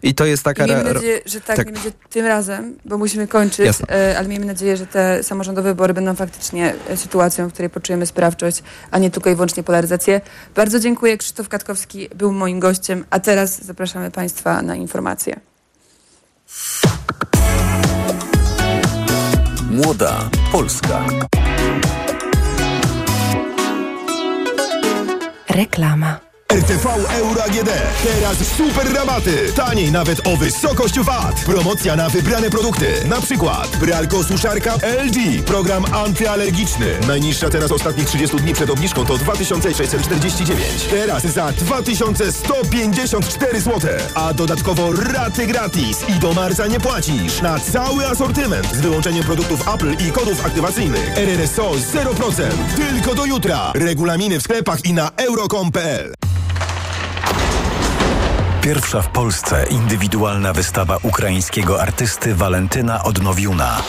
I 0.05 0.15
to 0.15 0.25
jest 0.25 0.43
taka... 0.43 0.65
I 0.65 0.69
miejmy 0.69 0.95
nadzieję, 0.95 1.21
że 1.27 1.41
tak, 1.41 1.57
tak, 1.57 1.67
nie 1.67 1.73
będzie 1.73 1.93
tym 2.11 2.27
razem, 2.27 2.79
bo 2.85 2.99
musimy 2.99 3.29
kończyć, 3.29 3.67
Jasne. 3.67 4.11
E, 4.11 4.19
ale 4.19 4.29
miejmy 4.29 4.47
nadzieję, 4.47 4.77
że 4.77 4.87
te 4.87 5.23
samorządowe 5.23 5.69
wybory 5.69 5.95
będą 5.95 6.15
faktycznie 6.15 6.75
e, 6.89 6.97
sytuacją, 6.97 7.49
w 7.49 7.53
której 7.53 7.71
poczujemy 7.71 8.07
sprawczość, 8.07 8.63
a 8.91 8.99
nie 8.99 9.11
tylko 9.11 9.31
i 9.31 9.35
wyłącznie 9.35 9.63
polaryzację. 9.63 10.21
Bardzo 10.55 10.81
dziękuję. 10.81 11.17
Krzysztof 11.17 11.49
Katkowski 11.49 12.09
był 12.15 12.33
moim 12.33 12.61
gościem, 12.61 13.05
a 13.11 13.21
teraz 13.21 13.65
zapraszamy 13.65 14.11
Państwa 14.11 14.63
na 14.63 14.77
informacje. 14.77 15.41
Młoda 19.71 20.31
Polska. 20.53 21.05
Reklama. 25.49 26.34
RTV 26.55 26.87
Euro 27.19 27.45
AGD. 27.45 27.71
Teraz 28.05 28.37
super 28.57 28.93
rabaty. 28.93 29.53
Taniej 29.57 29.93
nawet 29.93 30.27
o 30.27 30.37
wysokość 30.37 31.01
VAT. 31.01 31.41
Promocja 31.47 31.97
na 31.97 32.09
wybrane 32.09 32.51
produkty. 32.51 32.87
Na 33.09 33.21
przykład 33.21 33.69
pralko 33.69 34.25
suszarka 34.25 34.75
LG. 35.05 35.43
Program 35.45 35.85
antyalergiczny. 35.95 36.87
Najniższa 37.07 37.51
teraz 37.51 37.73
ostatnich 37.73 38.07
30 38.07 38.37
dni 38.37 38.55
przed 38.55 38.71
obniżką 38.71 39.07
to 39.07 39.19
2649. 39.19 40.85
Teraz 40.91 41.23
za 41.23 41.53
2154 41.53 43.61
zł. 43.61 43.91
A 44.15 44.35
dodatkowo 44.35 44.93
raty 44.93 45.47
gratis. 45.47 46.09
I 46.09 46.13
do 46.13 46.33
marca 46.33 46.67
nie 46.67 46.81
płacisz. 46.81 47.43
Na 47.43 47.61
cały 47.61 48.07
asortyment 48.07 48.75
z 48.75 48.81
wyłączeniem 48.81 49.25
produktów 49.25 49.69
Apple 49.75 49.95
i 50.09 50.13
kodów 50.13 50.47
aktywacyjnych. 50.47 51.19
RRSO 51.19 51.71
0%. 51.71 52.43
Tylko 52.77 53.15
do 53.15 53.25
jutra. 53.25 53.73
Regulaminy 53.75 54.41
w 54.41 54.43
sklepach 54.43 54.85
i 54.85 54.93
na 54.93 55.11
euro.com.pl. 55.17 56.15
Pierwsza 58.65 59.03
w 59.03 59.09
Polsce 59.09 59.67
indywidualna 59.71 60.53
wystawa 60.53 60.99
ukraińskiego 61.03 61.83
artysty 61.83 62.35
Walentyna 62.35 63.03
Odnowiuna. 63.03 63.83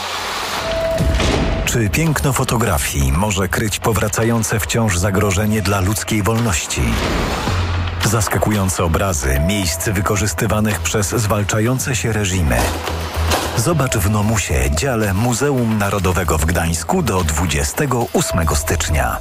Czy 1.66 1.90
piękno 1.90 2.34
fotografii 2.34 3.12
może 3.12 3.48
kryć 3.48 3.80
powracające 3.80 4.60
wciąż 4.60 4.98
zagrożenie 4.98 5.62
dla 5.62 5.80
ludzkiej 5.80 6.24
wolności? 6.24 6.82
Zaskakujące 8.06 8.84
obrazy 8.84 9.40
miejsc 9.48 9.90
wykorzystywanych 9.90 10.80
przez 10.80 11.10
zwalczające 11.10 11.96
się 11.96 12.14
reżimy. 12.14 12.58
Zobacz 13.58 13.98
w 13.98 14.10
Nomusie, 14.10 14.72
dziale 14.72 15.14
Muzeum 15.14 15.78
Narodowego 15.78 16.38
w 16.38 16.46
Gdańsku 16.46 17.02
do 17.02 17.24
28 17.24 18.56
stycznia. 18.56 19.18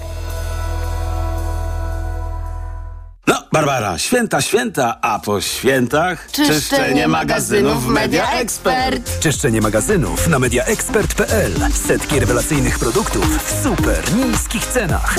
Barbara, 3.54 3.98
święta, 3.98 4.40
święta, 4.40 4.96
a 5.00 5.18
po 5.18 5.40
świętach 5.40 6.30
Czyszczenie 6.30 7.08
magazynów 7.08 7.86
Media 7.86 8.32
Expert. 8.32 9.20
Czyszczenie 9.20 9.60
magazynów 9.60 10.28
na 10.28 10.38
mediaexpert.pl. 10.38 11.52
Setki 11.86 12.20
rewelacyjnych 12.20 12.78
produktów 12.78 13.44
w 13.44 13.62
super 13.62 14.14
niskich 14.14 14.66
cenach. 14.66 15.16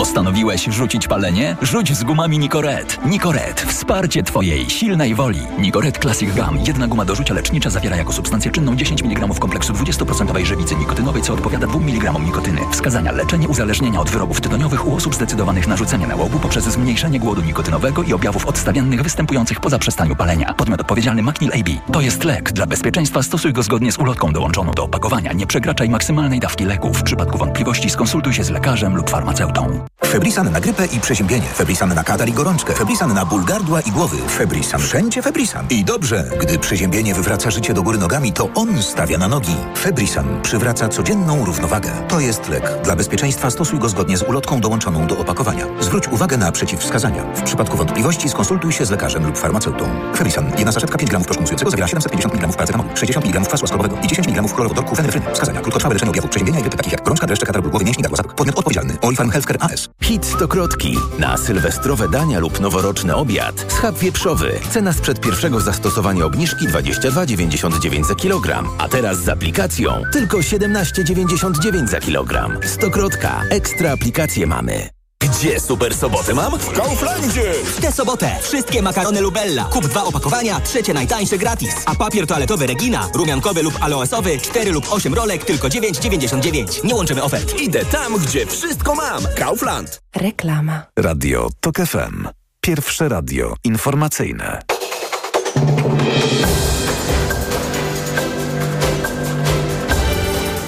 Postanowiłeś 0.00 0.64
rzucić 0.64 1.08
palenie? 1.08 1.56
Rzuć 1.62 1.96
z 1.96 2.04
gumami 2.04 2.38
Nicoret. 2.38 2.98
Nicoret. 3.06 3.60
Wsparcie 3.60 4.22
Twojej 4.22 4.70
silnej 4.70 5.14
woli. 5.14 5.40
Nicoret 5.58 5.98
Classic 5.98 6.34
Gum. 6.34 6.58
Jedna 6.66 6.88
guma 6.88 7.04
do 7.04 7.14
rzucia 7.14 7.34
lecznicza 7.34 7.70
zawiera 7.70 7.96
jako 7.96 8.12
substancję 8.12 8.50
czynną 8.50 8.76
10 8.76 9.02
mg 9.02 9.28
kompleksu 9.40 9.72
20% 9.72 10.44
żywicy 10.44 10.76
nikotynowej, 10.76 11.22
co 11.22 11.34
odpowiada 11.34 11.66
2 11.66 11.78
mg 11.78 12.12
nikotyny. 12.26 12.60
Wskazania 12.72 13.12
leczenie 13.12 13.48
uzależnienia 13.48 14.00
od 14.00 14.10
wyrobów 14.10 14.40
tytoniowych 14.40 14.86
u 14.86 14.94
osób 14.94 15.14
zdecydowanych 15.14 15.68
na 15.68 15.76
rzucenie 15.76 16.06
nałogu 16.06 16.38
poprzez 16.38 16.64
zmniejszenie 16.64 17.20
głodu 17.20 17.42
nikotynowego 17.42 18.02
i 18.02 18.12
objawów 18.12 18.46
odstawiennych 18.46 19.02
występujących 19.02 19.60
po 19.60 19.70
zaprzestaniu 19.70 20.16
palenia. 20.16 20.54
Podmiot 20.54 20.80
odpowiedzialny 20.80 21.22
Macnil 21.22 21.52
AB. 21.52 21.92
To 21.92 22.00
jest 22.00 22.24
lek. 22.24 22.52
Dla 22.52 22.66
bezpieczeństwa 22.66 23.22
stosuj 23.22 23.52
go 23.52 23.62
zgodnie 23.62 23.92
z 23.92 23.98
ulotką 23.98 24.32
dołączoną 24.32 24.72
do 24.72 24.84
opakowania. 24.84 25.32
Nie 25.32 25.46
przekraczaj 25.46 25.88
maksymalnej 25.88 26.40
dawki 26.40 26.64
leku. 26.64 26.94
W 26.94 27.02
przypadku 27.02 27.38
wątpliwości 27.38 27.90
skonsultuj 27.90 28.34
się 28.34 28.44
z 28.44 28.50
lekarzem 28.50 28.96
lub 28.96 29.10
farmaceutą. 29.10 29.89
Febrisan 30.10 30.52
na 30.52 30.60
grypę 30.60 30.86
i 30.86 31.00
przeziębienie. 31.00 31.46
Febrisan 31.46 31.94
na 31.94 32.04
katar 32.04 32.28
i 32.28 32.32
gorączkę. 32.32 32.74
Febrisan 32.74 33.14
na 33.14 33.24
ból 33.24 33.44
gardła 33.44 33.80
i 33.80 33.90
głowy. 33.90 34.16
Febrisan 34.28 34.80
wszędzie 34.80 35.22
Febrisan. 35.22 35.66
I 35.70 35.84
dobrze, 35.84 36.30
gdy 36.40 36.58
przeziębienie 36.58 37.14
wywraca 37.14 37.50
życie 37.50 37.74
do 37.74 37.82
góry 37.82 37.98
nogami, 37.98 38.32
to 38.32 38.48
on 38.54 38.82
stawia 38.82 39.18
na 39.18 39.28
nogi. 39.28 39.56
Febrisan 39.78 40.42
przywraca 40.42 40.88
codzienną 40.88 41.44
równowagę. 41.44 41.90
To 42.08 42.20
jest 42.20 42.48
lek. 42.48 42.82
Dla 42.84 42.96
bezpieczeństwa 42.96 43.50
stosuj 43.50 43.78
go 43.78 43.88
zgodnie 43.88 44.18
z 44.18 44.22
ulotką 44.22 44.60
dołączoną 44.60 45.06
do 45.06 45.18
opakowania. 45.18 45.66
Zwróć 45.80 46.08
uwagę 46.08 46.36
na 46.36 46.52
przeciwwskazania. 46.52 47.22
W 47.34 47.42
przypadku 47.42 47.76
wątpliwości 47.76 48.28
skonsultuj 48.28 48.72
się 48.72 48.84
z 48.84 48.90
lekarzem 48.90 49.26
lub 49.26 49.38
farmaceutą. 49.38 49.90
Febrisan. 50.16 50.52
Jedna 50.58 50.72
saszetka 50.72 50.98
5 50.98 51.10
gramów 51.10 51.26
proszku 51.26 51.70
zawiera 51.70 51.88
750 51.88 52.34
mg 52.34 52.52
paracetamolu, 52.52 52.96
60 52.96 53.26
mg 53.26 53.40
kwasu 53.48 53.64
łaskowego 53.64 53.96
i 54.02 54.08
10 54.08 54.28
mg 54.28 54.48
chlorowodorku 54.54 54.96
fenefryny. 54.96 55.26
Wskazania. 55.34 55.60
Krótkotrwałe 55.60 55.94
leczenie 55.94 56.10
objawów 56.10 56.30
przeziębienia 56.30 56.58
i 56.58 56.62
grypy 56.62 56.76
takich 56.76 56.92
jak 56.92 57.02
gorączka, 57.02 57.26
dreszcze, 57.26 57.46
katar 57.46 57.62
głowy, 57.62 57.84
mięśni. 57.84 58.04
Podmiot 58.36 58.58
odpowiedzialny. 58.58 58.98
Healthcare 59.32 59.56
AS. 59.60 59.79
Hit 60.02 60.26
stokrotki. 60.26 60.96
Na 61.18 61.36
sylwestrowe 61.36 62.08
dania 62.08 62.38
lub 62.38 62.60
noworoczny 62.60 63.14
obiad. 63.16 63.72
Schab 63.72 63.98
wieprzowy. 63.98 64.52
Cena 64.70 64.92
sprzed 64.92 65.20
pierwszego 65.20 65.60
zastosowania 65.60 66.24
obniżki 66.24 66.68
22,99 66.68 68.04
za 68.04 68.14
kilogram. 68.14 68.68
A 68.78 68.88
teraz 68.88 69.18
z 69.18 69.28
aplikacją 69.28 70.02
tylko 70.12 70.38
17,99 70.38 71.88
za 71.88 72.00
kilogram. 72.00 72.58
Stokrotka. 72.64 73.42
Ekstra 73.50 73.92
aplikacje 73.92 74.46
mamy. 74.46 74.99
Gdzie 75.20 75.60
super 75.60 75.94
sobotę 75.94 76.34
mam? 76.34 76.58
W 76.58 76.72
Kauflandzie! 76.72 77.52
W 77.64 77.80
tę 77.80 77.92
sobotę 77.92 78.36
wszystkie 78.42 78.82
makarony 78.82 79.20
Lubella. 79.20 79.64
Kup 79.64 79.86
dwa 79.86 80.04
opakowania, 80.04 80.60
trzecie 80.60 80.94
najtańsze 80.94 81.38
gratis. 81.38 81.74
A 81.86 81.94
papier 81.94 82.26
toaletowy 82.26 82.66
Regina, 82.66 83.08
rumiankowy 83.14 83.62
lub 83.62 83.74
aloesowy, 83.82 84.38
4 84.38 84.72
lub 84.72 84.92
8 84.92 85.14
rolek, 85.14 85.44
tylko 85.44 85.68
9,99. 85.68 86.84
Nie 86.84 86.94
łączymy 86.94 87.22
ofert. 87.22 87.60
Idę 87.60 87.84
tam, 87.84 88.18
gdzie 88.18 88.46
wszystko 88.46 88.94
mam. 88.94 89.22
Kaufland. 89.36 90.00
Reklama. 90.16 90.82
Radio 90.96 91.48
TOK 91.60 91.76
FM. 91.76 92.28
Pierwsze 92.60 93.08
radio 93.08 93.54
informacyjne. 93.64 94.62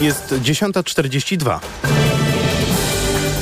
Jest 0.00 0.34
10.42. 0.42 1.58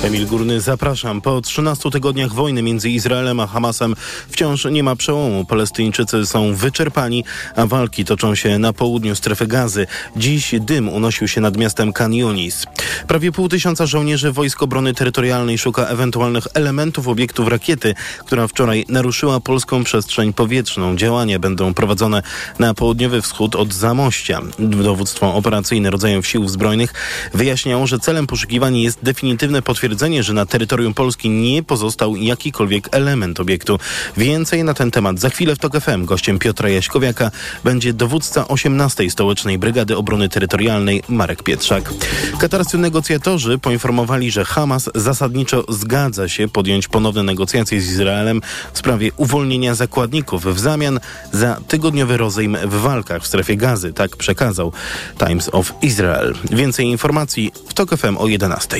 Emil 0.05 0.26
Górny, 0.26 0.61
zapraszam. 0.61 1.20
Po 1.20 1.40
13 1.40 1.90
tygodniach 1.90 2.32
wojny 2.32 2.62
między 2.62 2.90
Izraelem 2.90 3.40
a 3.40 3.46
Hamasem 3.46 3.94
wciąż 4.28 4.64
nie 4.64 4.82
ma 4.82 4.96
przełomu. 4.96 5.44
Palestyńczycy 5.44 6.26
są 6.26 6.55
wyczerpani, 6.55 7.24
a 7.57 7.66
walki 7.66 8.05
toczą 8.05 8.34
się 8.34 8.59
na 8.59 8.72
południu 8.72 9.16
strefy 9.16 9.46
gazy. 9.46 9.86
Dziś 10.16 10.55
dym 10.61 10.88
unosił 10.88 11.28
się 11.28 11.40
nad 11.40 11.57
miastem 11.57 11.92
Khan 11.92 12.14
Yunis. 12.14 12.66
Prawie 13.09 13.32
pół 13.32 13.48
tysiąca 13.48 13.86
żołnierzy 13.86 14.32
Wojsk 14.32 14.62
Obrony 14.62 14.94
Terytorialnej 14.94 15.59
szuka 15.59 15.86
ewentualnych 15.86 16.46
elementów 16.55 17.09
obiektów 17.09 17.48
rakiety, 17.48 17.94
która 18.26 18.48
wczoraj 18.48 18.84
naruszyła 18.88 19.40
polską 19.40 19.84
przestrzeń 19.84 20.32
powietrzną. 20.32 20.96
Działania 20.96 21.38
będą 21.38 21.74
prowadzone 21.74 22.22
na 22.59 22.74
południowy 22.74 23.22
wschód 23.22 23.57
od 23.57 23.74
Zamościa. 23.74 24.40
Dowództwo 24.59 25.34
operacyjne 25.34 25.90
rodzajów 25.90 26.26
sił 26.26 26.48
zbrojnych 26.48 26.92
wyjaśniało, 27.34 27.86
że 27.86 27.98
celem 27.98 28.26
poszukiwań 28.26 28.78
jest 28.78 28.98
definitywne 29.03 29.62
potwierdzenie 29.62 29.89
że 30.20 30.32
na 30.32 30.47
terytorium 30.47 30.95
Polski 30.95 31.30
nie 31.30 31.62
pozostał 31.62 32.16
jakikolwiek 32.16 32.88
element 32.93 33.41
obiektu. 33.41 33.78
Więcej 34.16 34.64
na 34.64 34.74
ten 34.74 34.91
temat 34.91 35.20
za 35.20 35.30
chwilę 35.30 35.57
w 35.57 35.59
TOK 35.59 35.80
FM. 35.80 36.05
Gościem 36.05 36.38
Piotra 36.38 36.68
Jaśkowiaka 36.68 37.30
będzie 37.64 37.93
dowódca 37.93 38.49
18 38.49 39.11
Stołecznej 39.11 39.59
Brygady 39.59 39.97
Obrony 39.97 40.28
Terytorialnej 40.28 41.03
Marek 41.09 41.43
Pietrzak. 41.43 41.93
Katarscy 42.38 42.78
negocjatorzy 42.78 43.59
poinformowali, 43.59 44.30
że 44.30 44.45
Hamas 44.45 44.91
zasadniczo 44.95 45.64
zgadza 45.68 46.28
się 46.28 46.49
podjąć 46.49 46.88
ponowne 46.88 47.22
negocjacje 47.22 47.80
z 47.80 47.91
Izraelem 47.91 48.43
w 48.72 48.78
sprawie 48.78 49.11
uwolnienia 49.16 49.74
zakładników 49.74 50.45
w 50.45 50.59
zamian 50.59 51.01
za 51.32 51.61
tygodniowy 51.68 52.16
rozejm 52.16 52.57
w 52.64 52.74
walkach 52.74 53.22
w 53.22 53.26
strefie 53.26 53.57
gazy. 53.57 53.93
Tak 53.93 54.16
przekazał 54.16 54.72
Times 55.18 55.51
of 55.53 55.72
Israel. 55.82 56.34
Więcej 56.51 56.86
informacji 56.86 57.53
w 57.68 57.74
TOK 57.74 57.97
FM 57.97 58.16
o 58.16 58.26
11. 58.26 58.76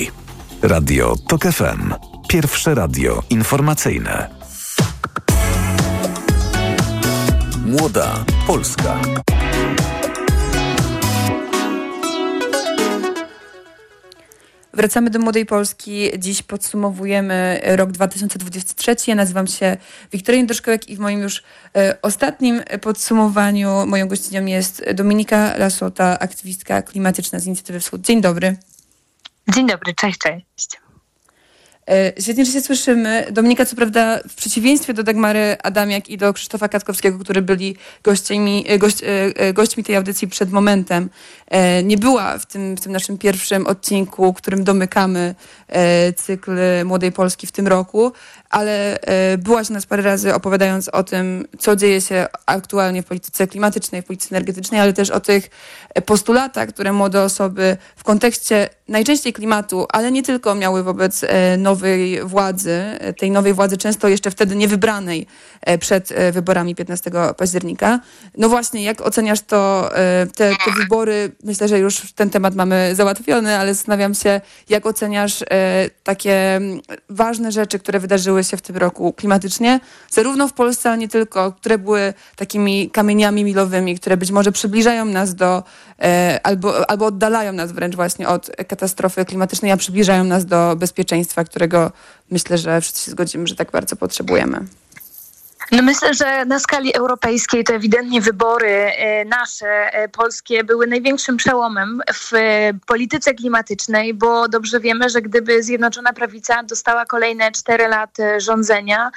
Radio 0.63 1.15
TOK 1.27 1.41
FM. 1.43 1.93
Pierwsze 2.27 2.75
radio 2.75 3.23
informacyjne. 3.29 4.29
Młoda 7.65 8.25
Polska. 8.47 8.99
Wracamy 14.73 15.09
do 15.09 15.19
Młodej 15.19 15.45
Polski. 15.45 16.09
Dziś 16.17 16.43
podsumowujemy 16.43 17.61
rok 17.63 17.91
2023. 17.91 18.95
Ja 19.07 19.15
nazywam 19.15 19.47
się 19.47 19.77
Wiktoria 20.11 20.37
Jędroszkołek 20.37 20.89
i 20.89 20.95
w 20.95 20.99
moim 20.99 21.19
już 21.19 21.43
e, 21.75 21.97
ostatnim 22.01 22.61
podsumowaniu 22.81 23.85
moją 23.87 24.07
gościnią 24.07 24.45
jest 24.45 24.85
Dominika 24.93 25.57
Lasota, 25.57 26.19
aktywistka 26.19 26.81
klimatyczna 26.81 27.39
z 27.39 27.45
Inicjatywy 27.45 27.79
Wschód. 27.79 28.01
Dzień 28.01 28.21
dobry. 28.21 28.57
Dzień 29.53 29.67
dobry, 29.67 29.93
cześć, 29.93 30.17
cześć. 30.17 30.81
E, 31.89 32.21
Świetnie, 32.21 32.45
że 32.45 32.51
się 32.51 32.61
słyszymy. 32.61 33.27
Dominika, 33.31 33.65
co 33.65 33.75
prawda, 33.75 34.19
w 34.29 34.35
przeciwieństwie 34.35 34.93
do 34.93 35.03
Dagmary 35.03 35.57
Adamiak 35.63 36.09
i 36.09 36.17
do 36.17 36.33
Krzysztofa 36.33 36.69
Katkowskiego, 36.69 37.19
którzy 37.19 37.41
byli 37.41 37.75
gośćmi, 38.03 38.65
gość, 38.79 38.97
e, 39.35 39.53
gośćmi 39.53 39.83
tej 39.83 39.95
audycji 39.95 40.27
przed 40.27 40.51
momentem, 40.51 41.09
e, 41.47 41.83
nie 41.83 41.97
była 41.97 42.37
w 42.37 42.45
tym, 42.45 42.77
w 42.77 42.81
tym 42.81 42.91
naszym 42.91 43.17
pierwszym 43.17 43.67
odcinku, 43.67 44.33
którym 44.33 44.63
domykamy 44.63 45.35
cykl 46.15 46.51
Młodej 46.85 47.11
Polski 47.11 47.47
w 47.47 47.51
tym 47.51 47.67
roku, 47.67 48.11
ale 48.51 48.99
byłaś 49.37 49.69
u 49.69 49.73
nas 49.73 49.85
parę 49.85 50.03
razy 50.03 50.33
opowiadając 50.33 50.89
o 50.89 51.03
tym, 51.03 51.47
co 51.59 51.75
dzieje 51.75 52.01
się 52.01 52.27
aktualnie 52.45 53.03
w 53.03 53.05
polityce 53.05 53.47
klimatycznej, 53.47 54.01
w 54.01 54.05
polityce 54.05 54.35
energetycznej, 54.35 54.81
ale 54.81 54.93
też 54.93 55.09
o 55.09 55.19
tych 55.19 55.49
postulatach, 56.05 56.69
które 56.69 56.93
młode 56.93 57.23
osoby 57.23 57.77
w 57.95 58.03
kontekście 58.03 58.69
najczęściej 58.87 59.33
klimatu, 59.33 59.85
ale 59.89 60.11
nie 60.11 60.23
tylko 60.23 60.55
miały 60.55 60.83
wobec 60.83 61.25
nowej 61.57 62.23
władzy, 62.23 62.81
tej 63.17 63.31
nowej 63.31 63.53
władzy 63.53 63.77
często 63.77 64.07
jeszcze 64.07 64.31
wtedy 64.31 64.55
niewybranej 64.55 65.27
przed 65.79 66.13
wyborami 66.31 66.75
15 66.75 67.11
października. 67.37 67.99
No 68.37 68.49
właśnie, 68.49 68.83
jak 68.83 69.01
oceniasz 69.01 69.41
to, 69.41 69.89
te, 70.35 70.55
te 70.65 70.71
wybory? 70.77 71.31
Myślę, 71.43 71.67
że 71.67 71.79
już 71.79 72.13
ten 72.13 72.29
temat 72.29 72.55
mamy 72.55 72.91
załatwiony, 72.95 73.57
ale 73.57 73.73
zastanawiam 73.73 74.13
się, 74.13 74.41
jak 74.69 74.85
oceniasz 74.85 75.43
takie 76.03 76.61
ważne 77.09 77.51
rzeczy, 77.51 77.79
które 77.79 77.99
wydarzyły 77.99 78.40
się 78.43 78.57
w 78.57 78.61
tym 78.61 78.77
roku 78.77 79.13
klimatycznie, 79.13 79.79
zarówno 80.09 80.47
w 80.47 80.53
Polsce, 80.53 80.89
ale 80.89 80.97
nie 80.97 81.07
tylko, 81.07 81.51
które 81.51 81.77
były 81.77 82.13
takimi 82.35 82.89
kamieniami 82.89 83.43
milowymi, 83.43 83.95
które 83.95 84.17
być 84.17 84.31
może 84.31 84.51
przybliżają 84.51 85.05
nas 85.05 85.35
do, 85.35 85.63
albo, 86.43 86.89
albo 86.89 87.05
oddalają 87.05 87.53
nas 87.53 87.71
wręcz 87.71 87.95
właśnie 87.95 88.27
od 88.27 88.51
katastrofy 88.67 89.25
klimatycznej, 89.25 89.71
a 89.71 89.77
przybliżają 89.77 90.23
nas 90.23 90.45
do 90.45 90.75
bezpieczeństwa, 90.75 91.43
którego 91.43 91.91
myślę, 92.31 92.57
że 92.57 92.81
wszyscy 92.81 93.05
się 93.05 93.11
zgodzimy, 93.11 93.47
że 93.47 93.55
tak 93.55 93.71
bardzo 93.71 93.95
potrzebujemy. 93.95 94.65
No 95.71 95.81
myślę, 95.81 96.13
że 96.13 96.45
na 96.45 96.59
skali 96.59 96.95
europejskiej 96.95 97.63
to 97.63 97.73
ewidentnie 97.73 98.21
wybory 98.21 98.67
e, 98.67 99.25
nasze, 99.25 99.93
e, 99.93 100.09
polskie, 100.09 100.63
były 100.63 100.87
największym 100.87 101.37
przełomem 101.37 102.01
w 102.13 102.33
e, 102.33 102.73
polityce 102.87 103.33
klimatycznej, 103.33 104.13
bo 104.13 104.47
dobrze 104.47 104.79
wiemy, 104.79 105.09
że 105.09 105.21
gdyby 105.21 105.63
Zjednoczona 105.63 106.13
Prawica 106.13 106.63
dostała 106.63 107.05
kolejne 107.05 107.51
cztery 107.51 107.87
lata 107.87 108.39
rządzenia, 108.39 109.11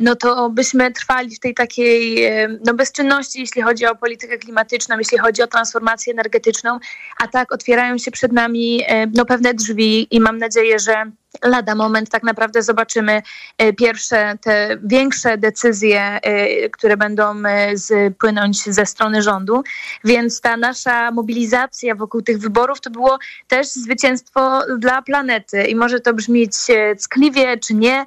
no 0.00 0.16
to 0.16 0.50
byśmy 0.50 0.92
trwali 0.92 1.36
w 1.36 1.40
tej 1.40 1.54
takiej 1.54 2.30
no 2.66 2.74
bezczynności, 2.74 3.40
jeśli 3.40 3.62
chodzi 3.62 3.86
o 3.86 3.94
politykę 3.94 4.38
klimatyczną, 4.38 4.98
jeśli 4.98 5.18
chodzi 5.18 5.42
o 5.42 5.46
transformację 5.46 6.12
energetyczną, 6.12 6.78
a 7.22 7.28
tak 7.28 7.52
otwierają 7.52 7.98
się 7.98 8.10
przed 8.10 8.32
nami 8.32 8.84
no, 9.14 9.24
pewne 9.24 9.54
drzwi 9.54 10.16
i 10.16 10.20
mam 10.20 10.38
nadzieję, 10.38 10.78
że 10.78 11.10
lada 11.44 11.74
moment 11.74 12.10
tak 12.10 12.22
naprawdę 12.22 12.62
zobaczymy 12.62 13.22
e, 13.58 13.72
pierwsze 13.72 14.38
te 14.40 14.76
większe 14.84 15.38
decyzje, 15.38 16.00
e, 16.02 16.70
które 16.70 16.96
będą 16.96 17.42
e, 17.46 17.74
płynąć 18.18 18.62
ze 18.62 18.86
strony 18.86 19.22
rządu. 19.22 19.62
Więc 20.04 20.40
ta 20.40 20.56
nasza 20.56 21.10
mobilizacja 21.10 21.94
wokół 21.94 22.22
tych 22.22 22.38
wyborów 22.38 22.80
to 22.80 22.90
było 22.90 23.18
też 23.48 23.66
zwycięstwo 23.66 24.62
dla 24.78 25.02
planety. 25.02 25.64
I 25.64 25.76
może 25.76 26.00
to 26.00 26.14
brzmieć 26.14 26.52
ckliwie 27.02 27.58
czy 27.58 27.74
nie, 27.74 28.06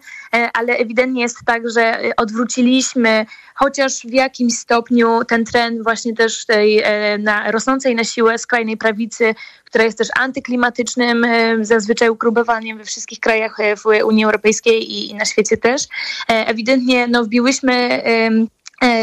ale 0.53 0.74
ewidentnie 0.74 1.22
jest 1.22 1.38
tak, 1.45 1.69
że 1.69 2.01
odwróciliśmy 2.17 3.26
chociaż 3.55 4.01
w 4.01 4.13
jakimś 4.13 4.53
stopniu 4.53 5.24
ten 5.28 5.45
trend 5.45 5.84
właśnie 5.84 6.13
też 6.13 6.45
tej 6.45 6.84
na, 7.19 7.51
rosnącej 7.51 7.95
na 7.95 8.03
siłę 8.03 8.38
skrajnej 8.38 8.78
prawicy, 8.78 9.36
która 9.72 9.84
jest 9.84 9.97
też 9.97 10.07
antyklimatycznym 10.19 11.26
zazwyczaj 11.61 12.09
ugrupowaniem 12.09 12.78
we 12.78 12.86
wszystkich 12.86 13.19
krajach 13.19 13.59
e, 13.59 13.76
w 13.76 13.86
Unii 13.86 14.26
Europejskiej 14.26 14.91
i, 14.91 15.11
i 15.11 15.15
na 15.15 15.26
świecie 15.26 15.57
też. 15.57 15.84
E, 16.30 16.47
ewidentnie 16.47 17.07
no, 17.07 17.24
wbiłyśmy 17.24 17.74
E, 18.05 18.30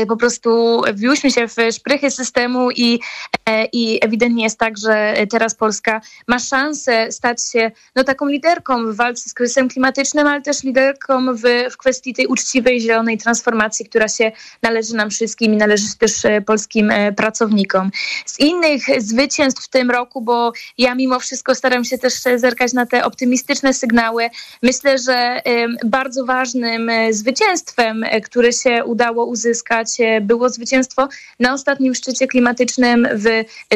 po 0.08 0.16
prostu 0.16 0.82
wbiłyśmy 0.92 1.30
się 1.30 1.48
w 1.48 1.54
szprychy 1.72 2.10
systemu 2.10 2.70
i, 2.70 3.00
e, 3.46 3.64
i 3.64 4.04
ewidentnie 4.04 4.44
jest 4.44 4.58
tak, 4.58 4.78
że 4.78 5.14
teraz 5.30 5.54
Polska 5.54 6.00
ma 6.28 6.38
szansę 6.38 7.12
stać 7.12 7.50
się 7.52 7.70
no, 7.96 8.04
taką 8.04 8.26
liderką 8.26 8.92
w 8.92 8.96
walce 8.96 9.30
z 9.30 9.34
kryzysem 9.34 9.68
klimatycznym, 9.68 10.26
ale 10.26 10.42
też 10.42 10.62
liderką 10.62 11.34
w, 11.34 11.42
w 11.70 11.76
kwestii 11.76 12.14
tej 12.14 12.26
uczciwej, 12.26 12.80
zielonej 12.80 13.18
transformacji, 13.18 13.86
która 13.86 14.08
się 14.08 14.32
należy 14.62 14.94
nam 14.94 15.10
wszystkim 15.10 15.54
i 15.54 15.56
należy 15.56 15.84
też 15.98 16.24
e, 16.24 16.40
polskim 16.40 16.92
pracownikom. 17.16 17.90
Z 18.26 18.40
innych 18.40 18.82
zwycięstw 18.98 19.64
w 19.64 19.68
tym 19.68 19.90
roku, 19.90 20.20
bo 20.20 20.52
ja 20.78 20.94
mimo 20.94 21.20
wszystko 21.20 21.54
staram 21.54 21.84
się 21.84 21.98
też 21.98 22.14
zerkać 22.36 22.72
na 22.72 22.86
te 22.86 23.04
optymistyczne 23.04 23.74
sygnały, 23.74 24.30
myślę, 24.62 24.98
że 24.98 25.42
bardzo 25.84 26.24
ważnym 26.24 26.90
zwycięstwem, 27.10 28.04
które 28.24 28.52
się 28.52 28.84
udało 28.84 29.24
uzyskać, 29.24 29.67
E, 29.70 30.20
było 30.20 30.48
zwycięstwo 30.48 31.08
na 31.40 31.52
ostatnim 31.52 31.94
szczycie 31.94 32.26
klimatycznym 32.26 33.08
w 33.12 33.26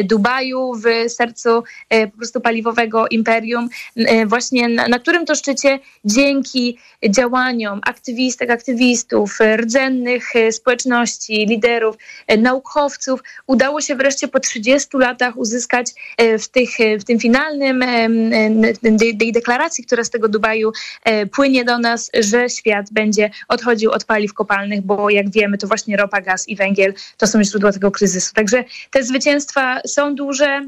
Dubaju, 0.03 0.73
w 0.73 1.11
sercu 1.11 1.63
e, 1.89 2.07
po 2.07 2.17
prostu 2.17 2.41
paliwowego 2.41 3.07
imperium, 3.07 3.69
e, 3.95 4.25
właśnie 4.25 4.69
na, 4.69 4.87
na 4.87 4.99
którym 4.99 5.25
to 5.25 5.35
szczycie 5.35 5.79
dzięki 6.05 6.77
działaniom 7.09 7.81
aktywistek, 7.85 8.49
aktywistów, 8.49 9.39
rdzennych 9.55 10.33
społeczności, 10.51 11.45
liderów, 11.45 11.95
naukowców 12.37 13.19
udało 13.47 13.81
się 13.81 13.95
wreszcie 13.95 14.27
po 14.27 14.39
30 14.39 14.97
latach 14.97 15.37
uzyskać 15.37 15.91
w, 16.39 16.47
tych, 16.47 16.69
w 16.99 17.03
tym 17.03 17.19
finalnym 17.19 17.83
tej 19.19 19.31
deklaracji, 19.31 19.85
która 19.85 20.03
z 20.03 20.09
tego 20.09 20.29
Dubaju 20.29 20.71
płynie 21.31 21.65
do 21.65 21.79
nas, 21.79 22.11
że 22.13 22.49
świat 22.49 22.85
będzie 22.91 23.29
odchodził 23.47 23.91
od 23.91 24.05
paliw 24.05 24.33
kopalnych, 24.33 24.81
bo 24.81 25.09
jak 25.09 25.31
wiemy, 25.31 25.57
to 25.57 25.67
właśnie 25.67 25.82
właśnie 25.83 25.97
ropa, 25.97 26.21
gaz 26.21 26.47
i 26.47 26.55
węgiel 26.55 26.93
to 27.17 27.27
są 27.27 27.43
źródła 27.43 27.71
tego 27.71 27.91
kryzysu. 27.91 28.33
Także 28.33 28.63
te 28.91 29.03
zwycięstwa 29.03 29.81
są 29.87 30.15
duże, 30.15 30.61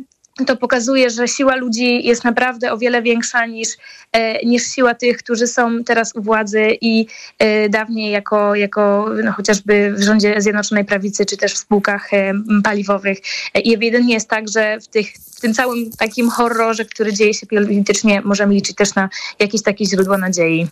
to 0.48 0.58
pokazuje, 0.58 1.10
że 1.10 1.28
siła 1.28 1.56
ludzi 1.56 2.08
jest 2.08 2.24
naprawdę 2.24 2.72
o 2.72 2.78
wiele 2.78 3.02
większa 3.02 3.46
niż, 3.46 3.70
e, 4.12 4.46
niż 4.46 4.64
siła 4.64 4.94
tych, 4.94 5.18
którzy 5.18 5.48
są 5.48 5.84
teraz 5.84 6.16
u 6.16 6.22
władzy 6.22 6.68
i 6.82 7.08
e, 7.40 7.70
dawniej 7.70 8.12
jako, 8.12 8.56
jako 8.56 9.10
no, 9.24 9.32
chociażby 9.32 9.94
w 9.98 10.04
rządzie 10.04 10.42
Zjednoczonej 10.42 10.86
Prawicy, 10.86 11.26
czy 11.26 11.38
też 11.38 11.54
w 11.54 11.58
spółkach 11.58 12.14
e, 12.14 12.34
paliwowych. 12.64 13.18
I 13.64 13.74
ewidentnie 13.74 14.14
jest 14.14 14.30
tak, 14.30 14.50
że 14.50 14.80
w, 14.80 14.88
tych, 14.88 15.14
w 15.36 15.42
tym 15.42 15.54
całym 15.54 15.92
takim 15.92 16.30
horrorze, 16.30 16.86
który 16.86 17.14
dzieje 17.14 17.34
się 17.34 17.48
politycznie, 17.48 18.22
możemy 18.22 18.54
liczyć 18.54 18.76
też 18.76 18.96
na 18.96 19.10
jakieś 19.40 19.62
takie 19.62 19.86
źródło 19.86 20.18
nadziei. 20.18 20.68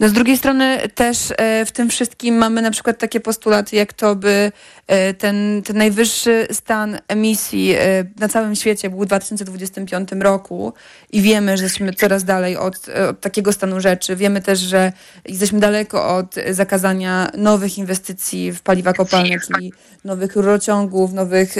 No 0.00 0.08
z 0.08 0.12
drugiej 0.12 0.36
strony 0.36 0.78
też 0.94 1.32
e, 1.36 1.64
w 1.66 1.72
tym 1.72 1.90
wszystkim 1.90 2.34
mamy 2.34 2.62
na 2.62 2.70
przykład 2.70 2.98
takie 2.98 3.20
postulaty, 3.20 3.76
jak 3.76 3.92
to 3.92 4.16
by 4.16 4.52
e, 4.86 5.14
ten, 5.14 5.62
ten 5.64 5.76
najwyższy 5.76 6.46
stan 6.52 6.98
emisji 7.08 7.74
e, 7.74 8.04
na 8.18 8.28
całym 8.28 8.54
świecie 8.54 8.90
był 8.90 8.98
w 9.00 9.06
2025 9.06 10.08
roku 10.20 10.72
i 11.12 11.22
wiemy, 11.22 11.56
że 11.56 11.62
jesteśmy 11.62 11.92
coraz 11.92 12.24
dalej 12.24 12.56
od, 12.56 12.88
od 13.10 13.20
takiego 13.20 13.52
stanu 13.52 13.80
rzeczy. 13.80 14.16
Wiemy 14.16 14.42
też, 14.42 14.58
że 14.58 14.92
jesteśmy 15.24 15.60
daleko 15.60 16.16
od 16.16 16.34
zakazania 16.50 17.30
nowych 17.36 17.78
inwestycji 17.78 18.52
w 18.52 18.62
paliwa 18.62 18.92
kopalne, 18.92 19.36
czyli 19.40 19.72
nowych 20.04 20.36
rurociągów, 20.36 21.12
nowych 21.12 21.54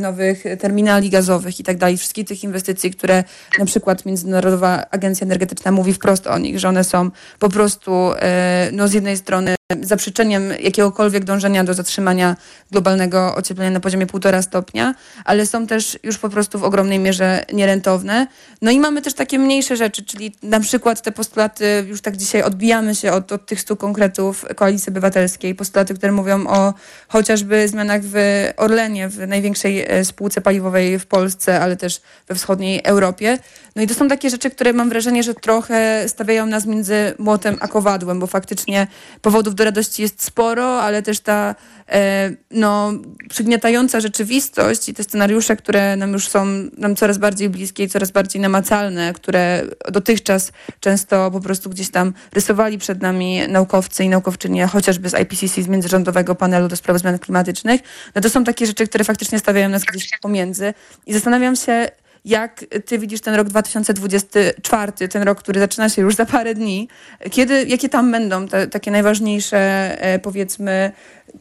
nowych 0.00 0.44
terminali 0.58 1.10
gazowych 1.10 1.60
i 1.60 1.64
tak 1.64 1.76
dalej, 1.76 1.96
wszystkich 1.96 2.26
tych 2.26 2.44
inwestycji, 2.44 2.90
które 2.90 3.24
na 3.58 3.64
przykład 3.64 4.06
Międzynarodowa 4.06 4.86
Agencja 4.90 5.24
Energetyczna 5.24 5.72
mówi 5.72 5.92
wprost 5.92 6.26
o 6.26 6.38
nich, 6.38 6.58
że 6.58 6.68
one 6.68 6.84
są 6.84 7.10
po 7.38 7.48
prostu 7.48 8.12
e, 8.16 8.70
no, 8.72 8.88
z 8.88 8.92
jednej 8.92 9.16
strony 9.16 9.54
zaprzeczeniem 9.80 10.50
jakiegokolwiek 10.60 11.24
dążenia 11.24 11.64
do 11.64 11.74
zatrzymania 11.74 12.36
globalnego 12.70 13.34
ocieplenia 13.34 13.70
na 13.70 13.80
poziomie 13.80 14.06
1,5 14.06 14.42
stopnia, 14.42 14.94
ale 15.24 15.46
są 15.46 15.66
też 15.66 15.98
już 16.02 16.18
po 16.18 16.28
prostu 16.28 16.58
w 16.58 16.64
ogromnej 16.64 16.98
mierze 16.98 17.44
nierentowne. 17.52 18.26
No 18.62 18.70
i 18.70 18.80
mamy 18.80 19.02
też 19.02 19.14
takie 19.14 19.38
mniejsze 19.38 19.76
rzeczy, 19.76 20.04
czyli 20.04 20.34
na 20.42 20.60
przykład 20.60 21.02
te 21.02 21.12
postulaty, 21.12 21.84
już 21.88 22.00
tak 22.00 22.16
dzisiaj 22.16 22.42
odbijamy 22.42 22.94
się 22.94 23.12
od, 23.12 23.32
od 23.32 23.46
tych 23.46 23.60
stu 23.60 23.76
konkretów 23.76 24.44
Koalicji 24.56 24.90
Obywatelskiej, 24.90 25.54
postulaty, 25.54 25.94
które 25.94 26.12
mówią 26.12 26.46
o 26.46 26.74
chociażby 27.08 27.68
zmianach 27.68 28.00
w 28.04 28.14
Orlenie, 28.56 29.08
w 29.08 29.28
największej 29.28 29.84
e, 29.88 30.04
spółce 30.04 30.40
paliwowej 30.40 30.98
w 30.98 31.06
Polsce, 31.06 31.60
ale 31.60 31.76
też 31.76 32.00
we 32.28 32.34
wschodniej 32.34 32.80
Europie. 32.84 33.38
No 33.76 33.82
i 33.82 33.86
to 33.86 33.94
są 33.94 34.08
takie 34.08 34.30
rzeczy, 34.30 34.50
które 34.50 34.72
mam 34.72 34.88
wrażenie, 34.88 35.22
że 35.22 35.34
trochę 35.34 36.08
stawiają 36.08 36.46
nas 36.46 36.66
między 36.66 37.14
młotem 37.18 37.56
a 37.60 37.68
kowadłem, 37.68 38.20
bo 38.20 38.26
faktycznie 38.26 38.86
powodów 39.22 39.54
do 39.60 39.64
radości 39.64 40.02
jest 40.02 40.22
sporo, 40.22 40.82
ale 40.82 41.02
też 41.02 41.20
ta 41.20 41.54
e, 41.88 42.30
no, 42.50 42.92
przygniatająca 43.28 44.00
rzeczywistość 44.00 44.88
i 44.88 44.94
te 44.94 45.04
scenariusze, 45.04 45.56
które 45.56 45.96
nam 45.96 46.12
już 46.12 46.28
są 46.28 46.46
nam 46.78 46.96
coraz 46.96 47.18
bardziej 47.18 47.50
bliskie 47.50 47.84
i 47.84 47.88
coraz 47.88 48.10
bardziej 48.10 48.42
namacalne, 48.42 49.12
które 49.12 49.62
dotychczas 49.92 50.52
często 50.80 51.30
po 51.30 51.40
prostu 51.40 51.70
gdzieś 51.70 51.90
tam 51.90 52.12
rysowali 52.32 52.78
przed 52.78 53.02
nami 53.02 53.48
naukowcy 53.48 54.04
i 54.04 54.08
naukowczynie, 54.08 54.66
chociażby 54.66 55.08
z 55.08 55.14
IPCC, 55.14 55.62
z 55.62 55.68
Międzyrządowego 55.68 56.34
Panelu 56.34 56.68
do 56.68 56.76
Spraw 56.76 56.98
Zmian 56.98 57.18
Klimatycznych, 57.18 57.80
no 58.14 58.20
to 58.20 58.30
są 58.30 58.44
takie 58.44 58.66
rzeczy, 58.66 58.86
które 58.86 59.04
faktycznie 59.04 59.38
stawiają 59.38 59.68
nas 59.68 59.84
gdzieś 59.84 60.10
pomiędzy. 60.22 60.74
I 61.06 61.12
zastanawiam 61.12 61.56
się, 61.56 61.88
jak 62.24 62.64
ty 62.86 62.98
widzisz 62.98 63.20
ten 63.20 63.34
rok 63.34 63.48
2024, 63.48 64.92
ten 65.08 65.22
rok, 65.22 65.38
który 65.38 65.60
zaczyna 65.60 65.88
się 65.88 66.02
już 66.02 66.14
za 66.14 66.26
parę 66.26 66.54
dni? 66.54 66.88
Kiedy, 67.30 67.64
jakie 67.64 67.88
tam 67.88 68.12
będą 68.12 68.48
te, 68.48 68.66
takie 68.66 68.90
najważniejsze, 68.90 69.58
e, 70.02 70.18
powiedzmy, 70.18 70.92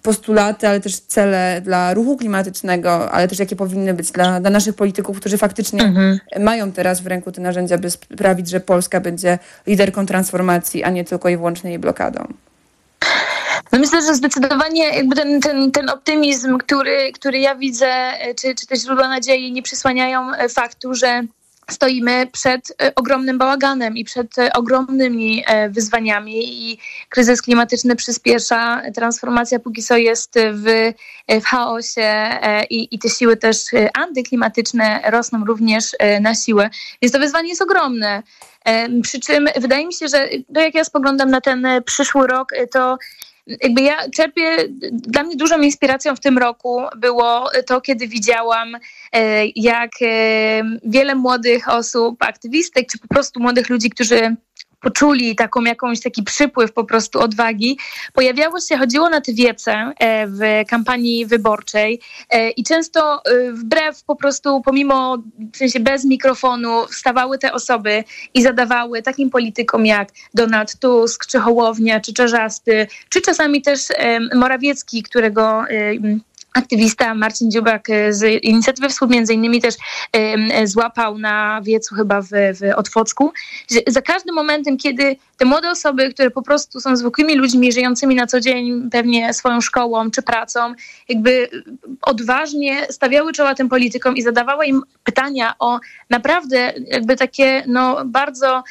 postulaty, 0.02 0.68
ale 0.68 0.80
też 0.80 1.00
cele 1.00 1.62
dla 1.64 1.94
ruchu 1.94 2.18
klimatycznego, 2.18 3.12
ale 3.12 3.28
też 3.28 3.40
jakie 3.40 3.56
powinny 3.56 3.94
być 3.94 4.12
dla, 4.12 4.40
dla 4.40 4.50
naszych 4.50 4.76
polityków, 4.76 5.20
którzy 5.20 5.38
faktycznie 5.38 5.84
mhm. 5.84 6.20
mają 6.40 6.72
teraz 6.72 7.02
w 7.02 7.08
ręku 7.08 7.32
te 7.32 7.42
narzędzia, 7.42 7.78
by 7.78 7.90
sprawić, 7.90 8.50
że 8.50 8.60
Polska 8.60 9.00
będzie 9.00 9.40
liderką 9.68 10.06
transformacji, 10.06 10.84
a 10.84 10.90
nie 10.90 11.06
tylko 11.06 11.30
i 11.30 11.38
wyłącznie 11.38 11.70
jej 11.70 11.80
blokadą? 11.80 12.34
No 13.72 13.80
myślę, 13.80 14.01
że 14.01 14.15
zdecydowanie 14.15 14.84
jakby 14.84 15.15
ten, 15.15 15.41
ten, 15.41 15.72
ten 15.72 15.89
optymizm, 15.89 16.57
który, 16.57 17.11
który 17.11 17.39
ja 17.39 17.55
widzę, 17.55 18.13
czy, 18.41 18.55
czy 18.55 18.67
te 18.67 18.76
źródła 18.76 19.07
nadziei 19.07 19.51
nie 19.51 19.63
przysłaniają 19.63 20.34
e, 20.34 20.49
faktu, 20.49 20.93
że 20.93 21.24
stoimy 21.72 22.28
przed 22.32 22.72
e, 22.82 22.95
ogromnym 22.95 23.38
bałaganem 23.38 23.97
i 23.97 24.03
przed 24.03 24.39
e, 24.39 24.53
ogromnymi 24.53 25.43
wyzwaniami 25.70 26.70
i 26.72 26.80
kryzys 27.09 27.41
klimatyczny 27.41 27.95
przyspiesza, 27.95 28.82
transformacja 28.95 29.59
póki 29.59 29.84
co 29.84 29.97
jest 29.97 30.36
w, 30.53 30.93
w 31.41 31.45
chaosie 31.45 32.30
i, 32.70 32.95
i 32.95 32.99
te 32.99 33.09
siły 33.09 33.38
też 33.38 33.57
antyklimatyczne 33.93 35.01
rosną 35.05 35.45
również 35.45 35.95
na 36.22 36.36
siłę. 36.36 36.70
Więc 37.01 37.13
to 37.13 37.20
wyzwanie 37.20 37.49
jest 37.49 37.61
ogromne. 37.61 38.24
Przy 39.03 39.20
czym 39.20 39.47
wydaje 39.55 39.88
mi 39.88 39.93
się, 39.93 40.07
że 40.07 40.30
to 40.53 40.59
jak 40.59 40.76
ja 40.76 40.84
spoglądam 40.84 41.32
na 41.32 41.41
ten 41.41 41.67
przyszły 41.86 42.28
rok, 42.28 42.49
to 42.72 42.97
jakby 43.48 43.82
ja 43.82 44.10
czerpię, 44.10 44.58
dla 44.92 45.24
mnie 45.24 45.36
dużą 45.36 45.62
inspiracją 45.62 46.16
w 46.16 46.20
tym 46.20 46.38
roku 46.38 46.82
było 46.98 47.50
to, 47.68 47.82
kiedy 47.82 48.08
widziałam, 48.08 48.76
e, 49.12 49.46
jak 49.56 49.92
e, 50.02 50.62
wiele 50.84 51.16
młodych 51.16 51.70
osób, 51.70 52.24
aktywistek, 52.24 52.88
czy 52.92 53.00
po 53.00 53.08
prostu 53.08 53.40
młodych 53.40 53.70
ludzi, 53.70 53.90
którzy 53.90 54.36
poczuli 54.82 55.36
taką 55.36 55.62
jakąś 55.62 56.00
taki 56.00 56.24
przypływ 56.24 56.74
po 56.74 56.84
prostu 56.84 57.20
odwagi, 57.20 57.78
pojawiało 58.14 58.60
się, 58.60 58.78
chodziło 58.78 59.10
na 59.10 59.22
te 59.22 59.34
wiece 59.34 59.72
e, 60.00 60.28
w 60.28 60.70
kampanii 60.70 61.26
wyborczej 61.26 62.02
e, 62.30 62.50
i 62.50 62.64
często 62.64 63.24
e, 63.26 63.52
wbrew 63.52 64.04
po 64.04 64.16
prostu, 64.16 64.62
pomimo, 64.62 65.18
w 65.54 65.58
sensie 65.58 65.80
bez 65.80 66.06
mikrofonu, 66.06 66.86
wstawały 66.86 67.38
te 67.38 67.54
osoby 67.54 68.04
i 68.34 68.42
zadawały 68.42 69.02
takim 69.02 69.30
politykom 69.30 69.86
jak 69.86 70.10
Donald 70.34 70.80
Tusk, 70.80 71.26
czy 71.26 71.40
Hołownia, 71.40 72.00
czy 72.00 72.14
Czarzasty, 72.14 72.88
czy 73.10 73.22
czasami 73.22 73.62
też 73.62 73.80
Morawiecki, 74.36 75.04
którego 75.04 75.64
aktywista 76.54 77.16
Marcin 77.16 77.52
Dziubak 77.52 77.89
e, 77.89 78.14
z 78.14 78.43
inicjatywy 78.43 78.89
Wschód 78.89 79.10
między 79.10 79.34
innymi 79.34 79.62
też 79.62 79.76
e, 80.14 80.68
złapał 80.68 81.18
na 81.18 81.62
wiecu 81.64 81.95
chyba 81.95 82.22
w, 82.22 82.28
w 82.30 82.76
Otwocku. 82.76 83.34
Za 83.88 84.02
każdym 84.02 84.36
momentem, 84.36 84.78
kiedy 84.78 85.16
te 85.38 85.45
młode 85.45 85.72
osoby, 85.72 86.14
które 86.14 86.32
po 86.32 86.41
prostu 86.41 86.80
są 86.80 86.95
zwykłymi 86.95 87.36
ludźmi 87.36 87.72
żyjącymi 87.72 88.16
na 88.16 88.28
co 88.28 88.39
dzień 88.39 88.89
pewnie 88.91 89.34
swoją 89.34 89.62
szkołą 89.62 90.12
czy 90.12 90.22
pracą, 90.22 90.74
jakby 91.10 91.50
odważnie 92.02 92.88
stawiały 92.89 93.34
czoła 93.34 93.56
tym 93.56 93.70
politykom 93.70 94.18
i 94.18 94.22
zadawały 94.22 94.66
im 94.66 94.82
pytania 95.04 95.54
o 95.60 95.80
naprawdę 96.10 96.74
jakby 96.88 97.16
takie 97.16 97.64
no 97.68 98.06
bardzo 98.06 98.64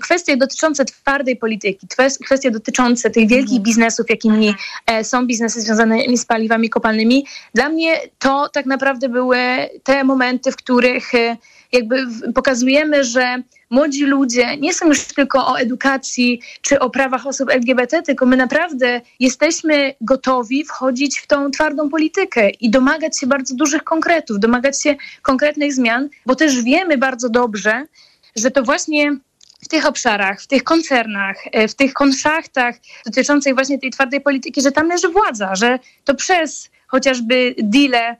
kwestie 0.00 0.36
dotyczące 0.36 0.84
twardej 0.84 1.36
polityki, 1.36 1.86
kwestie 2.24 2.50
dotyczące 2.50 3.10
tych 3.10 3.28
wielkich 3.28 3.58
mhm. 3.58 3.62
biznesów, 3.62 4.10
jakimi 4.10 4.54
e, 4.86 5.04
są 5.04 5.26
biznesy 5.26 5.60
związane 5.60 6.16
z 6.16 6.24
paliwami 6.24 6.70
kopalnymi, 6.70 7.26
dla 7.54 7.68
mnie 7.68 8.00
to 8.18 8.48
tak 8.48 8.66
naprawdę 8.66 9.08
były 9.08 9.38
te 9.82 10.04
momenty, 10.04 10.52
w 10.52 10.56
których 10.56 11.14
e, 11.14 11.36
jakby 11.72 12.06
pokazujemy, 12.34 13.04
że 13.04 13.42
młodzi 13.70 14.04
ludzie 14.04 14.56
nie 14.56 14.74
są 14.74 14.86
już 14.86 15.04
tylko 15.04 15.46
o 15.46 15.58
edukacji 15.58 16.40
czy 16.62 16.78
o 16.78 16.90
prawach 16.90 17.26
osób 17.26 17.50
LGBT, 17.50 18.02
tylko 18.02 18.26
my 18.26 18.36
naprawdę 18.36 19.00
jesteśmy 19.20 19.94
gotowi 20.00 20.64
wchodzić 20.64 21.18
w 21.18 21.26
tą 21.26 21.50
twardą 21.50 21.88
politykę 21.88 22.50
i 22.50 22.70
domagać 22.70 23.20
się 23.20 23.26
bardzo 23.26 23.54
dużych 23.54 23.84
konkretów, 23.84 24.40
domagać 24.40 24.82
się 24.82 24.96
konkretnych 25.22 25.74
zmian, 25.74 26.08
bo 26.26 26.34
też 26.34 26.62
wiemy 26.62 26.98
bardzo 26.98 27.28
dobrze, 27.28 27.84
że 28.36 28.50
to 28.50 28.62
właśnie 28.62 29.16
tych 29.70 29.86
obszarach, 29.86 30.42
w 30.42 30.46
tych 30.46 30.64
koncernach, 30.64 31.36
e, 31.52 31.68
w 31.68 31.74
tych 31.74 31.92
konszachtach 31.92 32.74
dotyczących 33.06 33.54
właśnie 33.54 33.78
tej 33.78 33.90
twardej 33.90 34.20
polityki, 34.20 34.62
że 34.62 34.72
tam 34.72 34.88
leży 34.88 35.08
władza, 35.08 35.54
że 35.54 35.78
to 36.04 36.14
przez 36.14 36.70
chociażby 36.86 37.54
deale 37.58 38.16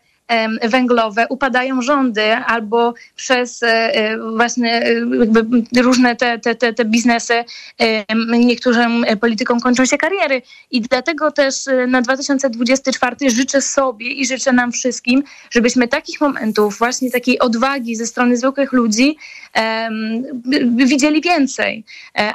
węglowe 0.62 1.26
upadają 1.28 1.82
rządy 1.82 2.36
albo 2.36 2.94
przez 3.16 3.62
e, 3.62 3.94
e, 3.94 4.18
właśnie 4.18 4.82
e, 5.76 5.82
różne 5.82 6.16
te, 6.16 6.38
te, 6.38 6.54
te, 6.54 6.72
te 6.72 6.84
biznesy 6.84 7.44
niektórym 8.38 9.04
politykom 9.20 9.60
kończą 9.60 9.86
się 9.86 9.98
kariery 9.98 10.42
i 10.70 10.80
dlatego 10.80 11.30
też 11.30 11.54
na 11.88 12.02
2024 12.02 13.30
życzę 13.30 13.62
sobie 13.62 14.12
i 14.12 14.26
życzę 14.26 14.52
nam 14.52 14.72
wszystkim, 14.72 15.22
żebyśmy 15.50 15.88
takich 15.88 16.20
momentów, 16.20 16.78
właśnie 16.78 17.10
takiej 17.10 17.38
odwagi 17.38 17.96
ze 17.96 18.06
strony 18.06 18.36
zwykłych 18.36 18.72
ludzi 18.72 19.16
widzieli 20.76 21.20
więcej. 21.20 21.84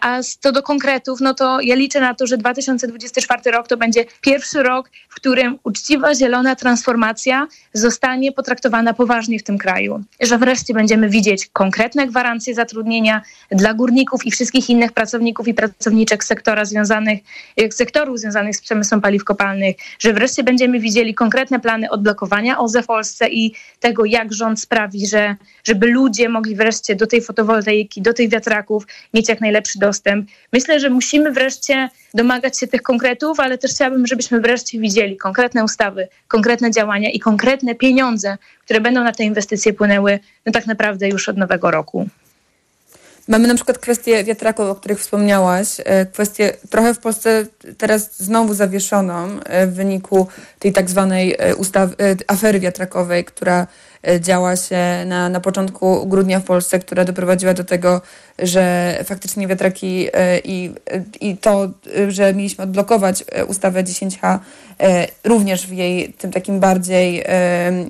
A 0.02 0.20
co 0.40 0.52
do 0.52 0.64
konkretów, 0.64 1.22
no 1.22 1.34
to 1.34 1.62
ja 1.62 1.76
liczę 1.76 2.00
na 2.00 2.14
to, 2.14 2.28
że 2.28 2.38
2024 2.38 3.52
rok 3.52 3.68
to 3.68 3.78
będzie 3.78 4.06
pierwszy 4.22 4.64
rok, 4.64 4.90
w 5.10 5.16
którym 5.16 5.60
uczciwa, 5.64 6.16
zielona 6.16 6.56
transformacja 6.56 7.48
zostanie 7.86 8.32
potraktowana 8.32 8.94
poważnie 8.94 9.40
w 9.40 9.44
tym 9.44 9.58
kraju, 9.58 10.04
że 10.22 10.38
wreszcie 10.38 10.74
będziemy 10.74 11.10
widzieć 11.10 11.50
konkretne 11.54 12.08
gwarancje 12.08 12.56
zatrudnienia 12.56 13.22
dla 13.52 13.74
górników 13.74 14.26
i 14.26 14.32
wszystkich 14.32 14.70
innych 14.70 14.92
pracowników 14.92 15.48
i 15.48 15.54
pracowniczek 15.54 16.24
sektora 16.24 16.66
związanych, 16.66 17.20
sektorów 17.72 18.20
związanych 18.20 18.56
z 18.56 18.62
przemysłem 18.62 19.02
paliw 19.02 19.24
kopalnych, 19.24 19.76
że 20.00 20.14
wreszcie 20.14 20.44
będziemy 20.44 20.80
widzieli 20.80 21.14
konkretne 21.14 21.60
plany 21.60 21.90
odblokowania 21.90 22.58
OZE 22.58 22.82
w 22.84 22.86
Polsce 22.86 23.30
i 23.30 23.54
tego, 23.80 24.06
jak 24.06 24.34
rząd 24.34 24.60
sprawi, 24.60 25.08
że, 25.08 25.36
żeby 25.64 25.88
ludzie 25.88 26.30
mogli 26.30 26.56
wreszcie 26.56 26.96
do 26.96 27.08
tej 27.08 27.22
fotowoltaiki, 27.22 28.02
do 28.02 28.14
tych 28.14 28.30
wiatraków 28.30 28.88
mieć 29.14 29.30
jak 29.30 29.42
najlepszy 29.42 29.80
dostęp. 29.80 30.30
Myślę, 30.54 30.80
że 30.80 30.90
musimy 30.90 31.32
wreszcie 31.32 31.90
domagać 32.16 32.60
się 32.60 32.68
tych 32.68 32.82
konkretów, 32.82 33.40
ale 33.40 33.58
też 33.58 33.72
chciałabym, 33.72 34.08
żebyśmy 34.08 34.42
wreszcie 34.42 34.80
widzieli 34.80 35.18
konkretne 35.18 35.64
ustawy, 35.64 36.08
konkretne 36.28 36.72
działania 36.72 37.10
i 37.10 37.20
konkretne 37.20 37.76
pieniądze, 37.76 38.38
które 38.66 38.82
będą 38.82 39.04
na 39.04 39.12
te 39.12 39.24
inwestycje 39.24 39.74
płynęły 39.74 40.20
no 40.46 40.52
tak 40.52 40.68
naprawdę 40.68 41.10
już 41.10 41.30
od 41.30 41.38
nowego 41.38 41.72
roku. 41.72 42.10
Mamy 43.28 43.48
na 43.48 43.56
przykład 43.56 43.78
kwestie 43.78 44.24
wiatraków, 44.24 44.66
o 44.66 44.76
których 44.76 45.00
wspomniałaś, 45.00 45.68
e, 45.86 46.06
kwestię 46.06 46.54
trochę 46.70 46.94
w 46.94 47.00
Polsce 47.00 47.46
teraz 47.78 48.18
znowu 48.18 48.54
zawieszoną 48.54 49.40
e, 49.44 49.68
w 49.68 49.74
wyniku 49.74 50.28
tej 50.60 50.74
tak 50.74 50.90
zwanej 50.90 51.36
e, 51.40 51.56
ustawy, 51.56 51.96
afery 52.28 52.60
wiatrakowej, 52.60 53.26
która 53.26 53.68
działa 54.20 54.56
się 54.56 54.78
na, 55.06 55.30
na 55.30 55.40
początku 55.40 56.08
grudnia 56.08 56.40
w 56.40 56.44
Polsce, 56.44 56.80
która 56.80 57.06
doprowadziła 57.06 57.54
do 57.54 57.64
tego, 57.64 58.02
że 58.40 58.96
faktycznie 59.04 59.48
wiatraki 59.48 60.08
i, 60.44 60.72
i 61.22 61.38
to, 61.38 61.70
że 62.08 62.34
mieliśmy 62.34 62.64
odblokować 62.64 63.24
ustawę 63.48 63.84
10H 63.84 64.40
również 65.24 65.68
w 65.68 65.74
jej 65.74 66.14
tym 66.14 66.32
takim 66.32 66.60
bardziej, 66.60 67.24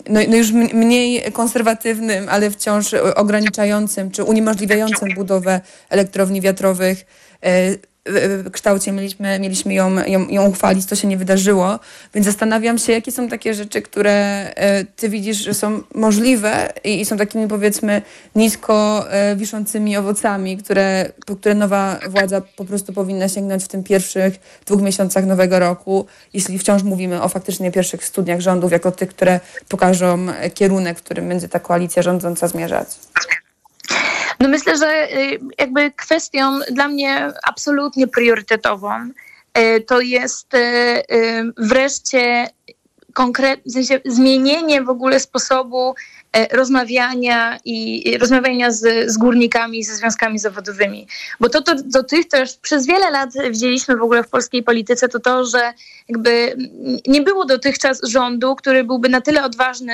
no, 0.09 0.20
no 0.30 0.36
już 0.36 0.51
mniej 0.51 1.32
konserwatywnym, 1.32 2.30
ale 2.30 2.51
wciąż 2.51 2.93
ograniczającym 2.93 4.11
czy 4.11 4.24
uniemożliwiającym 4.24 5.09
budowę 5.16 5.61
elektrowni 5.89 6.41
wiatrowych 6.41 7.05
kształcie 8.51 8.91
mieliśmy, 8.91 9.39
mieliśmy 9.39 9.73
ją, 9.73 10.05
ją, 10.05 10.27
ją 10.27 10.45
uchwalić, 10.45 10.85
to 10.85 10.95
się 10.95 11.07
nie 11.07 11.17
wydarzyło. 11.17 11.79
Więc 12.13 12.25
zastanawiam 12.25 12.77
się, 12.77 12.93
jakie 12.93 13.11
są 13.11 13.27
takie 13.27 13.53
rzeczy, 13.53 13.81
które 13.81 14.13
e, 14.55 14.85
ty 14.85 15.09
widzisz, 15.09 15.37
że 15.37 15.53
są 15.53 15.81
możliwe 15.95 16.73
i, 16.83 17.05
są 17.05 17.17
takimi 17.17 17.47
powiedzmy 17.47 18.01
nisko 18.35 19.05
e, 19.09 19.35
wiszącymi 19.35 19.97
owocami, 19.97 20.57
które, 20.57 21.11
po 21.25 21.35
które 21.35 21.55
nowa 21.55 21.99
władza 22.09 22.41
po 22.41 22.65
prostu 22.65 22.93
powinna 22.93 23.29
sięgnąć 23.29 23.63
w 23.63 23.67
tym 23.67 23.83
pierwszych 23.83 24.39
dwóch 24.65 24.81
miesiącach 24.81 25.25
nowego 25.25 25.59
roku, 25.59 26.05
jeśli 26.33 26.59
wciąż 26.59 26.83
mówimy 26.83 27.21
o 27.21 27.29
faktycznie 27.29 27.71
pierwszych 27.71 28.05
studniach 28.05 28.39
rządów, 28.39 28.71
jako 28.71 28.91
tych, 28.91 29.09
które 29.09 29.39
pokażą 29.69 30.25
kierunek, 30.53 30.99
w 30.99 31.03
którym 31.03 31.29
będzie 31.29 31.49
ta 31.49 31.59
koalicja 31.59 32.01
rządząca 32.03 32.47
zmierzać. 32.47 32.87
No 34.39 34.49
myślę, 34.49 34.77
że 34.77 35.07
y, 35.13 35.39
jakby 35.57 35.91
kwestią 35.91 36.59
dla 36.71 36.88
mnie 36.88 37.31
absolutnie 37.43 38.07
priorytetową 38.07 39.09
y, 39.57 39.81
to 39.81 40.01
jest 40.01 40.53
y, 40.53 41.03
wreszcie 41.57 42.47
konkret, 43.13 43.61
w 43.65 43.71
sensie 43.71 44.01
zmienienie 44.05 44.81
w 44.81 44.89
ogóle 44.89 45.19
sposobu 45.19 45.95
rozmawiania 46.51 47.59
i 47.65 48.17
rozmawiania 48.17 48.71
z, 48.71 49.11
z 49.11 49.17
górnikami, 49.17 49.83
ze 49.83 49.95
związkami 49.95 50.39
zawodowymi. 50.39 51.07
Bo 51.39 51.49
to, 51.49 51.61
to 51.61 51.75
do 51.75 52.03
tych 52.03 52.27
też 52.27 52.57
przez 52.57 52.88
wiele 52.88 53.11
lat 53.11 53.29
widzieliśmy 53.49 53.97
w 53.97 54.01
ogóle 54.01 54.23
w 54.23 54.29
polskiej 54.29 54.63
polityce, 54.63 55.09
to 55.09 55.19
to, 55.19 55.45
że 55.45 55.73
jakby 56.09 56.57
nie 57.07 57.21
było 57.21 57.45
dotychczas 57.45 57.99
rządu, 58.03 58.55
który 58.55 58.83
byłby 58.83 59.09
na 59.09 59.21
tyle 59.21 59.43
odważny, 59.43 59.93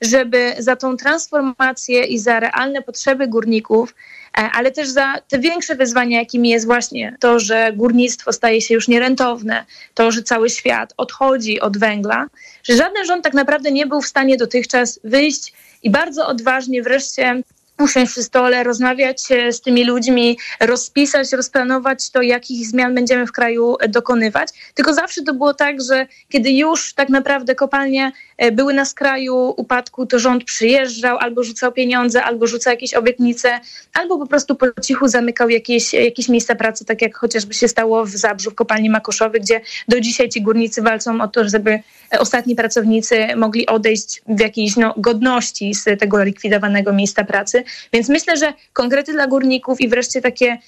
żeby 0.00 0.54
za 0.58 0.76
tą 0.76 0.96
transformację 0.96 2.04
i 2.04 2.18
za 2.18 2.40
realne 2.40 2.82
potrzeby 2.82 3.28
górników 3.28 3.94
e, 4.38 4.50
ale 4.54 4.70
też 4.70 4.88
za 4.88 5.14
te 5.28 5.38
większe 5.38 5.74
wyzwania, 5.74 6.18
jakimi 6.18 6.48
jest 6.48 6.66
właśnie 6.66 7.16
to, 7.20 7.38
że 7.38 7.72
górnictwo 7.76 8.32
staje 8.32 8.60
się 8.60 8.74
już 8.74 8.88
nierentowne, 8.88 9.64
to, 9.94 10.10
że 10.10 10.22
cały 10.22 10.50
świat 10.50 10.94
odchodzi 10.96 11.60
od 11.60 11.78
węgla, 11.78 12.26
że 12.62 12.76
żaden 12.76 13.04
rząd 13.06 13.24
tak 13.24 13.34
naprawdę 13.34 13.72
nie 13.72 13.86
był 13.86 14.02
w 14.02 14.06
stanie 14.06 14.36
dotychczas 14.36 15.00
wyjść 15.04 15.52
i 15.82 15.90
bardzo 15.90 16.26
odważnie 16.26 16.82
wreszcie 16.82 17.42
usiąść 17.80 18.12
przy 18.12 18.22
stole, 18.22 18.64
rozmawiać 18.64 19.22
z 19.50 19.60
tymi 19.60 19.84
ludźmi, 19.84 20.38
rozpisać, 20.60 21.32
rozplanować 21.32 22.10
to, 22.10 22.22
jakich 22.22 22.66
zmian 22.66 22.94
będziemy 22.94 23.26
w 23.26 23.32
kraju 23.32 23.76
dokonywać. 23.88 24.48
Tylko 24.74 24.94
zawsze 24.94 25.22
to 25.22 25.34
było 25.34 25.54
tak, 25.54 25.82
że 25.82 26.06
kiedy 26.28 26.50
już 26.50 26.94
tak 26.94 27.08
naprawdę 27.08 27.54
kopalnie 27.54 28.12
e, 28.38 28.52
były 28.52 28.74
na 28.74 28.84
skraju 28.84 29.54
upadku, 29.56 30.06
to 30.06 30.18
rząd 30.18 30.44
przyjeżdżał, 30.44 31.18
albo 31.18 31.42
rzucał 31.42 31.72
pieniądze, 31.72 32.24
albo 32.24 32.46
rzucał 32.46 32.70
jakieś 32.70 32.94
obietnice, 32.94 33.60
albo 33.94 34.18
po 34.18 34.26
prostu 34.26 34.54
po 34.54 34.66
cichu 34.82 35.08
zamykał 35.08 35.48
jakieś, 35.48 35.94
jakieś 35.94 36.28
miejsca 36.28 36.54
pracy, 36.54 36.84
tak 36.84 37.02
jak 37.02 37.16
chociażby 37.16 37.54
się 37.54 37.68
stało 37.68 38.04
w 38.04 38.10
Zabrzu, 38.10 38.50
w 38.50 38.54
kopalni 38.54 38.90
Makoszowej, 38.90 39.40
gdzie 39.40 39.60
do 39.88 40.00
dzisiaj 40.00 40.28
ci 40.28 40.42
górnicy 40.42 40.82
walczą 40.82 41.20
o 41.20 41.28
to, 41.28 41.48
żeby 41.48 41.82
ostatni 42.18 42.54
pracownicy 42.54 43.26
mogli 43.36 43.66
odejść 43.66 44.22
w 44.28 44.40
jakiejś 44.40 44.76
no, 44.76 44.94
godności 44.96 45.74
z 45.74 45.84
tego 46.00 46.24
likwidowanego 46.24 46.92
miejsca 46.92 47.24
pracy. 47.24 47.61
Więc 47.92 48.08
myślę, 48.08 48.36
że 48.36 48.52
konkrety 48.72 49.12
dla 49.12 49.26
górników 49.26 49.80
i 49.80 49.88
wreszcie 49.88 50.20
takie, 50.20 50.58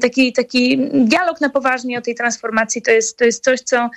taki, 0.00 0.32
taki 0.32 0.78
dialog 0.92 1.40
na 1.40 1.50
poważnie 1.50 1.98
o 1.98 2.02
tej 2.02 2.14
transformacji 2.14 2.82
to 2.82 2.90
jest, 2.90 3.18
to 3.18 3.24
jest 3.24 3.44
coś, 3.44 3.60
co 3.60 3.90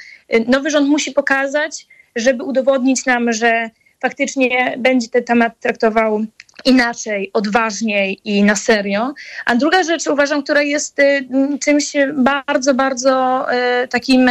nowy 0.48 0.70
rząd 0.70 0.90
musi 0.90 1.12
pokazać, 1.12 1.88
żeby 2.16 2.44
udowodnić 2.44 3.06
nam, 3.06 3.34
że 3.34 3.70
faktycznie 4.02 4.76
będzie 4.78 5.10
ten 5.10 5.24
temat 5.24 5.60
traktował 5.60 6.26
inaczej, 6.66 7.30
odważniej 7.34 8.20
i 8.24 8.44
na 8.44 8.56
serio. 8.56 9.14
A 9.46 9.56
druga 9.56 9.84
rzecz 9.84 10.08
uważam, 10.08 10.44
która 10.44 10.62
jest 10.62 11.00
y, 11.00 11.28
czymś 11.64 11.94
bardzo, 12.14 12.74
bardzo 12.74 13.46
y, 13.84 13.88
takim, 13.88 14.30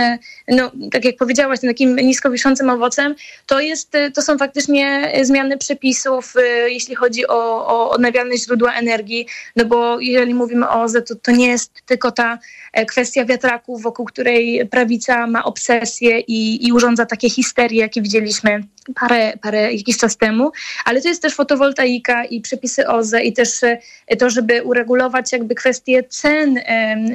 no, 0.49 0.71
tak 0.93 1.05
jak 1.05 1.17
powiedziałaś, 1.17 1.61
takim 1.61 1.97
nisko 1.97 2.31
wiszącym 2.31 2.71
owocem, 2.71 3.15
to, 3.47 3.61
jest, 3.61 3.95
y, 3.95 4.11
to 4.11 4.23
są 4.23 4.39
faktycznie 4.39 5.13
zmiany 5.23 5.59
przepisów, 5.59 6.35
jeśli 6.67 6.95
chodzi 6.95 7.27
o, 7.27 7.67
o 7.67 7.91
odnawialne 7.91 8.37
źródła 8.37 8.75
energii, 8.75 9.27
no 9.57 9.65
bo 9.65 10.01
jeżeli 10.01 10.35
mówimy 10.35 10.69
o 10.69 10.83
OZE, 10.83 11.03
to, 11.03 11.15
to 11.15 11.31
nie 11.31 11.49
jest 11.49 11.87
tylko 11.87 12.11
ta 12.11 12.39
e, 12.73 12.87
kwestia 12.87 13.25
wiatraków, 13.25 13.83
wokół 13.83 14.07
której 14.07 14.69
prawica 14.71 15.27
ma 15.27 15.45
obsesję 15.45 16.21
i, 16.21 16.67
i 16.67 16.73
urządza 16.73 17.07
takie 17.07 17.31
histerie, 17.31 17.81
jakie 17.81 18.03
widzieliśmy 18.03 18.65
parę, 18.95 19.33
parę 19.43 19.75
jakiś 19.75 19.97
czas 19.99 20.17
temu, 20.17 20.53
ale 20.85 21.03
to 21.03 21.09
jest 21.09 21.23
też 21.23 21.35
fotowoltaika 21.35 22.14
i 22.23 22.41
przepisy 22.41 22.89
OZE 22.89 23.23
i 23.23 23.33
też 23.33 23.63
e, 23.63 24.17
to, 24.19 24.31
żeby 24.31 24.63
uregulować 24.63 25.33
jakby 25.33 25.55
kwestie 25.55 26.03
cen 26.03 26.61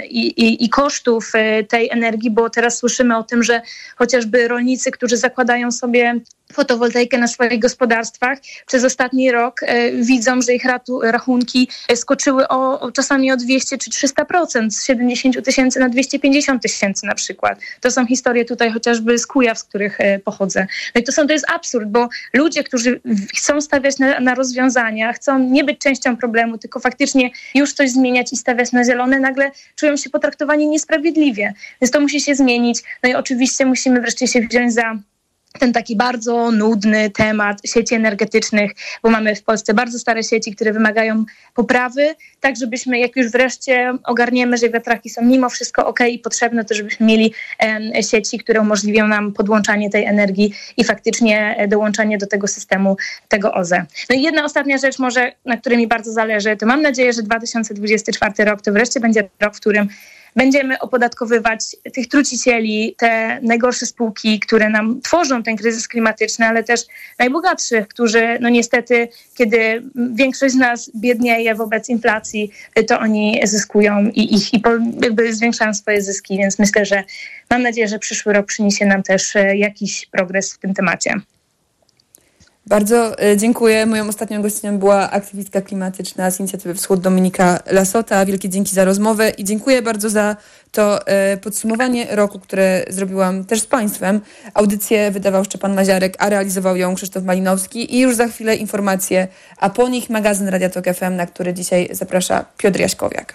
i, 0.10 0.28
i, 0.28 0.66
i 0.66 0.70
kosztów 0.70 1.32
e, 1.34 1.64
tej 1.64 1.90
energii, 1.90 2.32
bo 2.32 2.50
teraz 2.50 2.78
słyszymy 2.78 3.18
o 3.18 3.24
tym, 3.24 3.44
że 3.44 3.62
chociażby 3.96 4.48
rolnicy, 4.48 4.92
którzy 4.92 5.18
zakładają 5.18 5.72
sobie 5.72 6.20
fotowoltaikę 6.54 7.18
na 7.18 7.28
swoich 7.28 7.60
gospodarstwach 7.60 8.40
przez 8.66 8.84
ostatni 8.84 9.32
rok 9.32 9.62
e, 9.64 9.92
widzą, 9.92 10.42
że 10.42 10.54
ich 10.54 10.66
ratu, 10.66 11.02
rachunki 11.02 11.70
e, 11.88 11.96
skoczyły 11.96 12.48
o, 12.48 12.80
o 12.80 12.92
czasami 12.92 13.32
o 13.32 13.38
200 13.38 13.78
czy 13.78 13.90
300%, 13.90 14.70
z 14.70 14.86
70 14.86 15.46
tysięcy 15.46 15.80
na 15.80 15.90
250 15.90 16.62
tysięcy 16.62 17.06
na 17.06 17.16
przykład. 17.16 17.60
To 17.82 17.92
są 17.92 18.06
historie 18.06 18.46
tutaj 18.46 18.72
chociażby 18.72 19.18
z 19.18 19.28
Kujaw, 19.28 19.60
z 19.60 19.64
których 19.64 20.02
e, 20.02 20.20
pochodzę. 20.20 20.68
No 20.96 21.02
i 21.02 21.04
to, 21.04 21.12
są, 21.12 21.28
to 21.28 21.34
jest 21.34 21.52
absurd, 21.52 21.90
bo 21.90 22.10
ludzie, 22.34 22.64
którzy 22.64 23.02
chcą 23.38 23.62
stawiać 23.62 24.00
na, 24.00 24.20
na 24.20 24.36
rozwiązania, 24.36 25.14
chcą 25.14 25.40
nie 25.40 25.64
być 25.64 25.80
częścią 25.80 26.18
problemu, 26.18 26.58
tylko 26.58 26.80
faktycznie 26.80 27.30
już 27.56 27.74
coś 27.74 27.92
zmieniać 27.92 28.34
i 28.34 28.38
stawiać 28.38 28.72
na 28.72 28.84
zielone, 28.84 29.20
nagle 29.20 29.52
czują 29.76 29.98
się 29.98 30.10
potraktowani 30.10 30.68
niesprawiedliwie. 30.68 31.54
Więc 31.82 31.92
to 31.92 32.00
musi 32.00 32.22
się 32.22 32.36
zmienić. 32.36 32.84
No 33.04 33.10
i 33.10 33.14
oczywiście 33.14 33.66
musimy 33.66 34.02
wreszcie 34.02 34.28
się 34.28 34.42
wziąć 34.42 34.74
za 34.74 35.00
ten 35.60 35.74
taki 35.74 35.96
bardzo 35.96 36.52
nudny 36.52 37.10
temat 37.10 37.62
sieci 37.66 37.96
energetycznych, 37.96 38.72
bo 39.04 39.10
mamy 39.10 39.36
w 39.36 39.44
Polsce 39.44 39.74
bardzo 39.74 40.00
stare 40.00 40.24
sieci, 40.24 40.56
które 40.56 40.74
wymagają 40.74 41.26
poprawy, 41.54 42.16
tak 42.40 42.56
żebyśmy, 42.56 43.00
jak 43.00 43.16
już 43.16 43.32
wreszcie 43.32 43.94
ogarniemy, 44.04 44.58
że 44.58 44.70
wiatraki 44.70 45.10
są 45.10 45.22
mimo 45.22 45.50
wszystko 45.50 45.88
ok 45.88 46.00
i 46.12 46.20
potrzebne, 46.20 46.66
to 46.66 46.76
żebyśmy 46.76 47.06
mieli 47.06 47.34
sieci, 48.12 48.40
które 48.40 48.62
umożliwią 48.62 49.08
nam 49.08 49.34
podłączanie 49.34 49.90
tej 49.90 50.06
energii 50.06 50.54
i 50.78 50.84
faktycznie 50.84 51.56
e, 51.58 51.68
dołączanie 51.68 52.18
do 52.18 52.28
tego 52.28 52.48
systemu, 52.48 52.98
tego 53.28 53.54
OZE. 53.54 53.86
No 54.10 54.16
i 54.16 54.22
jedna 54.22 54.44
ostatnia 54.44 54.78
rzecz 54.78 55.00
może, 55.00 55.32
na 55.46 55.58
której 55.58 55.78
mi 55.78 55.88
bardzo 55.88 56.12
zależy, 56.12 56.58
to 56.58 56.66
mam 56.66 56.82
nadzieję, 56.82 57.14
że 57.14 57.24
2024 57.24 58.46
rok 58.46 58.62
to 58.62 58.72
wreszcie 58.72 59.00
będzie 59.00 59.30
rok, 59.40 59.56
w 59.56 59.60
którym 59.60 59.90
będziemy 60.36 60.80
opodatkowywać 60.80 61.76
tych 61.94 62.08
trucicieli, 62.08 62.96
te 62.98 63.40
najgorsze 63.42 63.86
spółki, 63.86 64.40
które 64.40 64.70
nam 64.70 65.02
tworzą 65.02 65.44
ten 65.44 65.58
kryzys 65.58 65.88
klimatyczny, 65.88 66.46
ale 66.46 66.64
też 66.64 66.82
najbogatszych, 67.20 67.88
którzy 67.88 68.38
no 68.42 68.50
niestety, 68.50 69.08
kiedy 69.38 69.84
większość 69.96 70.54
z 70.54 70.58
nas 70.58 70.92
biednieje 70.96 71.56
wobec 71.56 71.90
inflacji, 71.90 72.52
to 72.88 73.00
oni 73.00 73.40
zyskują 73.44 74.12
i, 74.16 74.36
i, 74.36 74.56
i 74.56 74.62
jakby 75.04 75.34
zwiększają 75.34 75.74
swoje 75.74 76.02
zyski, 76.02 76.38
więc 76.38 76.60
myślę, 76.60 76.86
że 76.86 77.04
mam 77.50 77.62
nadzieję, 77.62 77.88
że 77.88 78.00
przyszły 78.00 78.34
rok 78.34 78.46
przyniesie 78.46 78.86
nam 78.86 79.04
też 79.04 79.36
e, 79.36 79.58
jakiś 79.58 80.06
progres 80.06 80.54
w 80.54 80.58
tym 80.58 80.74
temacie. 80.74 81.14
Bardzo 82.68 83.22
e, 83.22 83.38
dziękuję. 83.38 83.86
Moją 83.86 84.08
ostatnią 84.08 84.42
gościnią 84.42 84.80
była 84.80 85.12
aktywistka 85.12 85.62
klimatyczna 85.62 86.32
z 86.32 86.40
inicjatywy 86.40 86.76
Wschód 86.76 87.00
Dominika 87.00 87.60
Lasota. 87.72 88.26
Wielkie 88.26 88.50
dzięki 88.50 88.76
za 88.76 88.86
rozmowę 88.86 89.30
i 89.30 89.44
dziękuję 89.44 89.82
bardzo 89.82 90.10
za 90.10 90.36
to 90.72 91.08
e, 91.08 91.38
podsumowanie 91.38 92.16
roku, 92.16 92.40
które 92.40 92.86
zrobiłam 92.90 93.46
też 93.46 93.62
z 93.62 93.66
Państwem. 93.66 94.22
Audycję 94.54 95.12
wydawał 95.12 95.46
Szczepan 95.46 95.76
Maziarek, 95.76 96.16
a 96.20 96.30
realizował 96.30 96.76
ją 96.76 96.96
Krzysztof 96.96 97.24
Malinowski 97.24 97.96
i 97.96 98.00
już 98.00 98.16
za 98.16 98.28
chwilę 98.28 98.56
informacje, 98.56 99.28
a 99.58 99.70
po 99.70 99.90
nich 99.90 100.10
magazyn 100.10 100.48
Radia 100.48 100.70
Tok 100.70 100.86
FM, 100.86 101.16
na 101.16 101.26
który 101.26 101.54
dzisiaj 101.54 101.90
zaprasza 101.92 102.46
Piotr 102.58 102.80
Jaśkowiak. 102.80 103.34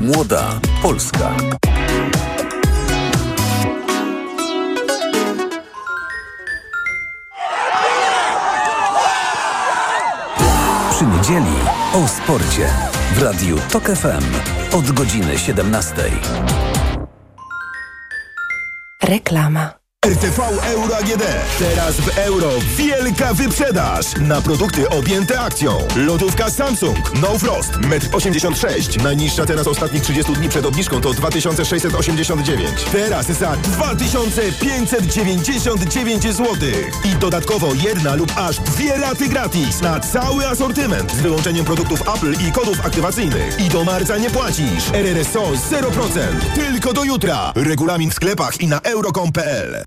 Młoda 0.00 0.60
Polska. 0.82 1.36
Przy 10.96 11.06
niedzieli 11.06 11.56
o 11.94 12.08
sporcie 12.08 12.68
w 13.12 13.22
Radiu 13.22 13.56
Tok 13.72 13.84
FM 13.84 14.24
od 14.76 14.92
godziny 14.92 15.38
17. 15.38 15.94
Reklama. 19.02 19.85
RTV 20.06 20.42
Euro 20.74 20.96
AGD. 20.96 21.22
Teraz 21.58 21.96
w 21.96 22.18
euro 22.18 22.50
wielka 22.76 23.34
wyprzedaż 23.34 24.06
na 24.20 24.42
produkty 24.42 24.88
objęte 24.88 25.40
akcją. 25.40 25.78
Lodówka 25.96 26.50
Samsung 26.50 27.12
No 27.22 27.38
Frost 27.38 27.72
1,86 27.72 28.96
m. 28.96 29.02
Najniższa 29.04 29.46
teraz 29.46 29.66
ostatnich 29.66 30.02
30 30.02 30.32
dni 30.32 30.48
przed 30.48 30.66
obniżką 30.66 31.00
to 31.00 31.14
2689. 31.14 32.70
Teraz 32.92 33.26
za 33.26 33.56
2599 33.56 36.22
zł. 36.22 36.46
I 37.04 37.14
dodatkowo 37.14 37.74
jedna 37.74 38.14
lub 38.14 38.32
aż 38.36 38.58
dwie 38.58 38.96
raty 38.96 39.28
gratis 39.28 39.80
na 39.80 40.00
cały 40.00 40.46
asortyment 40.46 41.12
z 41.12 41.20
wyłączeniem 41.20 41.64
produktów 41.64 42.02
Apple 42.16 42.34
i 42.48 42.52
kodów 42.52 42.86
aktywacyjnych. 42.86 43.60
I 43.60 43.68
do 43.68 43.84
marca 43.84 44.18
nie 44.18 44.30
płacisz. 44.30 44.90
RRSO 44.92 45.42
0%. 45.42 46.20
Tylko 46.54 46.92
do 46.92 47.04
jutra. 47.04 47.52
Regulamin 47.54 48.10
w 48.10 48.14
sklepach 48.14 48.60
i 48.60 48.66
na 48.66 48.80
euro.com.pl. 48.80 49.86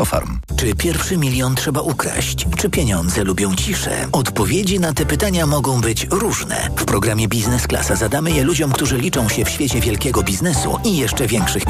Aflofarm. 0.00 0.38
Czy 0.56 0.74
pierwszy 0.74 1.16
milion 1.16 1.54
trzeba 1.54 1.80
ukraść? 1.80 2.46
Czy 2.56 2.70
pieniądze 2.70 3.24
lubią 3.24 3.54
ciszę? 3.54 3.90
Odpowiedzi 4.12 4.80
na 4.80 4.92
te 4.92 5.06
pytania 5.06 5.46
mogą 5.46 5.80
być 5.80 6.06
różne. 6.10 6.70
W 6.76 6.84
programie 6.84 7.28
Biznes 7.28 7.66
Klasa 7.66 7.96
zadamy 7.96 8.30
je 8.30 8.44
ludziom, 8.44 8.72
którzy 8.72 8.98
liczą 8.98 9.28
się 9.28 9.44
w 9.44 9.48
świecie 9.48 9.80
wielkiego 9.80 10.22
biznesu 10.22 10.78
i 10.84 10.96
jeszcze 10.96 11.26
większych 11.26 11.64
pieniędzy. 11.64 11.68